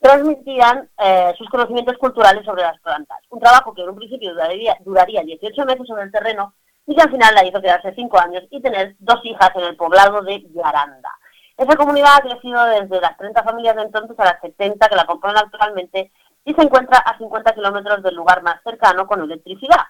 transmitían 0.00 0.88
eh, 0.96 1.34
sus 1.36 1.50
conocimientos 1.50 1.98
culturales 1.98 2.46
sobre 2.46 2.62
las 2.62 2.80
plantas. 2.80 3.18
Un 3.28 3.40
trabajo 3.40 3.74
que 3.74 3.82
en 3.82 3.90
un 3.90 3.96
principio 3.96 4.30
duraría, 4.32 4.74
duraría 4.80 5.20
18 5.22 5.66
meses 5.66 5.86
sobre 5.86 6.04
el 6.04 6.12
terreno 6.12 6.54
y 6.86 6.94
que 6.94 7.02
al 7.02 7.10
final 7.10 7.34
la 7.34 7.44
hizo 7.44 7.60
quedarse 7.60 7.94
5 7.94 8.18
años 8.18 8.44
y 8.50 8.60
tener 8.60 8.96
dos 8.98 9.20
hijas 9.24 9.50
en 9.54 9.64
el 9.64 9.76
poblado 9.76 10.22
de 10.22 10.42
Yaranda. 10.54 11.10
Esa 11.56 11.76
comunidad 11.76 12.16
ha 12.16 12.22
crecido 12.22 12.64
desde 12.64 13.00
las 13.00 13.16
30 13.18 13.42
familias 13.42 13.76
de 13.76 13.82
entonces 13.82 14.18
a 14.18 14.24
las 14.24 14.40
70 14.40 14.88
que 14.88 14.96
la 14.96 15.04
componen 15.04 15.36
actualmente 15.36 16.10
y 16.44 16.54
se 16.54 16.62
encuentra 16.62 16.98
a 16.98 17.16
50 17.18 17.52
kilómetros 17.52 18.02
del 18.02 18.14
lugar 18.14 18.42
más 18.42 18.60
cercano 18.64 19.06
con 19.06 19.22
electricidad, 19.22 19.84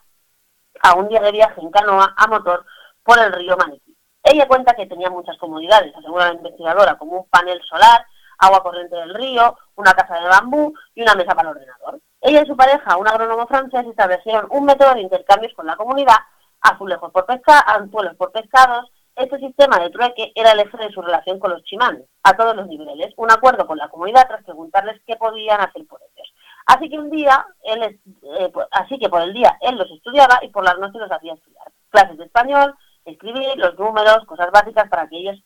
a 0.82 0.94
un 0.94 1.08
día 1.08 1.20
de 1.20 1.32
viaje 1.32 1.60
en 1.60 1.70
canoa 1.70 2.14
a 2.16 2.26
motor 2.26 2.64
por 3.02 3.18
el 3.18 3.32
río 3.32 3.56
Maniquí. 3.56 3.96
Ella 4.24 4.46
cuenta 4.46 4.74
que 4.74 4.86
tenía 4.86 5.10
muchas 5.10 5.36
comodidades, 5.38 5.96
asegura 5.96 6.28
la 6.28 6.34
investigadora, 6.34 6.96
como 6.96 7.20
un 7.20 7.28
panel 7.28 7.60
solar, 7.68 8.06
agua 8.38 8.62
corriente 8.62 8.96
del 8.96 9.14
río, 9.14 9.56
una 9.76 9.92
casa 9.94 10.20
de 10.20 10.28
bambú 10.28 10.72
y 10.94 11.02
una 11.02 11.14
mesa 11.14 11.34
para 11.34 11.50
el 11.50 11.56
ordenador. 11.56 12.00
Ella 12.20 12.42
y 12.42 12.46
su 12.46 12.56
pareja, 12.56 12.96
un 12.96 13.08
agrónomo 13.08 13.46
francés, 13.46 13.84
establecieron 13.86 14.46
un 14.50 14.64
método 14.64 14.94
de 14.94 15.00
intercambios 15.00 15.54
con 15.54 15.66
la 15.66 15.76
comunidad, 15.76 16.18
azulejos 16.62 17.10
por 17.12 17.26
pesca, 17.26 17.60
anzuelos 17.60 18.16
por 18.16 18.32
pescados. 18.32 18.90
Este 19.14 19.38
sistema 19.38 19.78
de 19.78 19.90
trueque 19.90 20.32
era 20.34 20.52
el 20.52 20.60
eje 20.60 20.76
de 20.78 20.90
su 20.90 21.02
relación 21.02 21.38
con 21.38 21.50
los 21.50 21.62
chimanes, 21.64 22.04
a 22.22 22.34
todos 22.34 22.56
los 22.56 22.66
niveles, 22.66 23.12
un 23.16 23.30
acuerdo 23.30 23.66
con 23.66 23.76
la 23.76 23.88
comunidad 23.88 24.26
tras 24.26 24.42
preguntarles 24.42 25.02
qué 25.06 25.16
podían 25.16 25.60
hacer 25.60 25.86
por 25.86 26.00
ellos. 26.00 26.32
Así 26.66 26.88
que 26.88 26.98
un 26.98 27.10
día, 27.10 27.44
él, 27.64 27.82
eh, 27.82 28.48
pues, 28.52 28.66
así 28.70 28.98
que 28.98 29.08
por 29.08 29.20
el 29.20 29.32
día 29.32 29.58
él 29.60 29.76
los 29.76 29.90
estudiaba 29.90 30.38
y 30.42 30.48
por 30.48 30.64
las 30.64 30.78
noches 30.78 31.00
los 31.00 31.12
hacía 31.12 31.34
estudiar. 31.34 31.66
Clases 31.90 32.16
de 32.16 32.24
español, 32.24 32.74
escribir, 33.04 33.56
los 33.56 33.78
números, 33.78 34.24
cosas 34.26 34.50
básicas 34.50 34.88
para 34.88 35.08
que 35.08 35.18
ellos, 35.18 35.42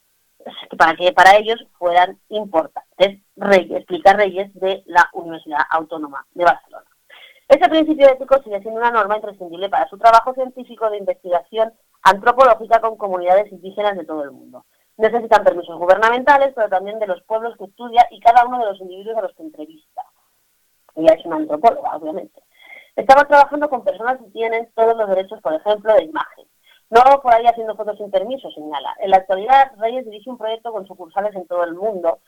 para 0.77 0.95
que 0.95 1.11
para 1.11 1.35
ellos 1.35 1.59
fueran 1.77 2.19
importantes. 2.29 3.21
Reyes, 3.35 3.77
explica 3.77 4.13
Reyes 4.13 4.53
de 4.53 4.83
la 4.85 5.09
Universidad 5.13 5.61
Autónoma 5.69 6.25
de 6.33 6.45
Barcelona. 6.45 6.85
Este 7.67 7.83
principio 7.83 8.07
ético 8.07 8.41
sigue 8.43 8.61
siendo 8.61 8.79
una 8.79 8.91
norma 8.91 9.17
imprescindible 9.17 9.67
para 9.67 9.89
su 9.89 9.97
trabajo 9.97 10.33
científico 10.33 10.89
de 10.89 10.99
investigación 10.99 11.73
antropológica 12.01 12.79
con 12.79 12.95
comunidades 12.95 13.51
indígenas 13.51 13.97
de 13.97 14.05
todo 14.05 14.23
el 14.23 14.31
mundo. 14.31 14.63
Necesitan 14.95 15.43
permisos 15.43 15.77
gubernamentales, 15.77 16.53
pero 16.55 16.69
también 16.69 16.97
de 16.97 17.07
los 17.07 17.21
pueblos 17.23 17.57
que 17.57 17.65
estudia 17.65 18.07
y 18.09 18.21
cada 18.21 18.45
uno 18.45 18.59
de 18.59 18.71
los 18.71 18.79
individuos 18.79 19.17
a 19.17 19.21
los 19.23 19.33
que 19.33 19.43
entrevista. 19.43 20.01
Ella 20.95 21.13
es 21.15 21.25
una 21.25 21.35
antropóloga, 21.35 21.97
obviamente. 21.97 22.41
Estamos 22.95 23.27
trabajando 23.27 23.69
con 23.69 23.83
personas 23.83 24.17
que 24.19 24.31
tienen 24.31 24.71
todos 24.73 24.95
los 24.95 25.09
derechos, 25.09 25.41
por 25.41 25.53
ejemplo, 25.53 25.93
de 25.93 26.05
imagen. 26.05 26.45
No 26.89 27.01
por 27.21 27.33
ahí 27.33 27.45
haciendo 27.47 27.75
fotos 27.75 27.97
sin 27.97 28.09
permiso, 28.09 28.49
señala. 28.51 28.95
En 29.01 29.09
la 29.09 29.17
actualidad, 29.17 29.73
Reyes 29.77 30.05
dirige 30.05 30.29
un 30.29 30.37
proyecto 30.37 30.71
con 30.71 30.87
sucursales 30.87 31.35
en 31.35 31.45
todo 31.45 31.65
el 31.65 31.75
mundo, 31.75 32.19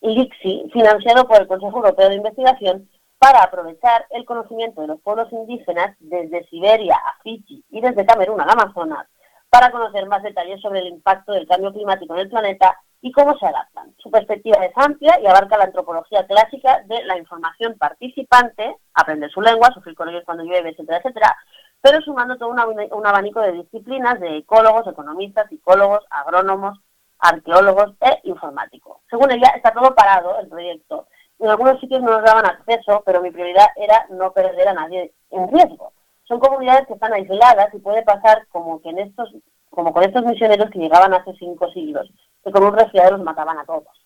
LIXI, 0.00 0.70
financiado 0.72 1.28
por 1.28 1.40
el 1.40 1.46
Consejo 1.46 1.76
Europeo 1.76 2.08
de 2.08 2.16
Investigación, 2.16 2.88
para 3.18 3.42
aprovechar 3.42 4.06
el 4.10 4.24
conocimiento 4.24 4.80
de 4.80 4.86
los 4.86 5.00
pueblos 5.00 5.32
indígenas 5.32 5.96
desde 5.98 6.46
Siberia 6.48 6.94
a 6.94 7.20
Fiji 7.22 7.64
y 7.70 7.80
desde 7.80 8.06
Camerún 8.06 8.40
al 8.40 8.50
Amazonas, 8.50 9.06
para 9.50 9.70
conocer 9.70 10.06
más 10.06 10.22
detalles 10.22 10.60
sobre 10.60 10.80
el 10.80 10.88
impacto 10.88 11.32
del 11.32 11.48
cambio 11.48 11.72
climático 11.72 12.14
en 12.14 12.20
el 12.20 12.28
planeta 12.28 12.78
y 13.00 13.12
cómo 13.12 13.36
se 13.38 13.46
adaptan. 13.46 13.94
Su 13.98 14.10
perspectiva 14.10 14.64
es 14.64 14.72
amplia 14.76 15.18
y 15.20 15.26
abarca 15.26 15.56
la 15.56 15.64
antropología 15.64 16.26
clásica 16.26 16.82
de 16.86 17.04
la 17.04 17.16
información 17.16 17.78
participante, 17.78 18.76
aprender 18.94 19.30
su 19.30 19.40
lengua, 19.40 19.72
sufrir 19.72 19.94
con 19.96 20.08
ellos 20.08 20.24
cuando 20.26 20.44
llueve, 20.44 20.70
etcétera, 20.70 20.98
etcétera, 20.98 21.36
pero 21.80 22.00
sumando 22.02 22.36
todo 22.36 22.50
un 22.50 22.58
abani- 22.58 22.90
un 22.92 23.06
abanico 23.06 23.40
de 23.40 23.52
disciplinas 23.52 24.18
de 24.20 24.38
ecólogos, 24.38 24.86
economistas, 24.86 25.48
psicólogos, 25.48 26.04
agrónomos, 26.10 26.78
arqueólogos 27.20 27.94
e 28.00 28.20
informáticos. 28.24 28.98
Según 29.08 29.30
ella, 29.30 29.52
está 29.56 29.72
todo 29.72 29.94
parado 29.94 30.38
el 30.40 30.48
proyecto. 30.48 31.06
En 31.38 31.48
algunos 31.48 31.78
sitios 31.80 32.02
no 32.02 32.10
nos 32.10 32.22
daban 32.24 32.46
acceso, 32.46 33.02
pero 33.06 33.22
mi 33.22 33.30
prioridad 33.30 33.66
era 33.76 34.06
no 34.10 34.32
perder 34.32 34.68
a 34.68 34.74
nadie 34.74 35.12
en 35.30 35.48
riesgo. 35.48 35.92
Son 36.24 36.40
comunidades 36.40 36.86
que 36.86 36.94
están 36.94 37.12
aisladas 37.12 37.72
y 37.72 37.78
puede 37.78 38.02
pasar 38.02 38.46
como 38.48 38.80
que 38.82 38.90
en 38.90 38.98
estos, 38.98 39.32
como 39.70 39.92
con 39.92 40.02
estos 40.02 40.24
misioneros 40.24 40.70
que 40.70 40.80
llegaban 40.80 41.14
hace 41.14 41.32
cinco 41.38 41.70
siglos, 41.70 42.10
que 42.44 42.50
con 42.50 42.64
un 42.64 42.76
resfriado 42.76 43.12
los 43.12 43.22
mataban 43.22 43.58
a 43.58 43.64
todos. 43.64 44.04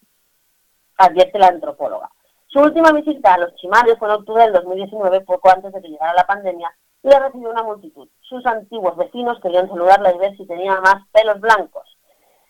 Advierte 0.99 1.39
la 1.39 1.49
antropóloga. 1.49 2.11
Su 2.49 2.61
última 2.61 2.93
visita 2.93 3.35
a 3.35 3.39
los 3.39 3.55
chimanes 3.55 3.99
fue 3.99 4.09
en 4.09 4.15
octubre 4.15 4.43
del 4.43 4.53
2019, 4.53 5.23
poco 5.23 5.51
antes 5.51 5.73
de 5.73 5.81
que 5.81 5.89
llegara 5.89 6.13
la 6.13 6.27
pandemia, 6.27 6.71
y 7.03 7.09
la 7.09 7.19
recibió 7.19 7.51
una 7.51 7.63
multitud. 7.63 8.09
Sus 8.21 8.45
antiguos 8.45 8.97
vecinos 8.97 9.41
querían 9.41 9.69
saludarla 9.69 10.15
y 10.15 10.19
ver 10.19 10.37
si 10.37 10.47
tenía 10.47 10.81
más 10.81 11.09
pelos 11.13 11.41
blancos. 11.41 11.89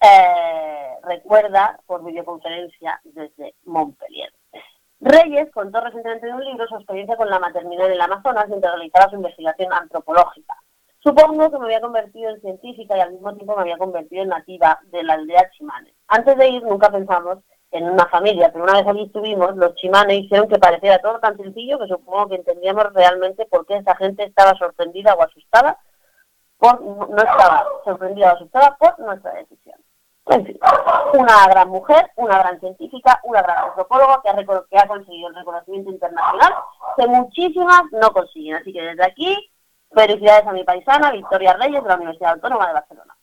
eh, 0.04 0.98
recuerda 1.04 1.78
por 1.86 2.04
videoconferencia 2.04 3.00
desde 3.04 3.54
Montpellier. 3.64 4.32
Reyes 5.02 5.50
contó 5.52 5.80
recientemente 5.80 6.28
en 6.28 6.34
un 6.34 6.44
libro 6.44 6.64
su 6.68 6.76
experiencia 6.76 7.16
con 7.16 7.28
la 7.28 7.40
maternidad 7.40 7.86
en 7.86 7.94
el 7.94 8.00
Amazonas 8.00 8.48
mientras 8.48 8.72
realizaba 8.74 9.10
su 9.10 9.16
investigación 9.16 9.72
antropológica. 9.72 10.54
Supongo 11.00 11.50
que 11.50 11.58
me 11.58 11.64
había 11.64 11.80
convertido 11.80 12.30
en 12.30 12.40
científica 12.40 12.96
y 12.96 13.00
al 13.00 13.10
mismo 13.10 13.34
tiempo 13.34 13.56
me 13.56 13.62
había 13.62 13.78
convertido 13.78 14.22
en 14.22 14.28
nativa 14.28 14.78
de 14.84 15.02
la 15.02 15.14
aldea 15.14 15.50
Chimane. 15.50 15.92
Antes 16.06 16.36
de 16.36 16.48
ir 16.48 16.62
nunca 16.62 16.88
pensamos 16.88 17.38
en 17.72 17.90
una 17.90 18.06
familia, 18.06 18.52
pero 18.52 18.62
una 18.62 18.74
vez 18.74 18.86
allí 18.86 19.02
estuvimos, 19.02 19.56
los 19.56 19.74
Chimane 19.74 20.14
hicieron 20.14 20.46
que 20.46 20.60
pareciera 20.60 21.00
todo 21.00 21.18
tan 21.18 21.36
sencillo 21.36 21.80
que 21.80 21.88
supongo 21.88 22.28
que 22.28 22.36
entendíamos 22.36 22.92
realmente 22.92 23.44
por 23.46 23.66
qué 23.66 23.78
esa 23.78 23.96
gente 23.96 24.22
estaba 24.22 24.56
sorprendida 24.56 25.14
o 25.14 25.22
asustada 25.22 25.78
por 26.58 26.80
no 26.80 27.16
estaba 27.16 27.64
sorprendida 27.84 28.34
o 28.34 28.36
asustada 28.36 28.76
por 28.78 29.00
nuestra 29.00 29.32
decisión. 29.32 29.80
En 30.26 30.46
fin, 30.46 30.58
una 31.14 31.46
gran 31.48 31.68
mujer, 31.68 32.10
una 32.16 32.38
gran 32.38 32.60
científica, 32.60 33.20
una 33.24 33.42
gran 33.42 33.64
antropóloga 33.64 34.22
que 34.22 34.78
ha, 34.78 34.86
conseguido 34.86 35.28
el 35.28 35.34
reconocimiento 35.34 35.90
internacional 35.90 36.54
que 36.96 37.06
muchísimas 37.08 37.82
no 37.90 38.12
consiguen. 38.12 38.56
Así 38.56 38.72
que 38.72 38.82
desde 38.82 39.04
aquí, 39.04 39.52
felicidades 39.90 40.46
a 40.46 40.52
mi 40.52 40.62
paisana 40.64 41.10
Victoria 41.10 41.54
Reyes 41.54 41.82
de 41.82 41.88
la 41.88 41.96
Universidad 41.96 42.34
Autónoma 42.34 42.68
de 42.68 42.74
Barcelona. 42.74 43.16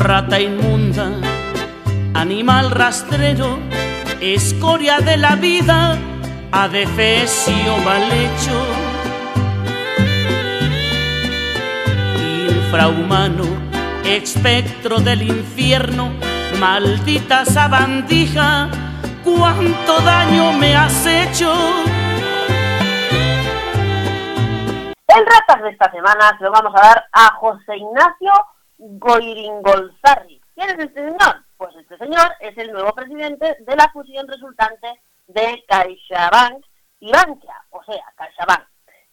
Rata 0.00 0.40
inmunda, 0.40 1.10
animal 2.14 2.70
rastrero, 2.70 3.58
escoria 4.20 4.98
de 5.00 5.18
la 5.18 5.36
vida, 5.36 5.98
adefesio 6.50 7.76
mal 7.84 8.02
hecho, 8.10 8.64
infrahumano, 12.48 13.44
espectro 14.04 15.00
del 15.00 15.22
infierno, 15.22 16.12
maldita 16.58 17.44
sabandija, 17.44 18.70
cuánto 19.22 20.00
daño 20.00 20.52
me 20.54 20.74
has 20.74 21.04
hecho. 21.04 21.52
El 25.08 25.26
ratas 25.26 25.62
de 25.62 25.70
esta 25.70 25.90
semana 25.90 26.34
se 26.38 26.44
lo 26.44 26.52
vamos 26.52 26.72
a 26.74 26.80
dar 26.80 27.04
a 27.12 27.34
José 27.34 27.76
Ignacio 27.76 28.32
Goiringolzarri. 28.80 30.40
¿Quién 30.54 30.70
es 30.70 30.86
este 30.86 31.04
señor? 31.04 31.44
Pues 31.58 31.76
este 31.76 31.98
señor 31.98 32.32
es 32.40 32.56
el 32.56 32.72
nuevo 32.72 32.92
presidente 32.94 33.58
de 33.60 33.76
la 33.76 33.90
fusión 33.92 34.26
resultante 34.26 35.02
de 35.26 35.62
CaixaBank 35.68 36.64
y 37.00 37.12
Bankia, 37.12 37.62
o 37.70 37.84
sea, 37.84 38.02
CaixaBank, 38.16 38.66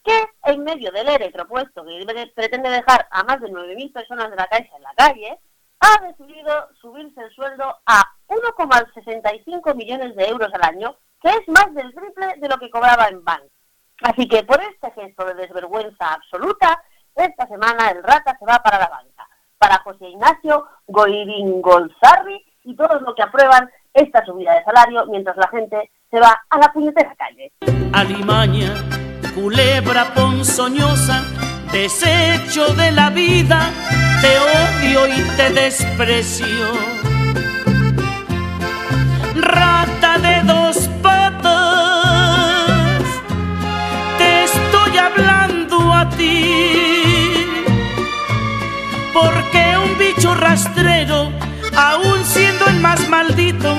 que 0.06 0.24
en 0.46 0.64
medio 0.64 0.90
del 0.92 1.10
ERE 1.10 1.32
propuesto 1.32 1.84
que 1.84 2.32
pretende 2.34 2.70
dejar 2.70 3.08
a 3.12 3.24
más 3.24 3.42
de 3.42 3.50
9.000 3.50 3.92
personas 3.92 4.30
de 4.30 4.38
la 4.38 4.48
Caixa 4.48 4.78
en 4.78 4.84
la 4.84 4.94
calle, 4.96 5.38
ha 5.82 6.02
decidido 6.08 6.70
subirse 6.80 7.22
el 7.22 7.32
sueldo 7.32 7.78
a 7.86 8.04
1,65 8.28 9.76
millones 9.76 10.16
de 10.16 10.30
euros 10.30 10.50
al 10.54 10.64
año, 10.64 10.96
que 11.22 11.30
es 11.30 11.48
más 11.48 11.74
del 11.74 11.94
triple 11.94 12.36
de 12.38 12.48
lo 12.48 12.58
que 12.58 12.70
cobraba 12.70 13.10
en 13.10 13.24
Bank. 13.24 13.44
Así 14.04 14.28
que 14.30 14.44
por 14.44 14.62
este 14.62 14.92
gesto 14.92 15.26
de 15.26 15.34
desvergüenza 15.34 16.14
absoluta, 16.14 16.82
esta 17.16 17.48
semana 17.48 17.90
el 17.90 18.02
rata 18.02 18.38
se 18.40 18.46
va 18.46 18.60
para 18.60 18.80
la 18.80 18.88
banca 18.88 19.17
para 19.58 19.80
José 19.84 20.10
Ignacio 20.10 20.66
Goiringolzarri 20.88 22.44
y 22.64 22.76
todos 22.76 23.02
los 23.02 23.16
que 23.16 23.24
aprueban 23.24 23.70
esta 23.94 24.24
subida 24.26 24.54
de 24.54 24.64
salario 24.64 25.06
mientras 25.08 25.38
la 25.38 25.48
gente 25.48 25.90
se 26.12 26.20
va 26.20 26.40
a 26.50 26.58
la 26.58 26.72
puñetera 26.72 27.16
calle. 27.16 27.52
Alimaña, 27.94 28.74
culebra 29.34 30.14
ponzoñosa, 30.14 31.24
desecho 31.72 32.74
de 32.76 32.92
la 32.92 33.10
vida, 33.10 33.72
te 34.22 34.38
odio 34.38 35.08
y 35.08 35.22
te 35.36 35.50
desprecio. 35.52 36.68
Rata 39.36 40.18
de 40.20 40.44
dos 40.44 40.90
patas, 41.02 43.02
te 44.18 44.44
estoy 44.44 44.98
hablando 44.98 45.94
a 45.94 46.10
ti 46.10 47.17
porque 49.22 49.76
un 49.84 49.98
bicho 49.98 50.36
rastrero, 50.36 51.32
aún 51.76 52.24
siendo 52.24 52.68
el 52.68 52.80
más 52.80 53.08
maldito, 53.10 53.74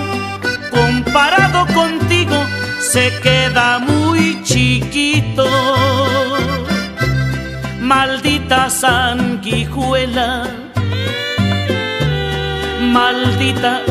comparado 0.70 1.66
contigo, 1.74 2.36
se 2.80 3.12
queda 3.22 3.78
muy 3.78 4.43
chiquito. 4.43 5.47
Maldita 7.80 8.68
sanguijuela, 8.68 10.45
maldita 12.80 13.82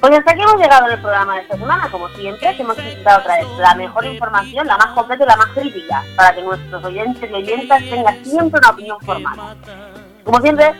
Pues 0.00 0.18
hasta 0.18 0.32
aquí 0.32 0.42
hemos 0.42 0.56
llegado 0.56 0.86
en 0.86 0.92
el 0.94 1.00
programa 1.00 1.36
de 1.36 1.42
esta 1.42 1.56
semana, 1.56 1.88
como 1.92 2.08
siempre, 2.08 2.56
que 2.56 2.62
hemos 2.62 2.74
presentado 2.74 3.20
otra 3.20 3.36
vez 3.36 3.46
la 3.58 3.74
mejor 3.76 4.04
información, 4.04 4.66
la 4.66 4.76
más 4.78 4.88
completa 4.88 5.22
y 5.22 5.26
la 5.28 5.36
más 5.36 5.46
crítica, 5.48 6.02
para 6.16 6.34
que 6.34 6.42
nuestros 6.42 6.84
oyentes 6.84 7.30
y 7.30 7.32
oyentas 7.32 7.78
tengan 7.84 8.24
siempre 8.24 8.58
una 8.58 8.70
opinión 8.70 8.98
formada. 9.02 9.54
Como 10.24 10.40
siempre, 10.40 10.74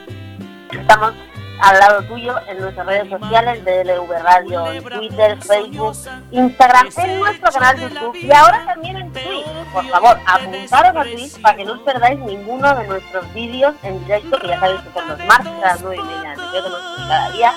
estamos 0.73 1.13
al 1.61 1.79
lado 1.79 2.03
tuyo 2.03 2.35
en 2.49 2.59
nuestras 2.59 2.85
redes 2.85 3.11
sociales 3.11 3.65
de 3.65 3.85
LV 3.85 4.11
Radio, 4.25 4.73
en 4.73 4.83
Twitter, 4.83 5.39
Facebook, 5.43 5.97
Instagram, 6.33 6.89
en 6.97 7.21
nuestro 7.21 7.53
canal 7.53 7.77
de 7.77 7.91
YouTube 7.91 8.17
y 8.17 8.33
ahora 8.33 8.65
también 8.65 8.97
en 8.97 9.13
Twitch. 9.13 9.47
Por 9.73 9.87
favor, 9.87 10.19
apuntaros 10.27 10.97
a 10.97 11.03
Twitch 11.05 11.41
para 11.41 11.57
que 11.57 11.65
no 11.65 11.75
os 11.75 11.81
perdáis 11.83 12.19
ninguno 12.19 12.75
de 12.75 12.89
nuestros 12.89 13.33
vídeos 13.35 13.75
en 13.85 14.01
directo, 14.01 14.37
que 14.41 14.49
ya 14.49 14.59
sabéis 14.59 14.81
que 14.81 14.99
son 14.99 15.09
los 15.09 15.25
martes 15.27 15.53
a 15.63 15.67
las 15.67 15.81
9 15.81 15.97
y 15.97 16.05
media 16.05 16.31
de 16.31 17.07
cada 17.09 17.31
día 17.31 17.53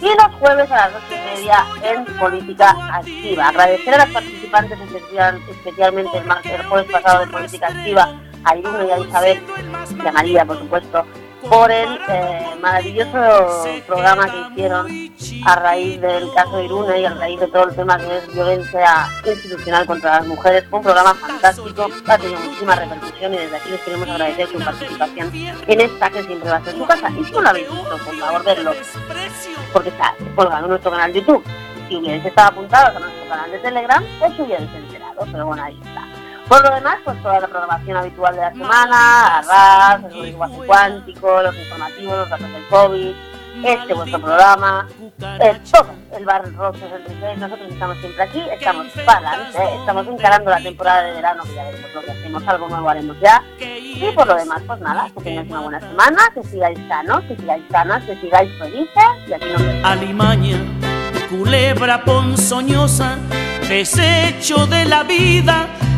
y 0.00 0.06
los 0.06 0.34
jueves 0.38 0.70
a 0.70 0.76
las 0.76 0.92
dos 0.92 1.02
y 1.10 1.36
media 1.36 1.64
en 1.82 2.04
Política 2.18 2.74
Activa. 2.92 3.48
Agradecer 3.48 3.94
a 3.94 3.98
las 3.98 4.10
participantes, 4.10 4.80
especial, 4.80 5.40
especialmente 5.50 6.18
el, 6.18 6.24
martes, 6.24 6.52
el 6.52 6.66
jueves 6.66 6.90
pasado 6.90 7.26
de 7.26 7.32
Política 7.32 7.68
Activa, 7.68 8.20
a 8.44 8.56
Irune 8.56 8.86
y 8.86 8.90
a 8.90 8.98
Isabel, 8.98 9.42
y 10.02 10.06
a 10.06 10.12
María, 10.12 10.44
por 10.44 10.58
supuesto, 10.58 11.04
por 11.48 11.70
el 11.70 11.98
eh, 12.08 12.46
maravilloso 12.60 13.64
programa 13.86 14.30
que 14.30 14.40
hicieron 14.52 14.86
a 15.44 15.56
raíz 15.56 16.00
del 16.00 16.32
caso 16.34 16.56
de 16.56 16.64
Irune 16.64 17.00
y 17.00 17.04
a 17.04 17.14
raíz 17.14 17.40
de 17.40 17.46
todo 17.48 17.68
el 17.68 17.76
tema 17.76 17.96
es 17.96 18.32
violencia 18.32 19.08
institucional 19.24 19.86
contra 19.86 20.18
las 20.18 20.26
mujeres. 20.26 20.64
Fue 20.68 20.78
un 20.78 20.84
programa 20.84 21.14
fantástico, 21.14 21.88
ha 22.06 22.18
tenido 22.18 22.40
muchísima 22.40 22.74
repercusión 22.74 23.34
y 23.34 23.36
desde 23.36 23.56
aquí 23.56 23.70
les 23.70 23.80
queremos 23.80 24.08
agradecer 24.08 24.48
su 24.48 24.58
participación 24.58 25.30
en 25.34 25.80
esta 25.80 26.10
que 26.10 26.22
siempre 26.24 26.50
va 26.50 26.56
a 26.56 26.64
ser 26.64 26.74
su 26.76 26.86
casa. 26.86 27.10
Y 27.10 27.24
si 27.24 27.32
no 27.32 27.42
lo 27.42 27.48
habéis 27.48 27.70
visto, 27.70 27.98
por 28.04 28.14
favor, 28.16 28.44
verlo, 28.44 28.72
porque 29.72 29.88
está 29.90 30.14
colgado 30.34 30.64
en 30.64 30.70
nuestro 30.70 30.90
canal 30.90 31.12
de 31.12 31.20
YouTube. 31.20 31.44
Si 31.88 31.96
hubierais 31.96 32.24
estado 32.24 32.48
apuntados 32.48 32.96
a 32.96 33.00
nuestro 33.00 33.28
canal 33.28 33.50
de 33.50 33.58
Telegram, 33.58 34.04
os 34.20 34.38
hubierais 34.38 34.74
enterado, 34.74 35.26
pero 35.32 35.46
bueno, 35.46 35.62
ahí 35.62 35.80
está. 35.82 36.17
Por 36.48 36.62
lo 36.62 36.74
demás, 36.74 36.96
pues 37.04 37.22
toda 37.22 37.40
la 37.40 37.46
programación 37.46 37.96
habitual 37.96 38.34
de 38.34 38.40
la 38.40 38.52
semana, 38.52 39.42
RAS, 39.42 40.04
el 40.12 40.22
lenguaje 40.22 40.56
cuántico, 40.66 41.42
los 41.42 41.56
informativos, 41.56 42.18
los 42.18 42.30
datos 42.30 42.52
del 42.52 42.66
COVID, 42.68 43.14
este 43.64 43.94
vuestro 43.94 44.20
programa, 44.20 44.88
eh, 45.40 45.60
todo, 45.70 45.90
el 46.16 46.24
bar 46.24 46.44
66, 46.44 47.38
nosotros 47.38 47.70
estamos 47.70 47.98
siempre 47.98 48.22
aquí, 48.22 48.40
estamos 48.52 48.86
para 49.04 49.30
adelante, 49.30 49.58
estamos 49.80 50.06
encarando 50.06 50.50
la 50.50 50.62
temporada 50.62 51.02
de 51.02 51.12
verano, 51.12 51.42
que 51.42 51.54
ya 51.54 51.64
veremos 51.64 51.94
lo 51.94 52.00
que 52.02 52.10
hacemos, 52.12 52.48
algo 52.48 52.68
nuevo 52.68 52.88
haremos 52.88 53.20
ya, 53.20 53.42
y 53.58 54.10
por 54.14 54.26
lo 54.26 54.34
demás, 54.36 54.62
pues 54.66 54.80
nada, 54.80 55.10
que 55.14 55.22
tengáis 55.22 55.50
una 55.50 55.60
buena 55.60 55.80
semana, 55.80 56.22
que 56.34 56.42
sigáis 56.44 56.78
sanos, 56.88 57.24
que 57.24 57.36
sigáis 57.36 57.64
sanas, 57.70 58.04
que 58.04 58.16
sigáis 58.20 58.50
felices, 58.58 59.04
y 59.26 59.32
aquí 59.32 59.46
nos 59.52 59.62
vemos. 59.62 59.84
Alimaña, 59.84 60.58
culebra 61.28 62.04
ponzoñosa, 62.04 63.18
desecho 63.68 64.66
de 64.66 64.84
la 64.84 65.02
vida, 65.02 65.66